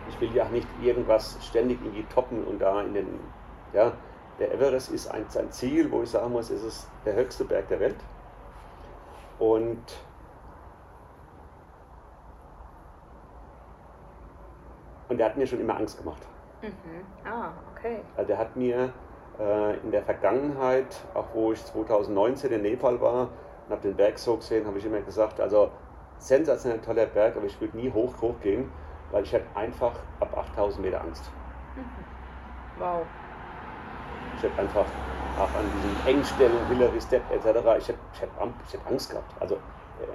Ich 0.10 0.20
will 0.22 0.34
ja 0.36 0.46
auch 0.46 0.50
nicht 0.50 0.68
irgendwas 0.82 1.38
ständig 1.42 1.80
irgendwie 1.82 2.04
toppen 2.04 2.44
und 2.44 2.60
da 2.60 2.82
in 2.82 2.94
den, 2.94 3.20
ja, 3.74 3.94
der 4.40 4.54
Everest 4.54 4.92
ist 4.92 5.08
ein, 5.08 5.26
ein 5.38 5.52
Ziel, 5.52 5.92
wo 5.92 6.04
ich 6.04 6.10
sagen 6.10 6.32
muss, 6.32 6.50
es 6.50 6.64
ist 6.64 6.90
der 7.06 7.16
höchste 7.16 7.46
Berg 7.46 7.68
der 7.70 7.80
Welt. 7.80 7.98
Und 9.40 9.84
und 15.10 15.18
der 15.18 15.28
hat 15.28 15.38
mir 15.38 15.48
schon 15.48 15.60
immer 15.60 15.78
Angst 15.78 15.98
gemacht. 15.98 16.22
Mhm. 16.62 17.30
Ah, 17.30 17.52
okay. 17.72 18.02
Also 18.16 18.28
der 18.28 18.38
hat 18.38 18.56
mir 18.56 18.94
äh, 19.40 19.78
in 19.78 19.92
der 19.92 20.04
Vergangenheit, 20.04 21.00
auch 21.14 21.28
wo 21.34 21.52
ich 21.52 21.64
2019 21.66 22.52
in 22.52 22.62
Nepal 22.62 23.00
war 23.02 23.30
und 23.66 23.72
habe 23.72 23.82
den 23.82 23.96
Berg 23.96 24.18
so 24.18 24.38
gesehen, 24.38 24.66
habe 24.66 24.78
ich 24.78 24.86
immer 24.86 25.02
gesagt, 25.02 25.40
also 25.40 25.72
sensationell 26.20 26.80
toller 26.80 27.06
Berg, 27.06 27.36
aber 27.36 27.46
ich 27.46 27.60
würde 27.60 27.78
nie 27.78 27.92
hoch, 27.92 28.14
hoch 28.22 28.40
gehen, 28.42 28.72
weil 29.12 29.24
ich 29.24 29.34
hätte 29.34 29.46
einfach 29.56 29.94
ab 30.20 30.38
8000 30.38 30.86
Meter 30.86 31.02
Angst. 31.02 31.30
Mhm. 31.76 31.84
Wow. 32.80 33.06
Ich 34.38 34.44
hätte 34.44 34.60
einfach 34.60 34.86
auch 35.38 35.54
an 35.56 35.66
diesen 35.76 36.16
Engstellen, 36.16 36.68
Hillary 36.68 37.02
Step 37.02 37.24
etc., 37.32 37.46
ich 37.80 37.88
hätte, 37.88 38.00
ich 38.14 38.80
Angst 38.88 39.10
gehabt. 39.10 39.34
Also 39.40 39.56
äh, 39.56 40.08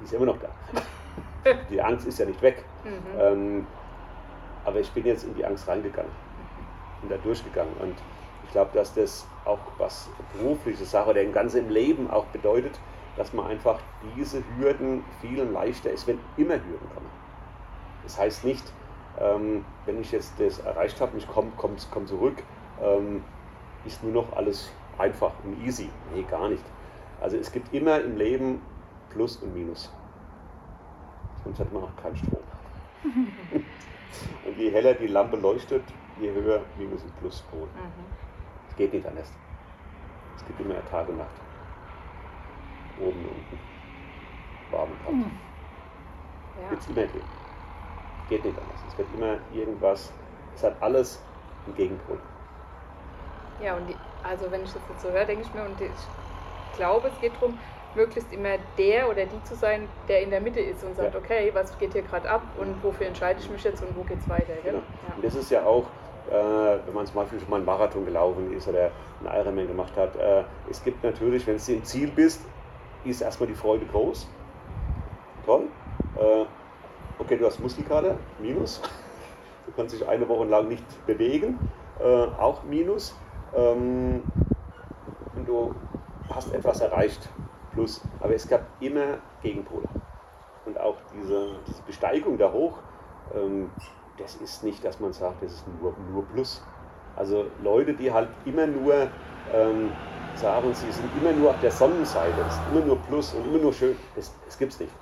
die 0.00 0.04
ist 0.04 0.12
immer 0.14 0.26
noch 0.26 0.38
da. 0.38 0.48
Die 1.70 1.80
Angst 1.80 2.06
ist 2.06 2.18
ja 2.18 2.26
nicht 2.26 2.42
weg. 2.42 2.64
Mhm. 2.84 3.20
Ähm, 3.20 3.66
aber 4.64 4.80
ich 4.80 4.90
bin 4.90 5.06
jetzt 5.06 5.24
in 5.24 5.34
die 5.34 5.44
Angst 5.46 5.66
reingegangen 5.66 6.10
und 7.02 7.10
da 7.10 7.16
durchgegangen. 7.16 7.72
Und 7.80 7.94
ich 8.44 8.50
glaube, 8.50 8.70
dass 8.74 8.92
das 8.94 9.26
auch 9.44 9.58
was 9.78 10.10
berufliche 10.36 10.84
Sache 10.84 11.10
oder 11.10 11.22
im 11.22 11.32
ganzen 11.32 11.70
Leben 11.70 12.10
auch 12.10 12.26
bedeutet, 12.26 12.78
dass 13.18 13.32
man 13.32 13.48
einfach 13.48 13.80
diese 14.16 14.42
Hürden 14.56 15.04
viel 15.20 15.42
leichter 15.42 15.90
ist, 15.90 16.06
wenn 16.06 16.20
immer 16.36 16.54
Hürden 16.54 16.88
kommen. 16.94 17.10
Das 18.04 18.16
heißt 18.16 18.44
nicht, 18.44 18.72
ähm, 19.18 19.64
wenn 19.84 20.00
ich 20.00 20.12
jetzt 20.12 20.34
das 20.38 20.60
erreicht 20.60 21.00
habe 21.00 21.12
und 21.12 21.18
ich 21.18 21.26
komme 21.26 21.50
komm, 21.56 21.76
komm 21.90 22.06
zurück, 22.06 22.42
ähm, 22.80 23.24
ist 23.84 24.02
nur 24.04 24.12
noch 24.12 24.36
alles 24.36 24.72
einfach 24.98 25.32
und 25.44 25.60
easy. 25.66 25.90
Nee, 26.14 26.22
gar 26.22 26.48
nicht. 26.48 26.64
Also 27.20 27.36
es 27.36 27.50
gibt 27.50 27.74
immer 27.74 28.00
im 28.00 28.16
Leben 28.16 28.62
Plus 29.10 29.36
und 29.38 29.52
Minus. 29.52 29.92
Sonst 31.42 31.58
hat 31.58 31.72
man 31.72 31.82
auch 31.82 31.96
keinen 32.00 32.16
Strom. 32.16 32.38
Und 34.44 34.56
je 34.56 34.70
heller 34.70 34.94
die 34.94 35.06
Lampe 35.06 35.36
leuchtet, 35.36 35.82
je 36.18 36.32
höher 36.32 36.62
Minus 36.78 37.02
und 37.02 37.16
Pluspol. 37.20 37.66
Mhm. 37.66 38.04
Es 38.68 38.76
geht 38.76 38.92
nicht 38.92 39.06
anders. 39.06 39.30
Es 40.36 40.46
gibt 40.46 40.60
immer 40.60 40.74
Tag 40.90 41.08
und 41.08 41.18
Nacht. 41.18 41.47
Oben 43.00 43.18
und 43.20 43.28
unten. 43.28 43.58
Warm 44.70 44.88
und 44.90 45.04
kalt. 45.04 45.32
Ja. 46.62 46.70
Wird 46.70 46.80
es 46.80 46.86
immer 46.88 46.96
geben. 47.02 47.24
Geht 48.28 48.44
nicht 48.44 48.58
anders. 48.58 48.80
Es 48.88 48.98
wird 48.98 49.08
immer 49.16 49.36
irgendwas. 49.52 50.12
Es 50.54 50.62
hat 50.64 50.76
alles 50.80 51.20
einen 51.66 51.76
Gegenpol. 51.76 52.18
Ja, 53.62 53.74
und 53.76 53.86
die, 53.88 53.96
also 54.22 54.50
wenn 54.50 54.62
ich 54.62 54.72
das 54.72 54.82
jetzt 54.88 55.02
so 55.02 55.10
höre, 55.10 55.24
denke 55.24 55.42
ich 55.42 55.54
mir, 55.54 55.62
und 55.62 55.80
ich 55.80 56.76
glaube, 56.76 57.08
es 57.08 57.20
geht 57.20 57.34
darum, 57.36 57.58
möglichst 57.94 58.32
immer 58.32 58.56
der 58.76 59.08
oder 59.08 59.24
die 59.24 59.42
zu 59.44 59.54
sein, 59.54 59.88
der 60.08 60.22
in 60.22 60.30
der 60.30 60.40
Mitte 60.40 60.60
ist 60.60 60.84
und 60.84 60.94
sagt, 60.96 61.14
Ja. 61.14 61.20
okay, 61.20 61.50
was 61.54 61.76
geht 61.78 61.92
hier 61.92 62.02
gerade 62.02 62.28
ab 62.28 62.42
und 62.58 62.82
wofür 62.84 63.06
entscheide 63.06 63.40
ich 63.40 63.50
mich 63.50 63.64
jetzt 63.64 63.82
und 63.82 63.96
wo 63.96 64.02
geht's 64.02 64.28
weiter, 64.28 64.52
gell? 64.62 64.72
Genau. 64.72 64.82
Und 65.16 65.24
das 65.24 65.34
ist 65.34 65.50
ja 65.50 65.64
auch, 65.64 65.84
äh, 66.30 66.78
wenn 66.86 66.94
man 66.94 67.06
zum 67.06 67.16
Beispiel 67.16 67.40
schon 67.40 67.48
mal 67.50 67.56
einen 67.56 67.64
Marathon 67.64 68.04
gelaufen 68.04 68.52
ist 68.52 68.68
oder 68.68 68.90
einen 69.24 69.40
Ironman 69.40 69.66
gemacht 69.66 69.96
hat, 69.96 70.14
äh, 70.16 70.44
es 70.70 70.84
gibt 70.84 71.02
natürlich, 71.02 71.46
wenn 71.46 71.56
du 71.56 71.72
im 71.72 71.84
Ziel 71.84 72.08
bist, 72.10 72.42
ist 73.04 73.20
erstmal 73.20 73.48
die 73.48 73.54
Freude 73.54 73.86
groß. 73.86 74.28
Toll. 75.44 75.68
Äh, 76.16 76.44
okay, 77.18 77.36
du 77.36 77.46
hast 77.46 77.60
Muskelkater, 77.60 78.16
Minus. 78.40 78.80
Du 79.66 79.74
kannst 79.74 79.94
dich 79.94 80.08
eine 80.08 80.26
Woche 80.26 80.46
lang 80.46 80.68
nicht 80.68 81.06
bewegen, 81.06 81.58
äh, 82.00 82.04
auch 82.04 82.62
Minus. 82.62 83.14
Ähm, 83.54 84.22
und 85.36 85.46
du 85.46 85.74
hast 86.34 86.54
etwas 86.54 86.80
erreicht, 86.80 87.28
Plus. 87.72 88.00
Aber 88.20 88.34
es 88.34 88.48
gab 88.48 88.62
immer 88.80 89.18
Gegenpole. 89.42 89.86
Und 90.64 90.80
auch 90.80 90.96
diese, 91.14 91.56
diese 91.66 91.82
Besteigung 91.82 92.38
da 92.38 92.50
hoch, 92.50 92.78
ähm, 93.34 93.70
das 94.16 94.36
ist 94.36 94.64
nicht, 94.64 94.82
dass 94.84 95.00
man 95.00 95.12
sagt, 95.12 95.42
das 95.42 95.52
ist 95.52 95.64
nur, 95.80 95.94
nur 96.12 96.24
Plus. 96.24 96.62
Also 97.14 97.46
Leute, 97.62 97.94
die 97.94 98.12
halt 98.12 98.28
immer 98.44 98.66
nur 98.66 99.08
ähm, 99.52 99.90
sagen, 100.38 100.72
sie 100.74 100.90
sind 100.90 101.10
immer 101.20 101.32
nur 101.32 101.50
auf 101.50 101.60
der 101.60 101.70
Sonnenseite, 101.70 102.40
es 102.46 102.54
ist 102.54 102.62
immer 102.72 102.84
nur 102.84 102.98
Plus 102.98 103.34
und 103.34 103.46
immer 103.46 103.58
nur 103.58 103.72
schön, 103.72 103.96
das, 104.14 104.34
das 104.44 104.58
gibt 104.58 104.72
es 104.72 104.80
nicht. 104.80 104.92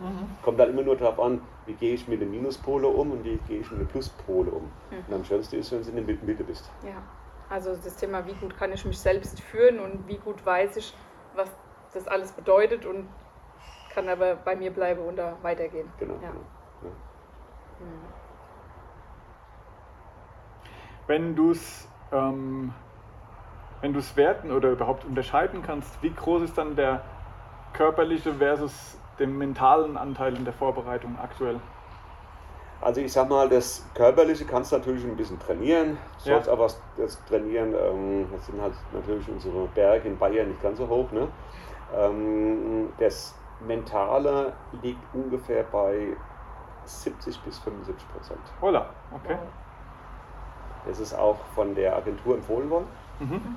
Kommt 0.43 0.59
dann 0.59 0.71
immer 0.71 0.83
nur 0.83 0.97
darauf 0.97 1.21
an, 1.21 1.41
wie 1.67 1.75
gehe 1.75 1.95
ich 1.95 2.09
mit 2.09 2.21
den 2.21 2.31
Minuspole 2.31 2.87
um 2.89 3.13
und 3.13 3.25
wie 3.25 3.39
gehe 3.49 3.61
ich 3.61 3.71
mit 3.71 3.81
den 3.81 3.89
Pluspole 3.89 4.51
um. 4.51 4.71
Und 4.91 5.15
am 5.15 5.25
schönsten 5.25 5.57
ist, 5.57 5.73
wenn 5.73 5.83
du 5.83 5.91
in 5.91 6.07
der 6.07 6.17
Mitte 6.25 6.45
bist. 6.45 6.71
Ja. 6.83 7.03
Also 7.49 7.77
das 7.77 7.97
Thema, 7.97 8.27
wie 8.27 8.35
gut 8.35 8.57
kann 8.57 8.73
ich 8.73 8.85
mich 8.85 8.99
selbst 8.99 9.41
führen 9.41 9.79
und 9.79 10.09
wie 10.09 10.17
gut 10.17 10.45
weiß 10.45 10.77
ich, 10.79 10.93
was 11.37 11.49
das 11.95 12.09
alles 12.09 12.33
bedeutet 12.33 12.85
und 12.85 13.07
kann 13.95 14.09
aber 14.09 14.35
bei 14.37 14.57
mir 14.57 14.73
bleiben 14.73 15.03
und 15.03 15.17
da 15.17 15.37
weitergehen. 15.43 15.89
Genau. 15.99 16.15
Ja. 16.15 16.21
genau. 16.21 16.41
Ja. 16.83 16.89
Mhm. 17.85 18.27
Wenn 21.07 21.37
du 21.37 21.53
es 21.53 21.89
ähm, 22.13 22.75
wenn 23.81 23.93
du 23.93 23.99
es 23.99 24.17
werten 24.17 24.51
oder 24.51 24.71
überhaupt 24.71 25.05
unterscheiden 25.05 25.63
kannst, 25.63 26.03
wie 26.03 26.11
groß 26.11 26.43
ist 26.43 26.59
dann 26.59 26.77
der 26.77 27.03
körperliche 27.73 28.35
versus 28.35 28.99
den 29.19 29.37
mentalen 29.37 29.97
Anteil 29.97 30.37
in 30.37 30.45
der 30.45 30.55
Vorbereitung 30.55 31.19
aktuell? 31.23 31.61
Also 32.81 33.01
ich 33.01 33.13
sag 33.13 33.29
mal, 33.29 33.49
das 33.49 33.85
Körperliche 33.95 34.45
kannst 34.45 34.71
du 34.73 34.77
natürlich 34.77 35.05
ein 35.05 35.17
bisschen 35.17 35.39
trainieren. 35.39 35.97
Du 36.23 36.31
Ja. 36.31 36.37
sollst 36.37 36.49
aber 36.49 36.67
das 36.97 37.25
trainieren, 37.25 37.75
ähm, 37.75 38.27
das 38.31 38.47
sind 38.47 38.61
halt 38.61 38.75
natürlich 38.93 39.29
unsere 39.29 39.67
Berge 39.69 40.09
in 40.09 40.19
Bayern 40.19 40.49
nicht 40.49 40.63
ganz 40.63 40.79
so 40.79 40.87
hoch. 40.89 41.11
Ne? 41.11 41.29
Ähm, 41.97 42.93
das 42.99 43.35
Mentale 43.67 44.53
liegt 44.83 45.03
ungefähr 45.15 45.65
bei 45.65 46.17
70 46.85 47.41
bis 47.41 47.59
75 47.59 48.09
Prozent. 48.13 48.41
Hola, 48.61 48.87
okay. 49.13 49.37
Das 50.87 51.01
ist 51.01 51.15
auch 51.15 51.39
von 51.55 51.75
der 51.75 51.97
Agentur 51.97 52.37
empfohlen 52.37 52.71
worden. 52.71 52.87
Mhm. 53.21 53.57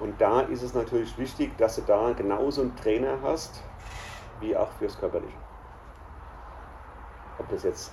Und 0.00 0.20
da 0.20 0.40
ist 0.40 0.62
es 0.62 0.74
natürlich 0.74 1.16
wichtig, 1.18 1.56
dass 1.56 1.76
du 1.76 1.82
da 1.82 2.12
genauso 2.12 2.62
einen 2.62 2.76
Trainer 2.76 3.18
hast, 3.22 3.62
wie 4.40 4.56
auch 4.56 4.70
fürs 4.72 4.98
Körperliche. 4.98 5.36
Ob 7.38 7.48
das 7.48 7.62
jetzt 7.62 7.92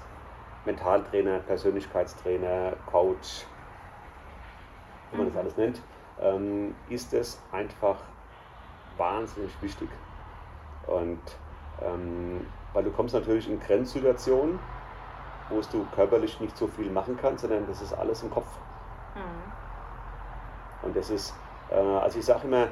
Mentaltrainer, 0.66 1.40
Persönlichkeitstrainer, 1.40 2.74
Coach, 2.86 3.46
wie 5.12 5.18
man 5.18 5.28
das 5.28 5.34
Mhm. 5.34 5.40
alles 5.40 5.58
nennt, 5.58 5.82
ähm, 6.20 6.76
ist 6.90 7.14
es 7.14 7.42
einfach 7.52 7.98
wahnsinnig 8.98 9.52
wichtig. 9.62 9.90
Und 10.88 11.22
ähm, 11.82 12.46
weil 12.74 12.84
du 12.84 12.92
kommst 12.92 13.14
natürlich 13.14 13.50
in 13.50 13.60
Grenzsituationen 13.60 14.60
wo 15.52 15.62
du 15.72 15.86
körperlich 15.94 16.40
nicht 16.40 16.58
so 16.58 16.68
viel 16.68 16.90
machen 16.90 17.18
kannst, 17.20 17.42
sondern 17.42 17.68
das 17.68 17.82
ist 17.82 17.94
alles 17.94 18.24
im 18.24 18.32
Kopf. 18.32 18.48
Und 20.82 20.96
das 20.96 21.10
ist, 21.10 21.36
äh, 21.70 21.76
also 21.76 22.20
ich 22.20 22.26
sage 22.26 22.48
immer, 22.48 22.70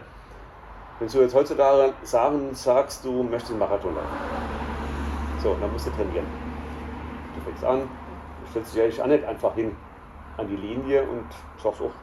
wenn 1.00 1.08
du 1.10 1.22
jetzt 1.22 1.36
heutzutage 1.36 1.94
sagen, 2.04 2.54
sagst, 2.56 3.04
du 3.06 3.24
möchtest 3.24 3.52
einen 3.52 3.60
Marathon 3.60 3.96
laufen, 3.96 4.20
so, 5.38 5.56
dann 5.58 5.72
musst 5.72 5.88
du 5.88 5.92
trainieren. 5.92 6.28
Du 7.34 7.42
fängst 7.42 7.64
an, 7.64 7.90
du 8.40 8.46
stellst 8.48 8.74
dich 8.74 8.82
eigentlich 8.82 9.02
auch 9.02 9.08
nicht 9.08 9.24
einfach 9.26 9.56
hin 9.56 9.76
an 10.38 10.48
die 10.48 10.56
Linie 10.58 11.04
und 11.08 11.28
sagst, 11.58 11.82
oh, 11.82 11.94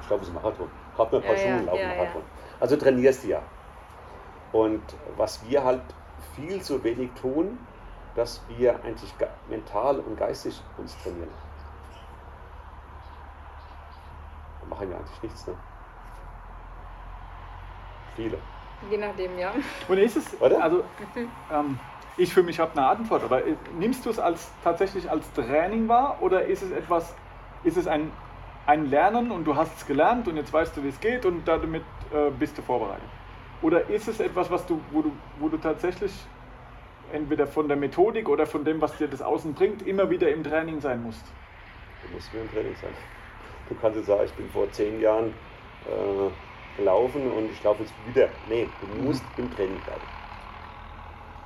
ich 0.00 0.06
glaube, 0.06 0.22
es 0.22 0.28
ist 0.28 0.34
ein 0.34 0.42
Marathon. 0.42 0.70
Hab 0.96 1.12
mir 1.12 1.18
ein 1.18 1.24
paar 1.24 1.36
Ja, 1.36 1.36
Schuhe 1.36 1.62
ja, 1.62 1.64
laufen 1.64 1.88
ja, 1.88 1.94
ja. 1.94 1.94
Marathon. 1.96 2.22
Also 2.60 2.76
trainierst 2.76 3.24
du 3.24 3.28
ja. 3.28 3.42
Und 4.52 4.96
was 5.16 5.44
wir 5.48 5.64
halt 5.64 5.82
viel 6.34 6.62
zu 6.62 6.82
wenig 6.84 7.12
tun, 7.14 7.58
dass 8.14 8.42
wir 8.48 8.82
eigentlich 8.84 9.16
ge- 9.18 9.28
mental 9.48 10.00
und 10.00 10.16
geistig 10.16 10.62
uns 10.76 10.96
trainieren. 10.98 11.30
Wir 14.60 14.63
machen 14.74 14.90
ja 14.90 14.96
eigentlich 14.96 15.22
nichts, 15.22 15.46
ne? 15.46 15.54
Viele. 18.16 18.38
Je 18.90 18.98
nachdem, 18.98 19.38
ja. 19.38 19.52
Und 19.88 19.98
ist 19.98 20.16
es, 20.16 20.40
Oder? 20.40 20.62
also 20.62 20.84
ähm, 21.50 21.78
ich 22.16 22.32
für 22.32 22.42
mich 22.42 22.58
habe 22.60 22.72
eine 22.76 22.86
Antwort, 22.86 23.24
aber 23.24 23.46
äh, 23.46 23.54
nimmst 23.78 24.04
du 24.04 24.10
es 24.10 24.18
als 24.18 24.50
tatsächlich 24.62 25.10
als 25.10 25.32
Training 25.32 25.88
wahr 25.88 26.18
oder 26.20 26.44
ist 26.44 26.62
es 26.62 26.70
etwas, 26.70 27.14
ist 27.64 27.76
es 27.76 27.86
ein, 27.86 28.10
ein 28.66 28.90
Lernen 28.90 29.30
und 29.30 29.44
du 29.44 29.56
hast 29.56 29.76
es 29.76 29.86
gelernt 29.86 30.28
und 30.28 30.36
jetzt 30.36 30.52
weißt 30.52 30.76
du, 30.76 30.82
wie 30.84 30.88
es 30.88 31.00
geht 31.00 31.24
und 31.24 31.46
damit 31.46 31.82
äh, 32.12 32.30
bist 32.30 32.58
du 32.58 32.62
vorbereitet? 32.62 33.08
Oder 33.62 33.88
ist 33.88 34.08
es 34.08 34.20
etwas, 34.20 34.50
was 34.50 34.66
du, 34.66 34.80
wo 34.90 35.02
du, 35.02 35.12
wo 35.38 35.48
du 35.48 35.56
tatsächlich 35.56 36.12
entweder 37.12 37.46
von 37.46 37.68
der 37.68 37.76
Methodik 37.76 38.28
oder 38.28 38.46
von 38.46 38.64
dem, 38.64 38.80
was 38.80 38.96
dir 38.98 39.08
das 39.08 39.22
Außen 39.22 39.54
bringt, 39.54 39.86
immer 39.86 40.10
wieder 40.10 40.30
im 40.30 40.44
Training 40.44 40.80
sein 40.80 41.02
musst? 41.02 41.24
Du 42.02 42.14
musst 42.14 42.32
wieder 42.32 42.42
im 42.42 42.50
Training 42.50 42.74
sein. 42.80 42.92
Du 43.68 43.74
kannst 43.80 43.96
jetzt 43.96 44.06
sagen, 44.06 44.22
ich 44.24 44.32
bin 44.32 44.48
vor 44.50 44.70
zehn 44.72 45.00
Jahren 45.00 45.28
äh, 45.86 46.76
gelaufen 46.76 47.30
und 47.30 47.50
ich 47.50 47.62
laufe 47.62 47.82
jetzt 47.82 47.94
wieder. 48.08 48.28
Nee, 48.48 48.68
du 48.80 49.02
musst 49.02 49.24
im 49.38 49.50
Training 49.54 49.78
bleiben. 49.80 50.00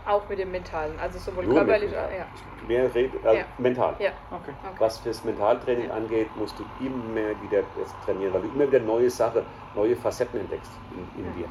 Auch 0.07 0.27
mit 0.29 0.39
dem 0.39 0.51
Mentalen, 0.51 0.99
also 0.99 1.19
sowohl 1.19 1.45
Nur 1.45 1.55
körperlich, 1.57 1.91
mental. 1.91 2.11
ja. 2.16 2.27
Mehr 2.66 2.95
red, 2.95 3.11
also 3.25 3.39
Ja. 3.41 3.45
mental. 3.59 3.95
Ja, 3.99 4.11
Okay. 4.31 4.53
okay. 4.64 4.75
Was 4.79 4.99
fürs 4.99 5.23
Mentaltraining 5.25 5.89
Ja. 5.89 5.95
angeht, 5.95 6.29
musst 6.37 6.55
du 6.59 6.64
immer 6.85 7.31
wieder 7.43 7.62
das 7.79 7.95
trainieren, 8.07 8.33
weil 8.33 8.41
du 8.43 8.49
immer 8.49 8.66
wieder 8.69 8.81
neue 8.81 9.11
Sachen, 9.11 9.43
neue 9.75 9.95
Facetten 9.97 10.41
entdeckst 10.41 10.73
in, 11.14 11.21
in 11.21 11.27
Ja. 11.31 11.37
dir. 11.37 11.49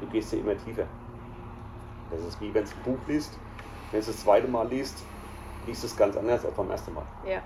Du 0.00 0.06
gehst 0.06 0.32
ja 0.32 0.38
immer 0.38 0.56
tiefer. 0.56 0.84
Das 2.10 2.20
ist 2.22 2.40
wie 2.40 2.52
wenn 2.54 2.64
du 2.64 2.70
ein 2.70 2.82
Buch 2.82 2.98
liest. 3.08 3.38
Wenn 3.90 3.98
du 3.98 3.98
es 4.00 4.06
das 4.06 4.22
zweite 4.24 4.48
Mal 4.48 4.66
liest, 4.68 5.04
liest 5.66 5.82
du 5.82 5.86
es 5.86 5.96
ganz 5.96 6.16
anders 6.16 6.44
als 6.46 6.54
beim 6.54 6.70
ersten 6.70 6.94
Mal. 6.94 7.04
Ja, 7.26 7.42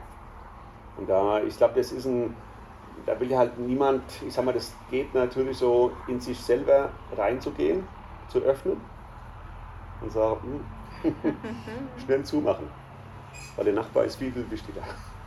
Und 0.98 1.08
da, 1.08 1.40
ich 1.42 1.56
glaube, 1.56 1.74
das 1.76 1.92
ist 1.92 2.06
ein, 2.06 2.34
da 3.04 3.18
will 3.20 3.36
halt 3.36 3.58
niemand, 3.58 4.02
ich 4.26 4.32
sag 4.32 4.44
mal, 4.44 4.52
das 4.52 4.74
geht 4.90 5.14
natürlich 5.14 5.58
so 5.58 5.92
in 6.08 6.20
sich 6.20 6.38
selber 6.40 6.90
reinzugehen, 7.16 7.86
zu 8.28 8.38
öffnen 8.40 8.80
und 10.00 10.12
sagen, 10.12 10.64
hm, 11.02 11.14
schnell 12.04 12.24
zumachen. 12.24 12.68
Weil 13.56 13.66
der 13.66 13.74
Nachbar 13.74 14.04
ist 14.04 14.16
viel, 14.16 14.32
viel 14.32 14.50
wichtiger. 14.50 14.82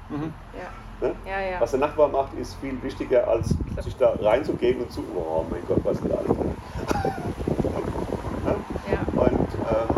Mhm. 0.09 0.33
ja, 0.53 0.69
Ne? 1.01 1.15
ja, 1.25 1.39
ja. 1.39 1.61
Was 1.61 1.71
der 1.71 1.79
Nachbar 1.79 2.09
macht, 2.09 2.33
ist 2.33 2.55
viel 2.55 2.81
wichtiger, 2.83 3.25
als 3.25 3.55
sich 3.79 3.95
da 3.95 4.15
reinzugehen 4.19 4.81
und 4.81 4.91
zu, 4.91 5.01
oh 5.15 5.45
mein 5.49 5.61
Gott, 5.65 5.79
was 5.83 5.97
ist 5.97 6.09
da 6.09 6.15
alles 6.15 6.27
drin? 6.27 6.55
Ne? 8.45 8.55
Und 9.15 9.39
ähm, 9.39 9.95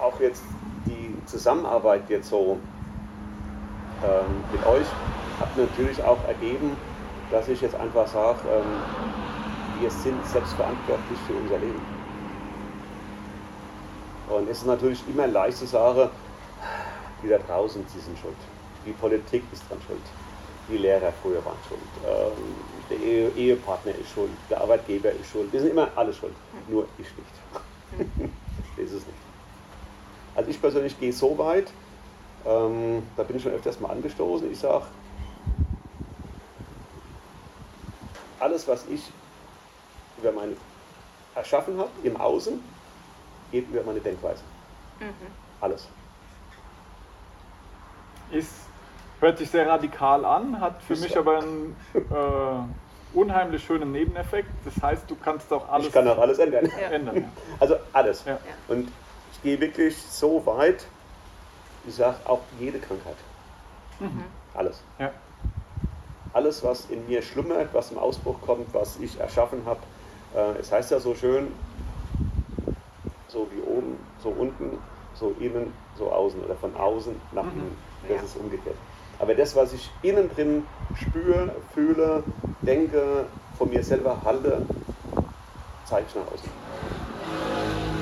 auch 0.00 0.18
jetzt 0.20 0.42
die 0.86 1.14
Zusammenarbeit 1.26 2.08
jetzt 2.08 2.28
so 2.30 2.58
ähm, 4.04 4.44
mit 4.52 4.64
euch 4.66 4.86
hat 5.38 5.56
natürlich 5.56 6.02
auch 6.02 6.22
ergeben, 6.26 6.76
dass 7.30 7.48
ich 7.48 7.60
jetzt 7.60 7.74
einfach 7.74 8.06
sage, 8.06 8.40
ähm, 8.48 9.80
wir 9.80 9.90
sind 9.90 10.24
selbstverantwortlich 10.26 11.18
für 11.26 11.34
unser 11.34 11.58
Leben. 11.58 11.80
Und 14.28 14.48
es 14.48 14.58
ist 14.58 14.66
natürlich 14.66 15.02
immer 15.08 15.26
leicht 15.26 15.58
zu 15.58 15.66
sagen, 15.66 16.10
die 17.22 17.28
da 17.28 17.38
draußen, 17.38 17.84
sie 17.92 18.00
sind 18.00 18.18
schuld. 18.18 18.36
Die 18.86 18.92
Politik 18.92 19.42
ist 19.52 19.62
dran 19.68 19.78
schuld. 19.86 20.02
Die 20.68 20.78
Lehrer 20.78 21.12
früher 21.22 21.44
waren 21.44 21.56
schuld. 21.68 21.80
Ähm, 22.06 22.54
der 22.88 22.98
Ehe 22.98 23.28
Ehepartner 23.30 23.92
ist 23.92 24.10
schuld. 24.14 24.30
Der 24.48 24.60
Arbeitgeber 24.60 25.10
ist 25.10 25.30
schuld. 25.30 25.52
Wir 25.52 25.60
sind 25.60 25.70
immer 25.70 25.88
alle 25.96 26.12
schuld. 26.12 26.34
Nur 26.68 26.86
ich 26.98 27.06
nicht. 27.06 28.10
das 28.76 28.86
ist 28.86 28.92
es 28.92 29.06
nicht. 29.06 29.18
Also 30.34 30.50
ich 30.50 30.60
persönlich 30.60 30.98
gehe 30.98 31.12
so 31.12 31.36
weit, 31.38 31.72
ähm, 32.46 33.02
da 33.16 33.22
bin 33.22 33.36
ich 33.36 33.42
schon 33.42 33.52
öfters 33.52 33.80
mal 33.80 33.90
angestoßen. 33.90 34.50
Ich 34.50 34.58
sage, 34.58 34.84
alles, 38.38 38.66
was 38.66 38.86
ich 38.88 39.02
über 40.18 40.32
meine 40.32 40.56
erschaffen 41.34 41.78
habe 41.78 41.90
im 42.02 42.16
Außen, 42.16 42.62
geht 43.52 43.68
über 43.68 43.82
meine 43.82 44.00
Denkweise. 44.00 44.42
Mhm. 44.98 45.06
Alles. 45.60 45.88
Ist, 48.30 48.52
hört 49.20 49.38
sich 49.38 49.50
sehr 49.50 49.68
radikal 49.68 50.24
an, 50.24 50.60
hat 50.60 50.82
für 50.82 50.94
Ist 50.94 51.02
mich 51.02 51.12
ja. 51.12 51.20
aber 51.20 51.38
einen 51.38 51.76
äh, 51.94 53.16
unheimlich 53.16 53.64
schönen 53.64 53.92
Nebeneffekt. 53.92 54.50
Das 54.64 54.82
heißt, 54.82 55.10
du 55.10 55.16
kannst 55.16 55.52
auch 55.52 55.68
alles 55.68 55.88
ich 55.88 55.92
kann 55.92 56.08
auch 56.08 56.18
alles 56.18 56.38
ändern. 56.38 56.70
Ja. 56.80 56.88
ändern. 56.88 57.30
Also 57.58 57.76
alles. 57.92 58.24
Ja. 58.24 58.38
Und 58.68 58.90
ich 59.32 59.42
gehe 59.42 59.60
wirklich 59.60 59.96
so 59.96 60.44
weit, 60.46 60.86
ich 61.86 61.94
sage 61.94 62.16
auch 62.24 62.40
jede 62.58 62.78
Krankheit. 62.78 63.16
Mhm. 63.98 64.24
Alles. 64.54 64.82
Ja. 64.98 65.10
Alles, 66.32 66.62
was 66.62 66.86
in 66.90 67.06
mir 67.08 67.22
schlummert, 67.22 67.68
was 67.72 67.90
im 67.90 67.98
Ausbruch 67.98 68.40
kommt, 68.42 68.72
was 68.72 68.98
ich 68.98 69.18
erschaffen 69.18 69.62
habe. 69.66 69.80
Äh, 70.34 70.60
es 70.60 70.70
heißt 70.70 70.90
ja 70.90 71.00
so 71.00 71.14
schön, 71.14 71.48
so 73.28 73.48
wie 73.52 73.60
oben, 73.62 73.96
so 74.22 74.28
unten, 74.30 74.78
so 75.14 75.34
innen, 75.40 75.72
so 75.96 76.10
außen 76.12 76.40
oder 76.44 76.54
von 76.56 76.74
außen 76.76 77.14
nach 77.32 77.44
Mhm. 77.44 77.50
innen. 77.52 77.76
Das 78.08 78.16
Ja. 78.18 78.22
ist 78.22 78.36
umgekehrt. 78.36 78.76
Aber 79.18 79.34
das, 79.34 79.54
was 79.54 79.72
ich 79.72 79.90
innen 80.02 80.30
drin 80.34 80.66
spüre, 80.94 81.54
fühle, 81.74 82.22
denke, 82.62 83.26
von 83.58 83.68
mir 83.68 83.82
selber 83.84 84.16
halte, 84.24 84.64
zeige 85.84 86.06
ich 86.08 86.14
nach 86.14 86.32
außen. 86.32 86.50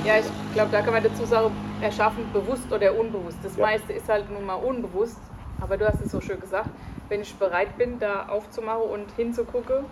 Ja, 0.05 0.19
ich 0.19 0.27
glaube, 0.55 0.71
da 0.71 0.81
kann 0.81 0.93
man 0.95 1.03
dazu 1.03 1.25
sagen, 1.27 1.51
erschaffen, 1.81 2.25
bewusst 2.33 2.71
oder 2.73 2.95
unbewusst. 2.99 3.39
Das 3.43 3.57
Ja. 3.57 3.67
meiste 3.67 3.93
ist 3.93 4.09
halt 4.09 4.31
nun 4.31 4.45
mal 4.45 4.55
unbewusst. 4.55 5.19
Aber 5.61 5.77
du 5.77 5.87
hast 5.87 6.01
es 6.05 6.13
so 6.13 6.21
schön 6.21 6.39
gesagt, 6.41 6.71
wenn 7.09 7.21
ich 7.21 7.35
bereit 7.35 7.77
bin, 7.77 7.99
da 7.99 8.27
aufzumachen 8.29 8.83
und 8.83 9.11
hinzugucken, 9.17 9.85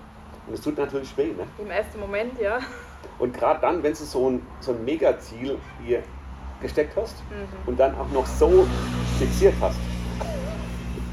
Und 0.46 0.54
es 0.54 0.60
tut 0.60 0.78
natürlich 0.78 1.16
weh. 1.16 1.32
Ne? 1.32 1.44
im 1.58 1.70
ersten 1.70 1.98
Moment, 1.98 2.38
ja. 2.40 2.58
Und 3.18 3.36
gerade 3.36 3.60
dann, 3.60 3.82
wenn 3.82 3.92
du 3.92 3.96
so 3.98 4.30
ein, 4.30 4.42
so 4.60 4.72
ein 4.72 4.84
Megaziel 4.84 5.58
hier 5.84 6.02
gesteckt 6.60 6.96
hast 6.96 7.16
Mhm. 7.30 7.68
und 7.68 7.80
dann 7.80 7.94
auch 7.98 8.08
noch 8.10 8.26
so 8.26 8.66
fixiert 9.18 9.54
hast. 9.60 9.78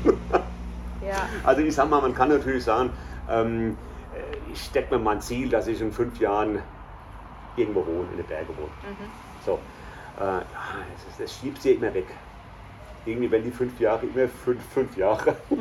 Ja, 1.05 1.27
Also 1.43 1.61
ich 1.61 1.75
sag 1.75 1.89
mal, 1.89 1.99
man 2.01 2.13
kann 2.15 2.29
natürlich 2.29 2.63
sagen, 2.63 2.89
ähm, 3.29 3.77
äh, 4.15 4.51
ich 4.53 4.63
stecke 4.63 4.95
mir 4.95 5.03
mal 5.03 5.11
ein 5.15 5.21
Ziel, 5.21 5.49
dass 5.49 5.67
ich 5.67 5.81
in 5.81 5.91
fünf 5.91 6.17
Jahren 6.19 6.59
irgendwo 7.57 7.85
wohne, 7.85 8.07
in 8.11 8.17
den 8.17 8.25
Bergen 8.25 8.55
wohne. 8.55 8.69
mhm. 8.89 9.05
So, 9.45 9.59
äh, 10.19 10.23
ja, 10.23 10.43
das, 11.07 11.17
das 11.17 11.39
schiebt 11.39 11.61
sie 11.61 11.73
immer 11.73 11.93
weg. 11.93 12.07
Irgendwie 13.05 13.29
werden 13.29 13.43
die 13.43 13.51
fünf 13.51 13.79
Jahre 13.79 14.05
immer 14.05 14.27
fünf, 14.27 14.63
fünf 14.73 14.95
Jahre. 14.97 15.35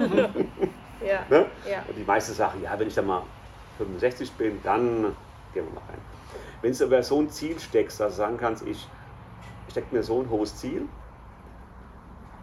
ja, 1.05 1.25
Ne? 1.29 1.47
ja. 1.69 1.83
Und 1.89 1.97
die 1.97 2.05
meisten 2.05 2.35
sagen, 2.35 2.63
ja, 2.63 2.79
wenn 2.79 2.89
ich 2.89 2.95
dann 2.95 3.07
mal 3.07 3.23
65 3.79 4.31
bin, 4.33 4.61
dann 4.63 5.17
gehen 5.53 5.67
wir 5.67 5.75
mal 5.75 5.83
rein. 5.89 5.99
Wenn 6.61 6.73
du 6.73 6.85
aber 6.85 7.03
so 7.03 7.21
ein 7.21 7.29
Ziel 7.29 7.59
steckst, 7.59 7.99
dass 7.99 8.13
du 8.15 8.19
sagen 8.19 8.37
kannst, 8.39 8.65
ich 8.67 8.87
stecke 9.71 9.95
mir 9.95 10.03
so 10.03 10.21
ein 10.21 10.31
hohes 10.31 10.57
Ziel 10.57 10.89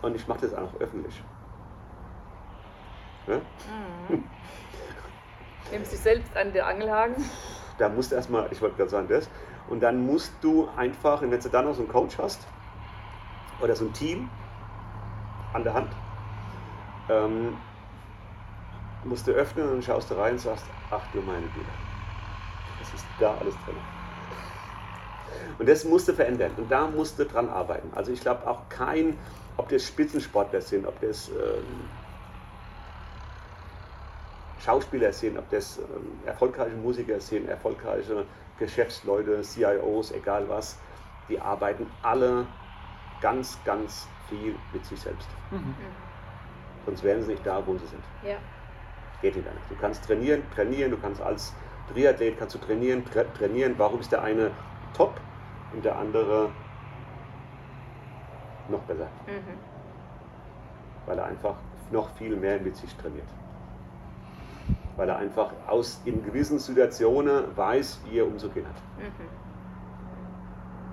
und 0.01 0.15
ich 0.15 0.27
mache 0.27 0.41
das 0.41 0.53
auch 0.53 0.73
öffentlich. 0.79 1.23
Ne? 3.27 3.41
Mhm. 4.09 4.23
Nimmst 5.71 5.93
dich 5.93 5.99
selbst 5.99 6.35
an 6.35 6.51
den 6.51 6.63
Angelhaken. 6.63 7.23
Da 7.77 7.87
musst 7.87 8.11
du 8.11 8.15
erstmal, 8.15 8.49
ich 8.51 8.61
wollte 8.61 8.75
gerade 8.75 8.89
sagen, 8.89 9.07
das, 9.07 9.29
und 9.69 9.81
dann 9.81 10.05
musst 10.05 10.33
du 10.41 10.67
einfach, 10.75 11.21
wenn 11.21 11.31
du 11.31 11.49
dann 11.49 11.65
noch 11.65 11.75
so 11.75 11.81
einen 11.81 11.91
Coach 11.91 12.17
hast 12.17 12.45
oder 13.61 13.75
so 13.75 13.85
ein 13.85 13.93
Team 13.93 14.29
an 15.53 15.63
der 15.63 15.73
Hand, 15.73 15.91
ähm, 17.09 17.57
musst 19.03 19.27
du 19.27 19.31
öffnen 19.31 19.69
und 19.69 19.83
schaust 19.83 20.11
da 20.11 20.15
rein 20.15 20.33
und 20.33 20.39
sagst, 20.39 20.65
ach 20.89 21.03
du 21.13 21.21
meine 21.21 21.45
Güte, 21.47 21.69
das 22.79 22.93
ist 22.93 23.05
da 23.19 23.35
alles 23.39 23.53
drin. 23.65 23.75
Und 25.59 25.69
das 25.69 25.83
musst 25.85 26.07
du 26.07 26.13
verändern 26.13 26.51
und 26.57 26.71
da 26.71 26.87
musst 26.87 27.19
du 27.19 27.25
dran 27.25 27.49
arbeiten. 27.49 27.91
Also 27.95 28.11
ich 28.11 28.21
glaube 28.21 28.47
auch 28.47 28.67
kein, 28.69 29.17
ob 29.57 29.69
das 29.69 29.85
Spitzensportler 29.85 30.61
sind, 30.61 30.87
ob 30.87 30.99
das 31.01 31.29
ähm, 31.29 31.89
Schauspieler 34.59 35.13
sind, 35.13 35.37
ob 35.37 35.49
das 35.49 35.77
ähm, 35.77 36.19
erfolgreiche 36.25 36.75
Musiker 36.75 37.19
sind, 37.19 37.47
erfolgreiche 37.47 38.25
Geschäftsleute, 38.59 39.41
CIOs, 39.41 40.11
egal 40.11 40.47
was, 40.49 40.77
die 41.29 41.39
arbeiten 41.39 41.87
alle 42.01 42.45
ganz, 43.21 43.57
ganz 43.63 44.07
viel 44.27 44.55
mit 44.73 44.85
sich 44.85 44.99
selbst. 44.99 45.27
Mhm. 45.51 45.75
Sonst 46.85 47.03
wären 47.03 47.21
sie 47.23 47.31
nicht 47.31 47.45
da, 47.45 47.65
wo 47.65 47.77
sie 47.77 47.87
sind. 47.87 48.03
Ja. 48.23 48.37
Geht 49.21 49.35
nicht 49.35 49.47
anders. 49.47 49.63
Du 49.69 49.75
kannst 49.75 50.05
trainieren, 50.05 50.43
trainieren, 50.53 50.91
du 50.91 50.97
kannst 50.97 51.21
als 51.21 51.53
Triathlet 51.93 52.37
kannst 52.37 52.55
du 52.55 52.59
trainieren, 52.59 53.03
tra 53.03 53.23
trainieren. 53.23 53.73
Warum 53.77 53.99
ist 53.99 54.11
der 54.11 54.21
eine 54.21 54.51
top 54.93 55.19
und 55.73 55.83
der 55.83 55.97
andere 55.97 56.51
noch 58.69 58.81
besser? 58.81 59.07
Mhm. 59.25 59.57
Weil 61.07 61.17
er 61.17 61.25
einfach 61.25 61.55
noch 61.91 62.09
viel 62.15 62.35
mehr 62.35 62.59
mit 62.59 62.75
sich 62.75 62.93
trainiert. 62.95 63.27
Weil 64.99 65.07
er 65.07 65.15
einfach 65.15 65.53
aus 65.65 66.01
in 66.03 66.21
gewissen 66.25 66.59
Situationen 66.59 67.55
weiß, 67.55 68.01
wie 68.03 68.19
er 68.19 68.27
umzugehen 68.27 68.67
hat. 68.67 68.75
Mhm. 68.97 69.29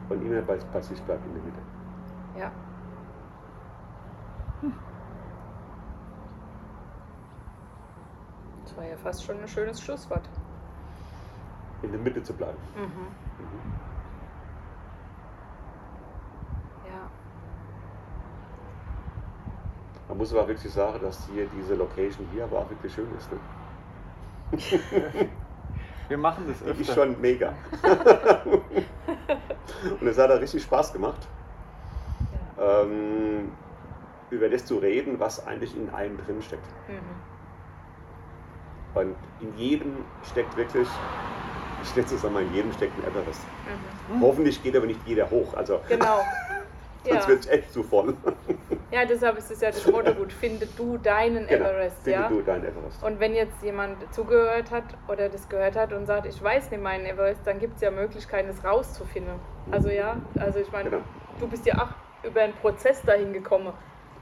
Und 0.09 0.25
immer 0.25 0.43
bei, 0.43 0.57
bei 0.73 0.81
sich 0.81 1.03
bleibt 1.03 1.27
in 1.27 1.35
der 1.35 1.43
Mitte. 1.43 1.59
Ja. 2.39 2.53
Das 8.63 8.77
war 8.77 8.85
ja 8.85 8.97
fast 8.97 9.25
schon 9.25 9.41
ein 9.41 9.49
schönes 9.49 9.81
Schlusswort. 9.81 10.23
In 11.83 11.91
der 11.91 12.01
Mitte 12.01 12.23
zu 12.23 12.33
bleiben. 12.33 12.59
Mhm. 12.77 12.83
Mhm. 12.85 13.73
Ja. 16.87 17.11
Man 20.07 20.17
muss 20.17 20.33
aber 20.33 20.47
wirklich 20.47 20.73
sagen, 20.73 21.01
dass 21.03 21.27
hier 21.27 21.49
diese 21.49 21.75
Location 21.75 22.25
hier 22.33 22.45
aber 22.45 22.61
auch 22.61 22.71
wirklich 22.71 22.95
schön 22.95 23.09
ist. 23.19 23.33
Ne? 23.33 23.39
Wir 26.09 26.19
machen 26.19 26.45
das 26.49 26.63
öfter. 26.63 26.95
schon 26.95 27.21
mega. 27.21 27.53
Und 30.01 30.07
es 30.07 30.17
hat 30.19 30.31
auch 30.31 30.41
richtig 30.41 30.63
Spaß 30.63 30.93
gemacht, 30.93 31.27
ja. 32.57 32.83
ähm, 32.83 33.51
über 34.31 34.49
das 34.49 34.65
zu 34.65 34.79
reden, 34.79 35.19
was 35.19 35.45
eigentlich 35.47 35.77
in 35.77 35.91
einem 35.91 36.17
drin 36.19 36.41
steckt. 36.43 36.67
Mhm. 36.89 37.01
Und 39.01 39.17
in 39.41 39.57
jedem 39.59 40.05
steckt 40.31 40.57
wirklich, 40.57 40.89
ich 41.83 41.97
nenne 41.97 42.09
es 42.15 42.23
mal, 42.23 42.43
in 42.43 42.55
jedem 42.55 42.73
steckt 42.73 42.97
ein 42.99 43.05
Everest. 43.05 43.43
Mhm. 44.09 44.23
Hoffentlich 44.23 44.63
geht 44.63 44.77
aber 44.77 44.87
nicht 44.87 45.01
jeder 45.07 45.29
hoch, 45.29 45.55
also 45.55 45.81
Genau. 45.89 46.21
Ja. 47.07 47.15
sonst 47.15 47.29
wird 47.29 47.41
es 47.41 47.47
echt 47.49 47.73
zu 47.73 47.83
voll. 47.83 48.15
ja, 48.91 49.05
deshalb 49.05 49.39
ist 49.39 49.51
es 49.51 49.61
ja 49.61 49.71
das 49.71 49.87
Motto 49.87 50.13
gut. 50.15 50.33
Finde 50.33 50.67
du 50.77 50.99
deinen 50.99 51.47
Genau, 51.47 51.67
Everest, 51.71 51.97
finde 52.03 52.19
ja. 52.21 52.29
du 52.29 52.43
dein 52.43 52.65
Everest. 52.65 53.03
Und 53.03 53.21
wenn 53.21 53.35
jetzt 53.35 53.63
jemand 53.63 53.97
zugehört 54.15 54.71
hat 54.71 54.85
oder 55.09 55.29
das 55.29 55.49
gehört 55.49 55.77
hat 55.77 55.93
und 55.93 56.07
sagt, 56.07 56.27
ich 56.27 56.43
weiß 56.43 56.71
nicht 56.71 56.83
meinen 56.83 57.07
Everest, 57.07 57.41
dann 57.45 57.59
gibt 57.59 57.77
es 57.77 57.83
ja 57.83 57.91
Möglichkeiten, 57.91 58.49
es 58.49 58.63
rauszufinden. 58.65 59.35
Also 59.71 59.89
ja, 59.89 60.17
also 60.39 60.59
ich 60.59 60.71
meine, 60.73 60.91
Genau. 60.91 61.03
du 61.41 61.47
bist 61.49 61.65
ja 61.67 61.75
auch 61.83 62.27
über 62.27 62.41
einen 62.43 62.55
Prozess 62.55 63.03
dahin 63.03 63.33
gekommen. 63.33 63.73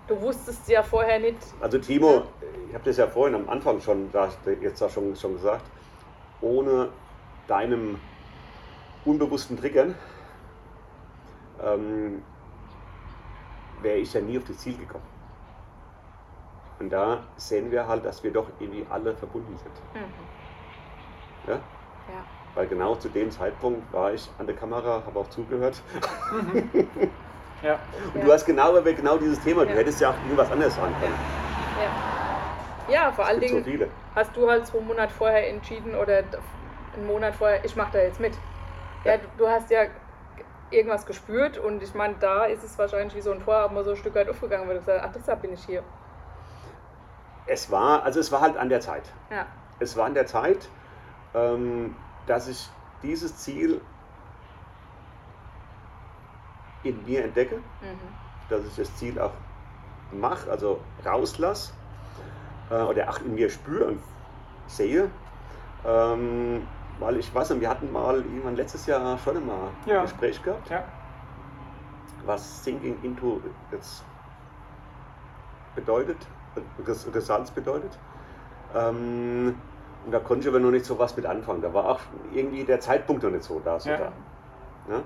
Du 0.07 0.21
wusstest 0.21 0.69
ja 0.69 0.83
vorher 0.83 1.19
nicht. 1.19 1.39
Also 1.61 1.79
Timo, 1.79 2.25
ich 2.69 2.75
habe 2.75 2.85
das 2.85 2.99
ja 2.99 3.07
vorhin 3.07 3.35
am 3.35 3.49
Anfang 3.49 3.81
schon, 3.81 4.11
da- 4.13 4.29
jetzt 4.61 4.83
auch 4.83 4.91
schon, 4.91 5.17
schon 5.17 5.35
gesagt, 5.35 5.65
ohne 6.43 6.91
deinem 7.47 7.99
unbewussten 9.07 9.57
Triggern 9.59 9.95
ähm, 11.65 12.23
wäre 13.85 13.99
ich 13.99 14.13
ja 14.13 14.21
nie 14.21 14.37
auf 14.39 14.45
das 14.45 14.59
Ziel 14.59 14.77
gekommen. 14.77 15.05
Und 16.81 16.91
da 16.91 17.23
sehen 17.37 17.71
wir 17.71 17.87
halt, 17.87 18.05
dass 18.05 18.23
wir 18.25 18.33
doch 18.33 18.49
irgendwie 18.59 18.85
alle 18.91 19.15
verbunden 19.15 19.57
sind. 19.57 19.73
Mhm. 20.03 20.13
Ja? 21.47 21.55
Ja. 21.55 21.61
Weil 22.57 22.67
genau 22.67 22.97
zu 22.97 23.09
dem 23.09 23.31
Zeitpunkt 23.31 23.93
war 23.93 24.13
ich 24.13 24.29
an 24.39 24.47
der 24.47 24.57
Kamera, 24.57 25.03
habe 25.07 25.19
auch 25.21 25.29
zugehört. 25.29 25.81
Ja. 27.63 27.79
Und 28.13 28.21
Ja. 28.21 28.27
du 28.27 28.33
hast 28.33 28.45
genau 28.45 28.77
über 28.77 28.93
genau 28.93 29.17
dieses 29.17 29.41
Thema, 29.41 29.65
du 29.65 29.71
Ja. 29.71 29.77
hättest 29.77 29.99
ja 29.99 30.11
auch 30.11 30.15
irgendwas 30.25 30.51
anderes 30.53 30.75
sagen 30.75 30.95
können. 31.01 31.15
Ja. 32.91 32.93
ja, 33.07 33.13
vor 33.13 33.25
allen 33.25 33.41
so 33.41 33.47
Dingen 33.47 33.65
viele. 33.65 33.89
hast 34.15 34.37
du 34.37 34.51
halt 34.51 34.67
zwei 34.67 34.81
Monate 34.81 35.15
vorher 35.15 35.49
entschieden 35.49 35.95
oder 35.95 36.19
einen 36.95 37.07
Monat 37.07 37.35
vorher, 37.35 37.65
ich 37.65 37.75
mache 37.75 37.93
da 37.93 37.99
jetzt 38.01 38.21
mit. 38.21 38.35
Ja, 39.05 39.13
Ja. 39.13 39.17
du, 39.19 39.25
du 39.39 39.49
hast 39.49 39.71
ja 39.71 39.85
irgendwas 40.75 41.07
gespürt 41.07 41.59
und 41.59 41.83
ich 41.83 41.95
meine, 41.95 42.15
da 42.21 42.45
ist 42.45 42.63
es 42.65 42.79
wahrscheinlich 42.79 43.15
wie 43.15 43.21
so 43.21 43.33
ein 43.33 43.41
Vorhaben 43.41 43.75
mal 43.75 43.85
so 43.85 43.91
ein 43.91 43.97
Stück 43.97 44.15
weit 44.15 44.29
aufgegangen, 44.29 44.67
weil 44.69 44.75
du 44.75 44.81
gesagt 44.81 45.01
hast, 45.03 45.09
ach, 45.09 45.15
deshalb 45.15 45.43
bin 45.43 45.53
ich 45.53 45.65
hier. 45.65 45.83
Es 47.47 47.71
war, 47.71 48.03
also 48.03 48.21
es 48.21 48.33
war 48.33 48.41
halt 48.41 48.57
an 48.57 48.69
der 48.69 48.81
Zeit. 48.81 49.05
Ja. 49.31 49.47
Es 49.79 49.97
war 49.97 50.07
an 50.07 50.15
der 50.15 50.27
Zeit, 50.27 50.69
ähm, 51.35 51.95
dass 52.27 52.49
ich 52.49 52.69
dieses 53.03 53.37
Ziel 53.39 53.81
in 56.83 57.05
mir 57.05 57.25
entdecke, 57.25 57.57
Mhm. 57.57 57.99
dass 58.49 58.65
ich 58.67 58.77
das 58.77 58.95
Ziel 58.97 59.19
auch 59.21 59.33
mache, 60.13 60.51
also 60.51 60.81
rauslasse 61.05 61.73
äh, 62.71 62.75
oder 62.83 63.09
auch 63.09 63.19
in 63.21 63.35
mir 63.35 63.51
spüre 63.51 63.87
und 63.87 64.03
sehe. 64.67 65.11
Ähm, 65.87 66.67
weil 66.99 67.17
ich 67.19 67.35
weiß 67.35 67.51
nicht, 67.51 67.61
wir 67.61 67.69
hatten 67.71 67.91
mal 67.93 68.17
irgendwann 68.17 68.57
letztes 68.57 68.87
Jahr 68.87 69.19
schon 69.19 69.37
einmal 69.37 69.69
Ja. 69.87 69.99
ein 70.01 70.03
Gespräch 70.05 70.43
gehabt, 70.43 70.71
Ja. 70.71 70.85
was 72.27 72.65
Sinking 72.65 72.97
into 73.03 73.41
jetzt 73.73 74.05
bedeutet, 75.75 76.17
Res- 76.87 77.13
Results 77.13 77.51
bedeutet. 77.51 77.99
Ähm, 78.75 79.55
und 80.07 80.13
da 80.13 80.19
konnte 80.21 80.43
ich 80.43 80.49
aber 80.49 80.61
noch 80.61 80.71
nicht 80.71 80.85
so 80.85 80.99
was 80.99 81.17
mit 81.17 81.27
anfangen. 81.27 81.63
Da 81.63 81.73
war 81.75 81.87
auch 81.89 82.01
irgendwie 82.33 82.65
der 82.65 82.79
Zeitpunkt 82.81 83.23
noch 83.23 83.31
nicht 83.31 83.43
so 83.45 83.61
da. 83.65 83.79
So 83.81 83.91
Ja. 83.91 83.97
da. 83.97 84.13
Ne? 84.87 85.03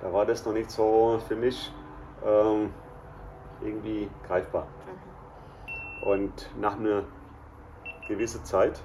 da 0.00 0.12
war 0.12 0.26
das 0.26 0.44
noch 0.44 0.52
nicht 0.52 0.68
so 0.68 1.20
für 1.28 1.36
mich 1.36 1.72
ähm, 2.26 2.70
irgendwie 3.60 4.10
greifbar. 4.26 4.66
Mhm. 6.02 6.08
Und 6.08 6.50
nach 6.60 6.76
einer 6.76 7.04
gewissen 8.08 8.44
Zeit 8.44 8.80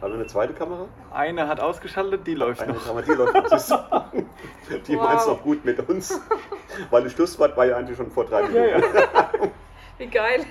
haben 0.00 0.12
wir 0.12 0.18
eine 0.18 0.26
zweite 0.26 0.52
Kamera. 0.54 0.86
Eine 1.12 1.46
hat 1.48 1.60
ausgeschaltet, 1.60 2.26
die 2.26 2.34
läuft 2.34 2.62
Eine 2.62 2.72
noch. 2.74 2.84
Kamera, 2.86 3.02
die 3.02 3.12
läuft 3.12 3.34
noch. 3.70 4.04
Die 4.86 4.96
Wow. 4.96 5.02
meint 5.04 5.20
es 5.20 5.26
noch 5.26 5.42
gut 5.42 5.64
mit 5.64 5.88
uns. 5.88 6.20
Weil 6.90 7.02
das 7.02 7.12
Schlusswort 7.12 7.56
war 7.56 7.66
ja 7.66 7.76
eigentlich 7.76 7.96
schon 7.96 8.10
vor 8.10 8.24
drei 8.24 8.42
Minuten. 8.42 8.56
Ja, 8.68 8.78
ja. 8.78 9.30
Wie 9.98 10.06
geil. 10.06 10.44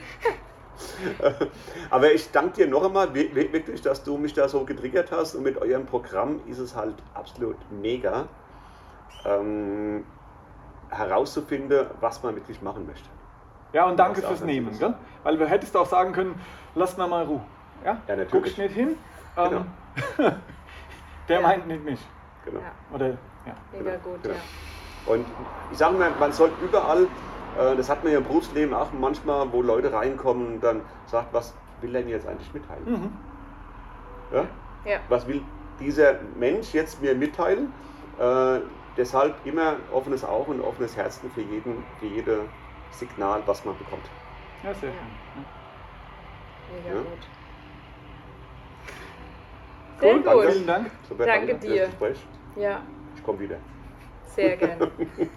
Aber 1.89 2.11
ich 2.11 2.29
danke 2.31 2.51
dir 2.53 2.67
noch 2.67 2.83
einmal 2.85 3.13
wi- 3.13 3.33
wi- 3.33 3.51
wirklich, 3.53 3.81
dass 3.81 4.03
du 4.03 4.17
mich 4.17 4.33
da 4.33 4.47
so 4.49 4.65
getriggert 4.65 5.11
hast. 5.11 5.35
Und 5.35 5.43
mit 5.43 5.57
eurem 5.61 5.85
Programm 5.85 6.41
ist 6.47 6.59
es 6.59 6.75
halt 6.75 6.95
absolut 7.13 7.55
mega, 7.71 8.27
ähm, 9.25 10.03
herauszufinden, 10.89 11.87
was 12.01 12.21
man 12.23 12.35
wirklich 12.35 12.61
machen 12.61 12.85
möchte. 12.87 13.07
Ja, 13.73 13.85
und 13.87 13.97
danke 13.97 14.21
auch 14.21 14.27
fürs 14.27 14.41
Nehmen, 14.41 14.77
gell? 14.79 14.95
Weil 15.23 15.37
du 15.37 15.47
hättest 15.47 15.77
auch 15.77 15.85
sagen 15.85 16.11
können, 16.11 16.39
lass 16.75 16.97
mir 16.97 17.07
mal 17.07 17.23
Ruhe. 17.25 17.41
Ja, 17.85 17.91
Ja, 18.07 18.15
natürlich. 18.15 18.31
Guck 18.31 18.47
ich 18.47 18.57
nicht 18.57 18.73
hin. 18.73 18.97
Ähm, 19.37 19.65
der 21.27 21.35
Ja. 21.39 21.41
meint 21.41 21.67
nicht 21.67 21.83
mich. 21.83 21.99
Genau. 22.45 22.59
Ja, 22.59 22.71
Oder, 22.95 23.07
ja. 23.09 23.17
mega 23.71 23.91
Genau, 23.91 24.03
gut, 24.03 24.23
genau. 24.23 24.35
ja. 24.35 24.41
Und 25.13 25.25
ich 25.71 25.77
sage 25.77 25.97
mal, 25.97 26.11
man 26.19 26.31
sollte 26.31 26.55
überall, 26.63 27.07
äh, 27.57 27.75
das 27.75 27.89
hat 27.89 28.03
man 28.03 28.11
ja 28.13 28.19
im 28.19 28.25
Berufsleben 28.25 28.73
auch 28.73 28.91
manchmal, 28.93 29.51
wo 29.51 29.61
Leute 29.61 29.91
reinkommen 29.91 30.55
und 30.55 30.61
dann 30.61 30.81
sagt, 31.05 31.33
was 31.33 31.53
will 31.81 31.95
er 31.95 32.01
denn 32.01 32.09
jetzt 32.09 32.27
eigentlich 32.27 32.53
mitteilen? 32.53 32.83
Mhm. 32.85 33.11
Ja? 34.31 34.45
Ja, 34.85 34.99
Was 35.09 35.27
will 35.27 35.41
dieser 35.79 36.15
Mensch 36.37 36.73
jetzt 36.73 37.01
mir 37.01 37.15
mitteilen? 37.15 37.71
Äh, 38.19 38.59
deshalb 38.97 39.35
immer 39.45 39.75
offenes 39.93 40.23
Auge 40.23 40.51
und 40.51 40.61
offenes 40.61 40.95
Herzen 40.95 41.29
für 41.31 41.41
jeden, 41.41 41.83
für 41.99 42.05
jede 42.05 42.41
Signal, 42.91 43.41
was 43.45 43.63
man 43.65 43.77
bekommt. 43.77 44.03
Ja, 44.63 44.73
sehr 44.73 44.89
Ja. 44.89 44.95
schön. 44.95 45.45
mega 46.83 46.95
Ja. 46.95 47.01
gut. 47.01 47.27
Sehr 49.99 50.13
danke. 50.13 50.29
gut. 50.33 50.51
Vielen 50.51 50.67
Dank. 50.67 50.91
Danke 51.17 51.55
dir. 51.55 51.89
Ja, 52.55 52.81
Ich 53.15 53.23
komme 53.23 53.39
wieder. 53.39 53.57
sehr 54.25 54.57
gerne. 54.57 54.91